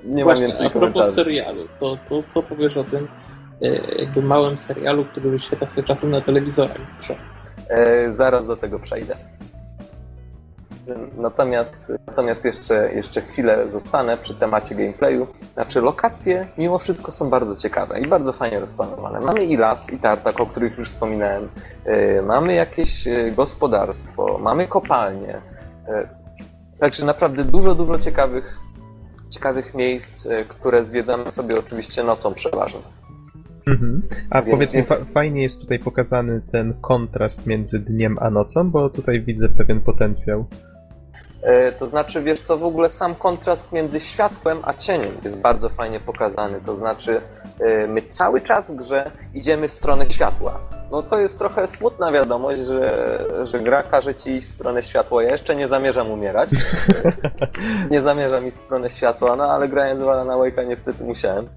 [0.05, 1.15] Nie mam Właśnie, więcej a propos komentarzy.
[1.15, 3.07] serialu, to, to co powiesz o tym
[3.61, 3.67] e,
[4.01, 7.15] jakby małym serialu, który się tak czasem na telewizorach grze?
[7.69, 9.15] E, zaraz do tego przejdę.
[11.17, 15.27] Natomiast, natomiast jeszcze, jeszcze chwilę zostanę przy temacie gameplayu.
[15.53, 19.19] Znaczy, lokacje mimo wszystko są bardzo ciekawe i bardzo fajnie rozplanowane.
[19.19, 21.49] Mamy i las, i tartak, o których już wspominałem.
[21.85, 25.41] E, Mamy jakieś e, gospodarstwo, mamy kopalnie.
[25.91, 26.21] E,
[26.79, 28.57] Także naprawdę dużo, dużo ciekawych,
[29.29, 32.79] ciekawych miejsc, e, które zwiedzamy sobie oczywiście nocą przeważnie.
[33.67, 34.01] Mhm.
[34.29, 38.71] A Więc- powiedz mi, więc- fajnie jest tutaj pokazany ten kontrast między dniem a nocą,
[38.71, 40.45] bo tutaj widzę pewien potencjał.
[41.41, 45.69] E, To znaczy, wiesz co, w ogóle sam kontrast między światłem a cieniem jest bardzo
[45.69, 46.59] fajnie pokazany.
[46.65, 47.21] To znaczy,
[47.87, 50.59] my cały czas w grze idziemy w stronę światła.
[50.91, 55.23] No to jest trochę smutna wiadomość, że, że gra każe ci iść w stronę światła.
[55.23, 56.49] Ja jeszcze nie zamierzam umierać.
[57.91, 61.49] nie zamierzam iść w stronę światła, no ale grając w Alana Wake'a niestety musiałem.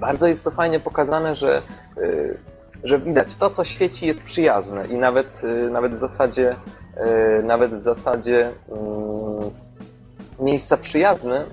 [0.00, 1.62] Bardzo jest to fajnie pokazane, że,
[1.98, 2.38] y,
[2.84, 6.56] że widać to, co świeci jest przyjazne i nawet, y, nawet w zasadzie
[7.40, 9.50] y, nawet w zasadzie mm,
[10.40, 11.44] miejsca przyjazne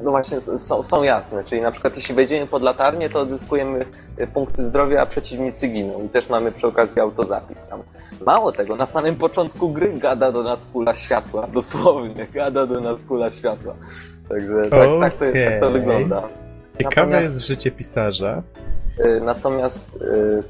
[0.00, 3.86] no właśnie są, są jasne, czyli na przykład jeśli wejdziemy pod latarnię, to odzyskujemy
[4.20, 7.82] y, punkty zdrowia, a przeciwnicy giną i też mamy przy okazji autozapis tam.
[8.26, 13.02] Mało tego, na samym początku gry gada do nas kula światła, dosłownie, gada do nas
[13.02, 13.74] kula światła.
[14.28, 16.22] Także tak, tak, to, tak to wygląda.
[16.78, 18.42] Ciekawe Natomiast- jest życie pisarza.
[19.04, 20.42] Y, Natomiast y,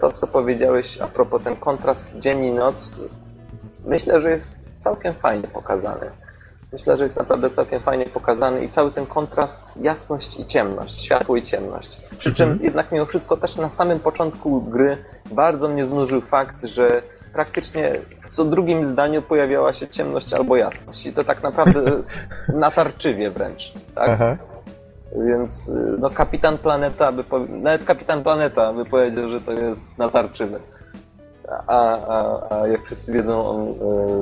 [0.00, 3.00] to, co powiedziałeś a propos ten kontrast dzień i noc,
[3.86, 6.10] myślę, że jest całkiem fajnie pokazany.
[6.76, 11.36] Myślę, że jest naprawdę całkiem fajnie pokazany i cały ten kontrast, jasność i ciemność, światło
[11.36, 12.00] i ciemność.
[12.18, 12.64] Przy czym Mhm.
[12.64, 14.96] jednak mimo wszystko też na samym początku gry
[15.30, 21.06] bardzo mnie znużył fakt, że praktycznie w co drugim zdaniu pojawiała się ciemność albo jasność.
[21.06, 21.82] I to tak naprawdę
[22.64, 23.72] natarczywie wręcz.
[23.94, 24.08] Tak?
[24.10, 24.36] Aha.
[25.26, 27.48] Więc y, no, kapitan Planeta, by powie...
[27.48, 30.58] nawet kapitan Planeta by powiedział, że to jest natarczywe.
[31.66, 33.68] A, a, a jak wszyscy wiedzą, on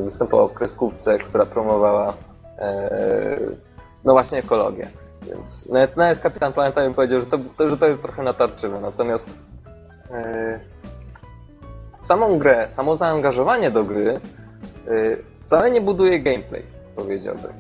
[0.01, 2.15] y, występował w kreskówce, która promowała
[4.05, 4.89] no właśnie ekologię.
[5.23, 8.81] Więc nawet, nawet kapitan Planeta bym powiedział, że to, to, że to jest trochę natarczywe.
[8.81, 9.31] Natomiast
[10.11, 10.61] e,
[12.03, 14.21] samą grę, samo zaangażowanie do gry
[14.89, 16.63] y, wcale nie buduje gameplay,
[16.97, 17.53] powiedziałbym.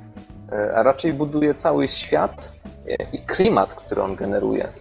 [0.52, 2.52] E, a raczej buduje cały świat
[2.88, 4.72] e, i klimat, który on generuje.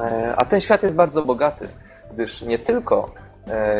[0.00, 1.68] E, A ten świat jest bardzo bogaty,
[2.12, 3.31] gdyż nie tylko e,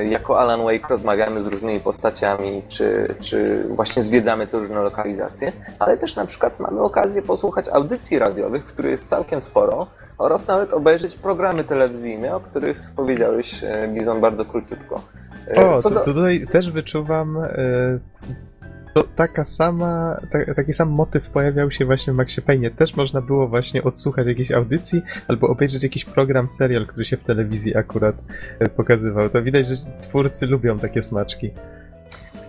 [0.09, 5.97] jako Alan Wake rozmawiamy z różnymi postaciami, czy, czy właśnie zwiedzamy te różne lokalizacje, ale
[5.97, 9.87] też na przykład mamy okazję posłuchać audycji radiowych, których jest całkiem sporo,
[10.19, 15.01] oraz nawet obejrzeć programy telewizyjne, o których powiedziałeś, e, Bizon, bardzo króciutko.
[15.57, 17.39] E, O, do- tutaj też wyczuwam.
[18.95, 22.71] To taka sama, ta, taki sam motyw pojawiał się właśnie w Maxie Payne.
[22.71, 27.25] Też można było właśnie odsłuchać jakiejś audycji albo obejrzeć jakiś program, serial, który się w
[27.25, 28.17] telewizji akurat
[28.59, 29.31] e, pokazywał.
[29.31, 31.51] To widać, że twórcy lubią takie smaczki.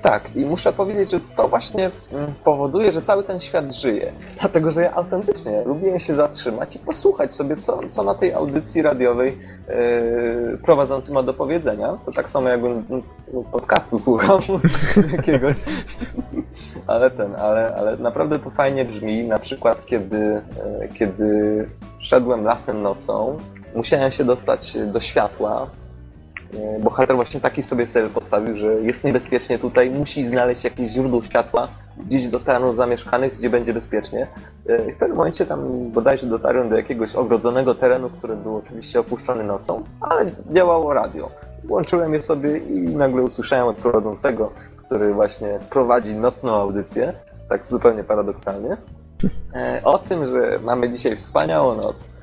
[0.03, 4.11] Tak, i muszę powiedzieć, że to właśnie mm, powoduje, że cały ten świat żyje.
[4.39, 8.81] Dlatego, że ja autentycznie lubię się zatrzymać i posłuchać sobie, co, co na tej audycji
[8.81, 11.97] radiowej yy, prowadzący ma do powiedzenia.
[12.05, 12.85] To tak samo jakbym
[13.33, 14.39] no, podcastu słuchał
[15.17, 15.55] jakiegoś.
[16.87, 19.23] ale ten, ale, ale naprawdę to fajnie brzmi.
[19.27, 21.69] Na przykład, kiedy, yy, kiedy
[21.99, 23.37] szedłem lasem nocą,
[23.75, 25.82] musiałem się dostać do światła, E,
[26.79, 31.67] bohater właśnie taki sobie cel postawił, że jest niebezpiecznie tutaj, musi znaleźć jakieś źródło światła
[31.97, 34.27] gdzieś do terenów zamieszkanych, gdzie będzie bezpiecznie.
[34.69, 38.99] E, I w pewnym momencie tam bodajże dotarłem do jakiegoś ogrodzonego terenu, który był oczywiście
[38.99, 41.29] opuszczony nocą, ale działało radio.
[41.63, 47.13] Włączyłem je sobie i nagle usłyszałem od prowadzącego, który właśnie prowadzi nocną audycję,
[47.49, 48.77] tak zupełnie paradoksalnie,
[49.55, 52.22] e, o tym, że mamy dzisiaj wspaniałą noc, E,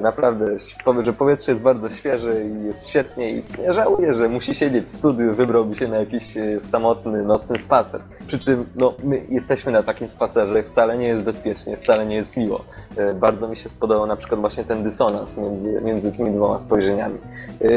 [0.00, 4.54] naprawdę, powiem, że powietrze jest bardzo świeże i jest świetnie i nie żałuję, że musi
[4.54, 8.00] siedzieć w studiu, wybrałby się na jakiś e, samotny, nocny spacer.
[8.26, 12.36] Przy czym no, my jesteśmy na takim spacerze, wcale nie jest bezpiecznie, wcale nie jest
[12.36, 12.64] miło.
[12.96, 17.18] E, bardzo mi się spodobał na przykład właśnie ten dysonans między, między tymi dwoma spojrzeniami.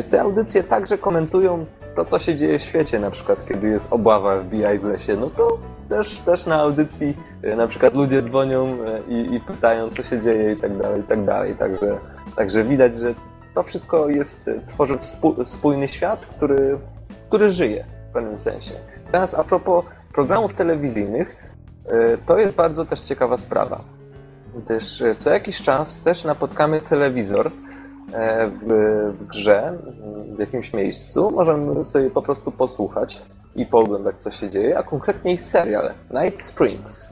[0.10, 1.65] Te audycje także komentują
[1.95, 5.30] to, co się dzieje w świecie, na przykład kiedy jest obława FBI w lesie, no
[5.30, 5.57] to
[5.89, 10.22] też, też na audycji e, na przykład ludzie dzwonią e, i, i pytają, co się
[10.22, 11.55] dzieje i tak dalej, i tak dalej.
[11.55, 11.97] Także,
[12.35, 13.14] także widać, że
[13.55, 14.97] to wszystko jest, e, tworzy
[15.45, 16.77] spójny świat, który,
[17.27, 18.72] który żyje w pewnym sensie.
[19.11, 21.43] Teraz a propos programów telewizyjnych,
[22.26, 23.81] to jest bardzo też ciekawa sprawa.
[24.55, 27.51] Gdyż co jakiś czas też napotkamy telewizor
[28.61, 29.77] w, w grze,
[30.35, 31.31] w jakimś miejscu.
[31.31, 33.22] Możemy sobie po prostu posłuchać
[33.56, 37.10] i pooglądać, co się dzieje, a konkretniej serial Night Springs.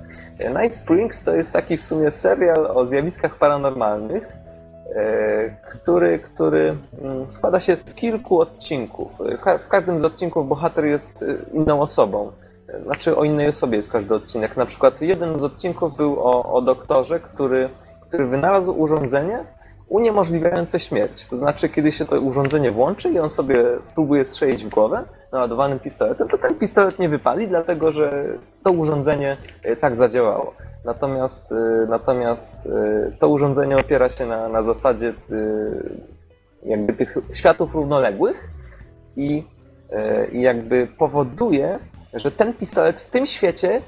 [0.50, 4.28] Night Springs to jest taki w sumie serial o zjawiskach paranormalnych,
[4.96, 9.20] e, który, który mm, składa się z kilku odcinków.
[9.62, 12.32] W każdym z odcinków bohater jest e, inną osobą.
[12.84, 14.58] Znaczy o innej osobie jest każdy odcinek.
[14.58, 17.70] Na przykład jeden z odcinków był o, o doktorze, który,
[18.02, 19.40] który wynalazł urządzenie,
[19.92, 21.26] uniemożliwiające śmierć.
[21.26, 25.80] To znaczy, kiedy się to urządzenie włączy i on sobie spróbuje strzelić w głowę naładowanym
[25.80, 28.26] pistoletem, to ten pistolet nie wypali, dlatego że
[28.64, 30.54] to urządzenie e, tak zadziałało.
[30.86, 35.14] Natomiast, e, natomiast e, to urządzenie opiera się na, na zasadzie
[36.64, 38.50] jakby tych światów równoległych
[39.16, 39.44] i,
[40.32, 41.80] i jakby powoduje,
[42.14, 43.82] że ten pistolet w tym świecie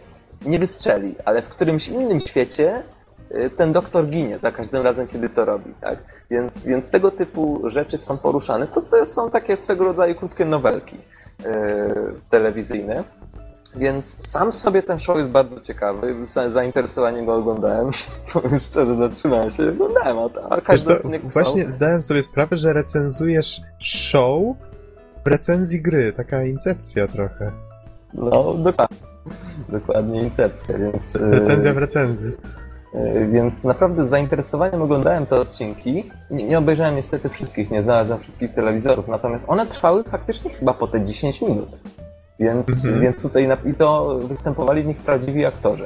[0.46, 2.84] nie wystrzeli, ale w którymś innym świecie
[3.57, 5.99] ten doktor ginie za każdym razem, kiedy to robi, tak?
[6.30, 8.68] Więc, więc tego typu rzeczy są poruszane.
[8.68, 10.97] To, to są takie swego rodzaju krótkie nowelki
[11.39, 11.49] yy,
[12.30, 13.03] telewizyjne.
[13.76, 16.26] Więc sam sobie ten show jest bardzo ciekawy.
[16.26, 17.89] Z zainteresowaniem go oglądałem.
[18.34, 22.57] Powiem szczerze, zatrzymałem się i oglądałem, a, a każdy co, odcinek Właśnie zdałem sobie sprawę,
[22.57, 24.41] że recenzujesz show
[25.26, 26.14] w recenzji gry.
[26.14, 27.51] Taka incepcja trochę.
[28.14, 28.97] No, dokładnie.
[29.69, 31.15] Dokładnie incepcja, więc...
[31.15, 32.31] Recenzja w recenzji.
[32.94, 36.11] E, więc naprawdę z zainteresowaniem oglądałem te odcinki.
[36.32, 40.88] Nie, nie, obejrzałem niestety wszystkich, nie znalazłem wszystkich telewizorów, natomiast one trwały faktycznie chyba po
[40.88, 41.70] te 10 minut.
[42.40, 43.03] Więc, mhm.
[43.03, 45.86] więc tutaj na, i to występowali w nich prawdziwi aktorzy.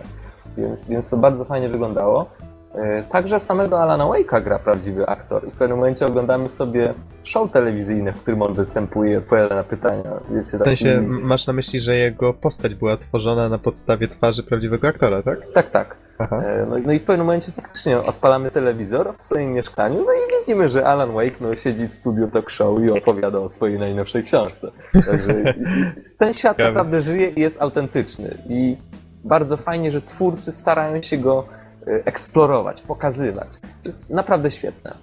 [0.57, 2.29] Więc, więc to bardzo fajnie wyglądało.
[2.75, 6.93] E, także samego Alana Wake'a gra prawdziwy aktor i w pewnym momencie oglądamy sobie
[7.23, 10.11] show telewizyjne, w którym on występuje i odpowiada na pytania.
[10.29, 14.87] Wiecie, w sensie masz na myśli, że jego postać była tworzona na podstawie twarzy prawdziwego
[14.87, 15.39] aktora, tak?
[15.53, 16.06] Tak, tak.
[16.19, 20.39] E, no, no, i w pewnym momencie faktycznie odpalamy telewizor w swoim mieszkaniu, no i
[20.39, 24.23] widzimy, że Alan Wake no, siedzi w studiu talk show i opowiada o swojej najnowszej
[24.23, 24.71] książce.
[25.05, 25.53] Także
[26.17, 28.37] ten świat naprawdę żyje i jest autentyczny.
[28.49, 28.77] I
[29.23, 31.45] bardzo fajnie, że twórcy starają się go
[31.87, 33.59] e, eksplorować, pokazywać.
[33.59, 34.97] To jest naprawdę świetne.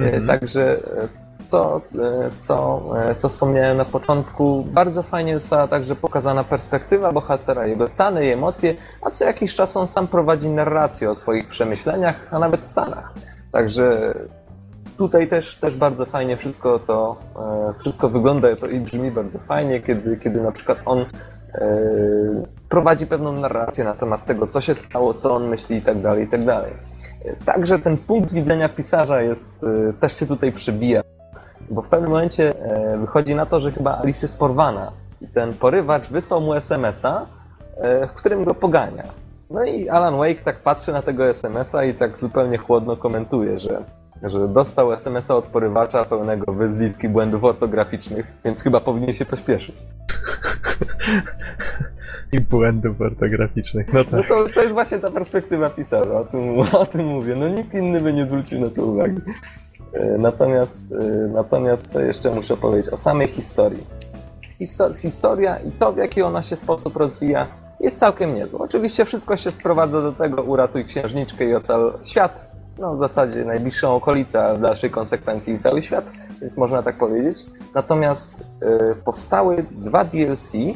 [0.00, 0.26] E, mhm.
[0.26, 0.80] Także
[1.46, 7.66] co, e, co, e, co wspomniałem na początku, bardzo fajnie została także pokazana perspektywa bohatera,
[7.66, 12.16] jego stany i emocje, a co jakiś czas on sam prowadzi narrację o swoich przemyśleniach,
[12.30, 13.12] a nawet stanach.
[13.52, 14.14] Także
[14.96, 19.80] tutaj też, też bardzo fajnie wszystko to, e, wszystko wygląda to i brzmi bardzo fajnie,
[19.80, 21.04] kiedy, kiedy na przykład on
[22.68, 26.24] prowadzi pewną narrację na temat tego, co się stało, co on myśli i tak dalej,
[26.24, 26.64] i tak.
[27.44, 29.60] Także ten punkt widzenia pisarza jest,
[30.00, 31.02] też się tutaj przybija
[31.70, 34.92] bo w pewnym momencie e, wychodzi na to, że chyba Alice jest porwana.
[35.20, 37.26] I ten porywacz wysłał mu SMS-a,
[37.76, 39.04] e, w którym go pogania.
[39.50, 43.82] No i Alan Wake tak patrzy na tego SMS-a i tak zupełnie chłodno komentuje, że,
[44.22, 49.82] że dostał SMS-a od porywacza pełnego wyzwisk i błędów ortograficznych, więc chyba powinien się pośpieszyć.
[52.32, 54.12] I błędów ortograficznych, no tak.
[54.12, 57.36] No to, to jest właśnie ta perspektywa pisarza, o tym, o tym mówię.
[57.36, 59.20] No nikt inny by nie zwrócił na to uwagi.
[59.94, 63.86] E, natomiast, e, natomiast co jeszcze muszę powiedzieć o samej historii.
[64.60, 67.46] histo- historia i to, w jaki ona się sposób rozwija,
[67.80, 68.60] jest całkiem niezła.
[68.60, 72.50] Oczywiście wszystko się sprowadza do tego, uratuj księżniczkę i ocal świat.
[72.78, 77.46] No w zasadzie najbliższą okolicę, a w dalszej konsekwencji cały świat, więc można tak powiedzieć.
[77.74, 78.46] Natomiast
[78.92, 80.74] y, powstały dwa DLC, y,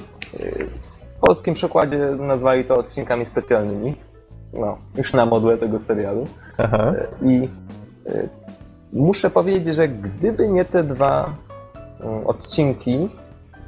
[1.17, 3.97] w polskim przekładzie nazwali to odcinkami specjalnymi.
[4.53, 6.27] No, już na modłę tego serialu.
[6.59, 6.93] Aha.
[7.23, 7.49] I
[8.09, 8.29] y,
[8.93, 11.35] muszę powiedzieć, że gdyby nie te dwa
[12.01, 13.09] y, odcinki,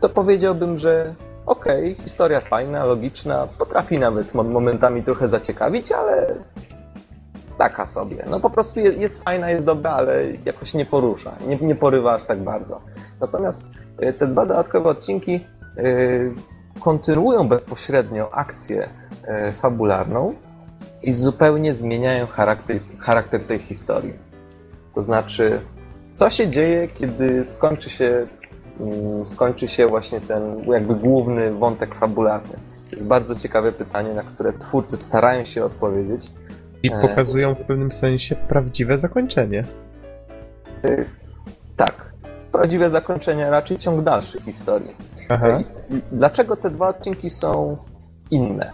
[0.00, 1.14] to powiedziałbym, że
[1.46, 6.34] okej, historia fajna, logiczna, potrafi nawet mo- momentami trochę zaciekawić, ale
[7.58, 8.24] taka sobie.
[8.30, 12.14] No po prostu jest, jest fajna, jest dobra, ale jakoś nie porusza, nie, nie porywa
[12.14, 12.80] aż tak bardzo.
[13.20, 13.66] Natomiast
[14.04, 15.44] y, te dwa dodatkowe odcinki
[15.78, 16.34] y,
[16.80, 18.88] kontynuują bezpośrednio akcję
[19.48, 20.34] y, fabularną,
[21.02, 24.29] i zupełnie zmieniają charakter, charakter tej historii.
[24.94, 25.60] To znaczy,
[26.14, 28.26] co się dzieje, kiedy skończy się,
[28.80, 32.52] mm, skończy się właśnie ten jakby główny wątek fabularny?
[32.90, 36.30] To jest bardzo ciekawe pytanie, na które twórcy starają się odpowiedzieć.
[36.82, 37.00] I E.
[37.00, 39.64] pokazują w pewnym sensie prawdziwe zakończenie.
[41.76, 42.12] Tak,
[42.52, 44.96] prawdziwe zakończenie, raczej ciąg dalszy historii.
[45.28, 45.60] Aha.
[45.90, 47.76] I Dlaczego te dwa odcinki są
[48.30, 48.72] inne?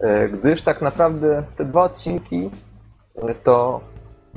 [0.00, 2.50] E, Gdyż tak naprawdę te dwa odcinki
[3.16, 3.80] e, to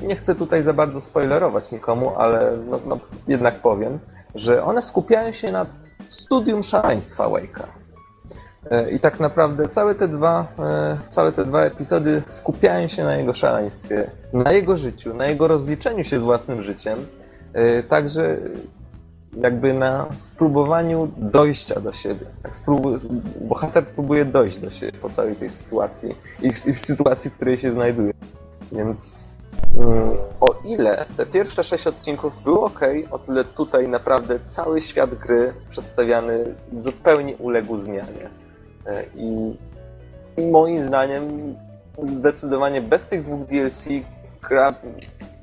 [0.01, 3.99] nie chcę tutaj za bardzo spoilerować nikomu, ale no, no, jednak powiem,
[4.35, 5.65] że one skupiają się na
[6.09, 7.67] studium szaleństwa Wake'a.
[8.71, 13.15] E, I tak naprawdę całe te, dwa, e, całe te dwa epizody skupiają się na
[13.17, 17.05] jego szaleństwie, na jego życiu, na jego rozliczeniu się z własnym życiem.
[17.53, 18.37] E, Także
[19.41, 22.25] jakby na spróbowaniu dojścia do siebie.
[22.43, 22.97] Tak spróbu-
[23.41, 27.33] bohater próbuje dojść do siebie po całej tej sytuacji i w, i w sytuacji, w
[27.33, 28.13] której się znajduje.
[28.71, 29.25] Więc
[30.39, 32.79] o ile te pierwsze sześć odcinków były ok,
[33.11, 38.29] o tyle tutaj naprawdę cały świat gry przedstawiany zupełnie uległ zmianie.
[38.85, 39.55] E, I
[40.51, 41.55] moim zdaniem
[42.01, 43.88] zdecydowanie bez tych dwóch DLC
[44.49, 44.73] gra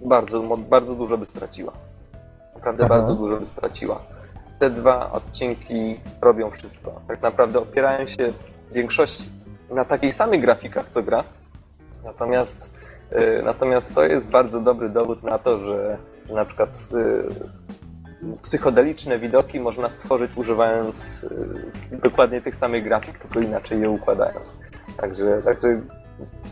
[0.04, 1.72] bardzo, bardzo dużo by straciła.
[2.54, 2.94] Naprawdę Aha.
[2.94, 4.00] bardzo dużo by straciła.
[4.58, 7.00] Te dwa odcinki robią wszystko.
[7.08, 8.32] Tak naprawdę opierają się
[8.70, 9.24] w większości
[9.70, 11.24] na takiej samej grafikach, co gra.
[12.04, 12.70] Natomiast,
[13.44, 15.98] natomiast to jest bardzo dobry dowód na to, że,
[16.34, 21.24] na przykład y, psychodeliczne widoki można stworzyć używając
[21.92, 24.58] y, dokładnie tych samych grafik, tylko inaczej je układając.
[24.96, 25.80] Także, także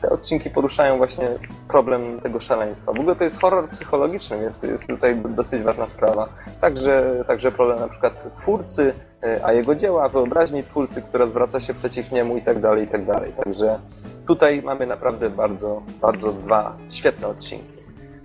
[0.03, 1.29] te odcinki poruszają właśnie
[1.69, 2.93] problem tego szaleństwa.
[2.93, 6.29] W ogóle to jest horror psychologiczny, więc to jest tutaj dosyć ważna sprawa.
[6.61, 8.95] Także, także problem na przykład twórcy,
[9.25, 12.89] y, a jego dzieła, wyobraźni twórcy, która zwraca się przeciw niemu i tak dalej, i
[12.89, 13.33] tak dalej.
[13.45, 13.79] Także
[14.27, 17.83] tutaj mamy naprawdę bardzo, bardzo dwa świetne odcinki.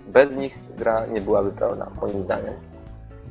[0.08, 2.54] Bez nich gra nie byłaby pełna, moim zdaniem.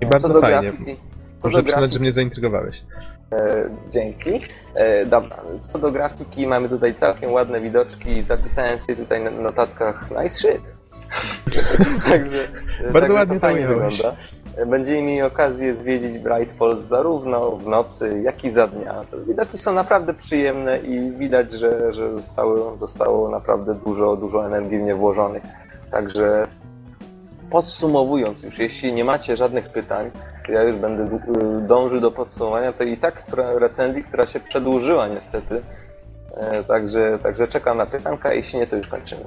[0.01, 0.61] I bardzo co do fajnie.
[0.61, 0.99] grafiki,
[1.38, 2.84] co Muszę do przyznać, że grafiki, mnie zaintrygowałeś.
[3.31, 4.41] E, dzięki.
[4.75, 8.23] E, dobra, co do grafiki, mamy tutaj całkiem ładne widoczki.
[8.23, 10.75] Zapisałem sobie tutaj na notatkach nice shit.
[12.11, 12.47] także
[12.79, 14.15] e, Bardzo także ładnie to fajnie wygląda.
[14.65, 19.05] Będziemy mieli okazję zwiedzić Bright Falls zarówno w nocy, jak i za dnia.
[19.27, 24.81] Widoki są naprawdę przyjemne i widać, że, że zostało, zostało naprawdę dużo, dużo energii w
[24.81, 25.43] nie włożonych.
[25.91, 26.47] Także
[27.49, 30.11] podsumowując już, jeśli nie macie żadnych pytań,
[30.45, 34.39] to ja już będę y, dążył do podsumowania tej i tak która, recenzji, która się
[34.39, 35.61] przedłużyła niestety.
[36.37, 39.23] E, Także, także czekam na pytanka, jeśli nie, to już kończymy.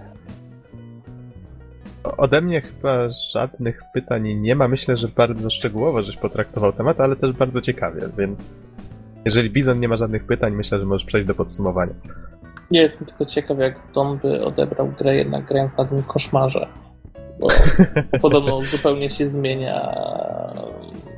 [2.03, 4.69] Ode mnie chyba żadnych pytań nie ma.
[4.69, 8.57] Myślę, że bardzo szczegółowo żeś potraktował temat, ale też bardzo ciekawie, więc
[9.25, 11.95] jeżeli Bizon nie ma żadnych pytań, myślę, że możesz przejść do podsumowania.
[12.71, 16.67] Ja jestem tylko ciekaw, jak Tom by odebrał grę jednak grając na tym koszmarze.
[17.41, 17.49] Bo
[18.23, 19.95] podobno zupełnie się zmienia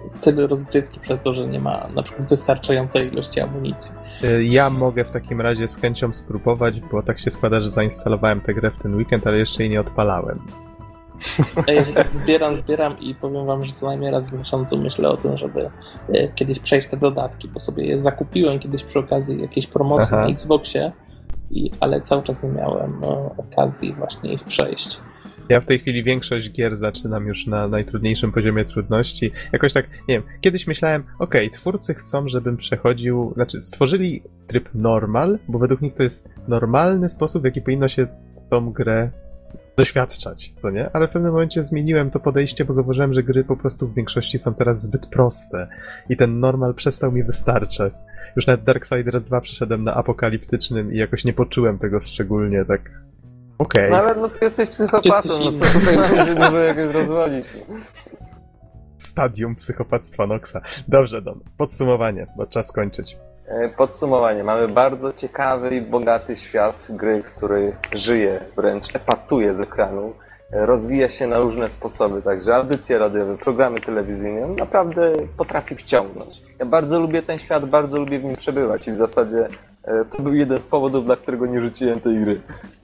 [0.07, 3.93] styl rozgrywki przez to, że nie ma na przykład wystarczającej ilości amunicji.
[4.25, 8.41] Y, Ja mogę w takim razie z chęcią spróbować, bo tak się składa, że zainstalowałem
[8.41, 10.39] tę grę w ten weekend, ale jeszcze jej nie odpalałem.
[11.69, 14.79] A ja się tak zbieram, zbieram i powiem wam, że co najmniej raz w miesiącu
[14.79, 15.71] myślę o tym, żeby
[16.09, 20.23] e, kiedyś przejść te dodatki, bo sobie je zakupiłem kiedyś przy okazji jakiejś promocji Aha.
[20.23, 20.93] na Xboxie,
[21.51, 25.01] i, ale cały czas nie miałem e, okazji właśnie ich przejść.
[25.49, 29.31] Ja w tej chwili większość gier zaczynam już na najtrudniejszym poziomie trudności.
[29.53, 35.39] Jakoś tak, nie wiem, kiedyś myślałem, okej, twórcy chcą, żebym przechodził, znaczy stworzyli tryb normal,
[35.49, 38.07] bo według nich to jest normalny sposób, w jaki powinno się
[38.51, 39.11] tą grę
[39.77, 40.91] doświadczać, co nie?
[40.93, 44.39] Ale w pewnym momencie zmieniłem to podejście, bo zauważyłem, że gry po prostu w większości
[44.39, 45.69] są teraz zbyt proste
[46.09, 47.95] i ten normal przestał mi wystarczać.
[48.37, 52.91] Już nawet Darksiders 2 przeszedłem na apokaliptycznym i jakoś nie poczułem tego szczególnie tak
[53.63, 53.91] okej.
[53.91, 57.47] No ale no ty jesteś psychopatą, no co tutaj mamy się dużo jakoś rozwodzić.
[58.99, 60.61] stadium psychopatstwa Noxa.
[60.89, 63.17] Dobrze, Don, podsumowanie, bo czas kończyć.
[63.47, 64.45] E, Podsumowanie.
[64.45, 70.15] Mamy bardzo ciekawy i bogaty świat gry, który żyje, wręcz epatuje z ekranu.
[70.53, 74.45] Rozwija się na różne sposoby, także audycje radiowe, programy telewizyjne.
[74.45, 76.43] On naprawdę potrafi wciągnąć.
[76.59, 79.49] Ja bardzo lubię ten świat, bardzo lubię w nim przebywać i w zasadzie
[79.85, 82.41] e, to był jeden z powodów, dla którego nie rzuciłem tej gry.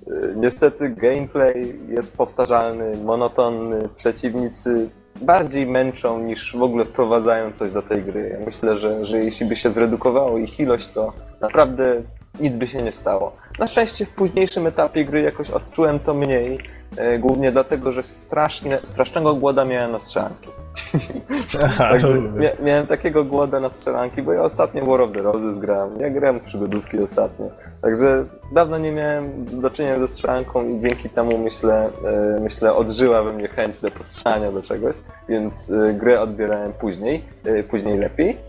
[0.07, 4.89] E, Niestety gameplay jest powtarzalny, monotonny, przeciwnicy
[5.23, 8.37] bardziej męczą niż w ogóle wprowadzają coś do tej gry.
[8.39, 12.03] Ja myślę, że, że jeśli by się zredukowało ich ilość, to naprawdę
[12.41, 13.33] nic by się nie stało.
[13.59, 16.59] Na szczęście w późniejszym etapie gry jakoś odczułem to mniej,
[16.97, 20.49] e, głównie dlatego, że strasznie, strasznego głoda miałem na strzelanki.
[21.65, 21.91] Aha,
[22.37, 26.11] mia- miałem takiego głoda na strzelanki, bo ja ostatnio War of the Roses grałem, ja
[26.11, 27.47] grałem przygodówki ostatnio.
[27.83, 31.91] Także dawno nie miałem do czynienia ze strzelanką i dzięki temu myślę,
[32.37, 34.97] e, myślę odżyła we mnie chęć do postrzelania do czegoś,
[35.29, 37.25] więc e, grę odbierałem później,
[37.71, 38.48] później lepiej.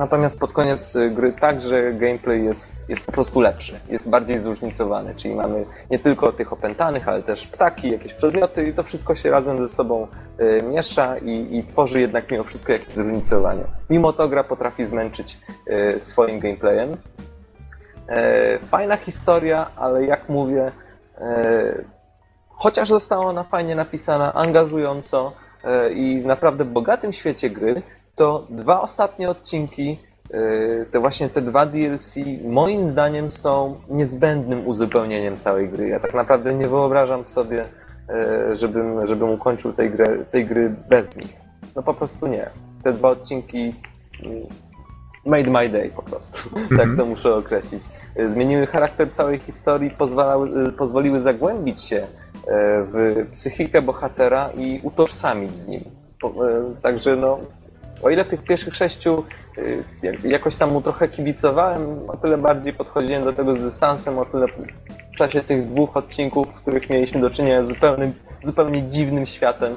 [0.00, 5.14] Natomiast pod koniec y, gry także gameplay jest, jest po prostu lepszy, jest bardziej zróżnicowany,
[5.14, 9.30] czyli mamy nie tylko tych opętanych, ale też ptaki, jakieś przedmioty i to wszystko się
[9.30, 10.06] razem ze sobą
[10.40, 13.64] y, miesza i, i tworzy jednak mimo wszystko jakieś zróżnicowanie.
[13.90, 15.38] Mimo to gra potrafi zmęczyć
[15.96, 16.96] y, swoim gameplayem.
[18.08, 20.72] E, Fajna historia, ale jak mówię,
[21.18, 21.84] e,
[22.48, 25.32] chociaż została ona fajnie napisana, angażująco
[25.64, 27.82] e, i w naprawdę bogatym świecie gry,
[28.14, 29.98] to dwa ostatnie odcinki,
[30.30, 35.88] e, te właśnie te dwa DLC, moim zdaniem są niezbędnym uzupełnieniem całej gry.
[35.88, 37.64] Ja tak naprawdę nie wyobrażam sobie,
[38.08, 41.36] e, żebym, żebym ukończył tej gry, tej gry bez nich.
[41.76, 42.50] No po prostu nie.
[42.82, 43.74] Te dwa odcinki
[44.22, 44.46] mm,
[45.26, 46.50] made my day po prostu.
[46.78, 47.82] tak to muszę określić.
[48.28, 52.06] Zmieniły charakter całej historii, pozwalały, pozwoliły zagłębić się
[52.92, 55.84] w psychikę bohatera i utożsamić z nim.
[56.82, 57.38] Także no,
[58.02, 59.24] o ile w tych pierwszych sześciu
[59.58, 64.18] y, jak- jakoś tam mu trochę kibicowałem, o tyle bardziej podchodziłem do tego z dystansem,
[64.18, 64.46] o tyle
[65.12, 69.76] w czasie tych dwóch odcinków, w których mieliśmy do czynienia z zupełnie, zupełnie dziwnym światem,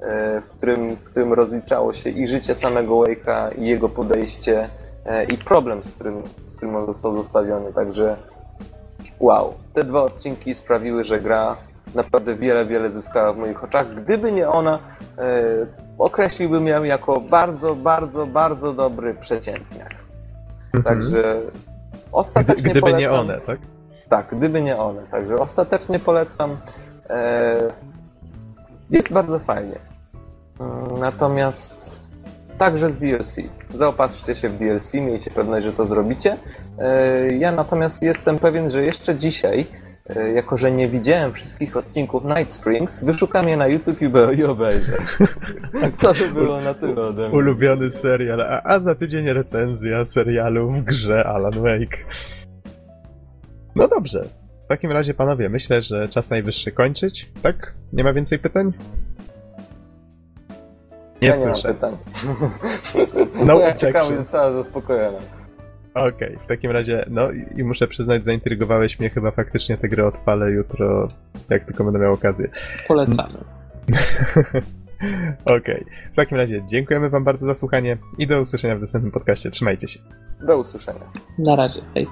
[0.00, 4.68] e, w którym, w którym rozliczało się i życie samego Wake'a, i jego podejście,
[5.06, 7.72] e, i problem, z którym, z którym on został zostawiony.
[7.72, 8.16] Także
[9.20, 11.56] wow, te dwa odcinki sprawiły, że gra
[11.94, 13.94] naprawdę wiele, wiele zyskała w moich oczach.
[13.94, 14.78] Gdyby nie ona,
[16.02, 19.94] określiłbym ją jako bardzo, bardzo, bardzo dobry przeciętniak.
[20.84, 21.60] Także Gdy,
[22.12, 23.18] ostatecznie gdyby nie polecam.
[23.20, 23.58] one, tak?
[24.08, 25.02] Tak, gdyby nie one.
[25.10, 26.56] Także ostatecznie polecam.
[27.10, 27.54] E,
[28.90, 29.78] jest bardzo fajnie.
[30.60, 32.00] Mm, Natomiast
[32.58, 33.36] także z DLC.
[33.74, 36.36] Zaopatrzcie się w DLC, miejcie pewność, że to zrobicie.
[36.78, 39.66] E, ja natomiast jestem pewien, że jeszcze dzisiaj,
[40.34, 44.44] jako że nie widziałem wszystkich odcinków Night Springs, wyszukam je na YouTube i be- i
[44.44, 44.92] obejrzę.
[46.00, 47.38] To by było na tyle ode mnie.
[47.38, 51.98] Ulubiony serial, a, a za tydzień recenzja serialu w grze Alan Wake.
[53.76, 54.24] No dobrze.
[54.64, 57.74] W takim razie, panowie, myślę, że czas najwyższy kończyć, tak?
[57.92, 58.72] Nie ma więcej pytań?
[61.22, 61.74] Nie ja nie mam słyszę.
[61.74, 61.96] pytań.
[63.44, 64.16] No ciekawość objections.
[64.16, 65.18] została zaspokojona.
[65.94, 70.06] Okej, w takim razie, no i i muszę przyznać, zaintrygowałeś mnie, chyba faktycznie tę grę
[70.06, 71.08] odpalę jutro,
[71.50, 72.48] jak tylko będę miał okazję.
[72.88, 73.38] Polecamy.
[75.56, 79.50] Okej, w takim razie dziękujemy wam bardzo za słuchanie i do usłyszenia w następnym podcaście.
[79.50, 80.00] Trzymajcie się.
[80.46, 81.00] Do usłyszenia.
[81.38, 81.80] Na razie.
[81.94, 82.06] Hej.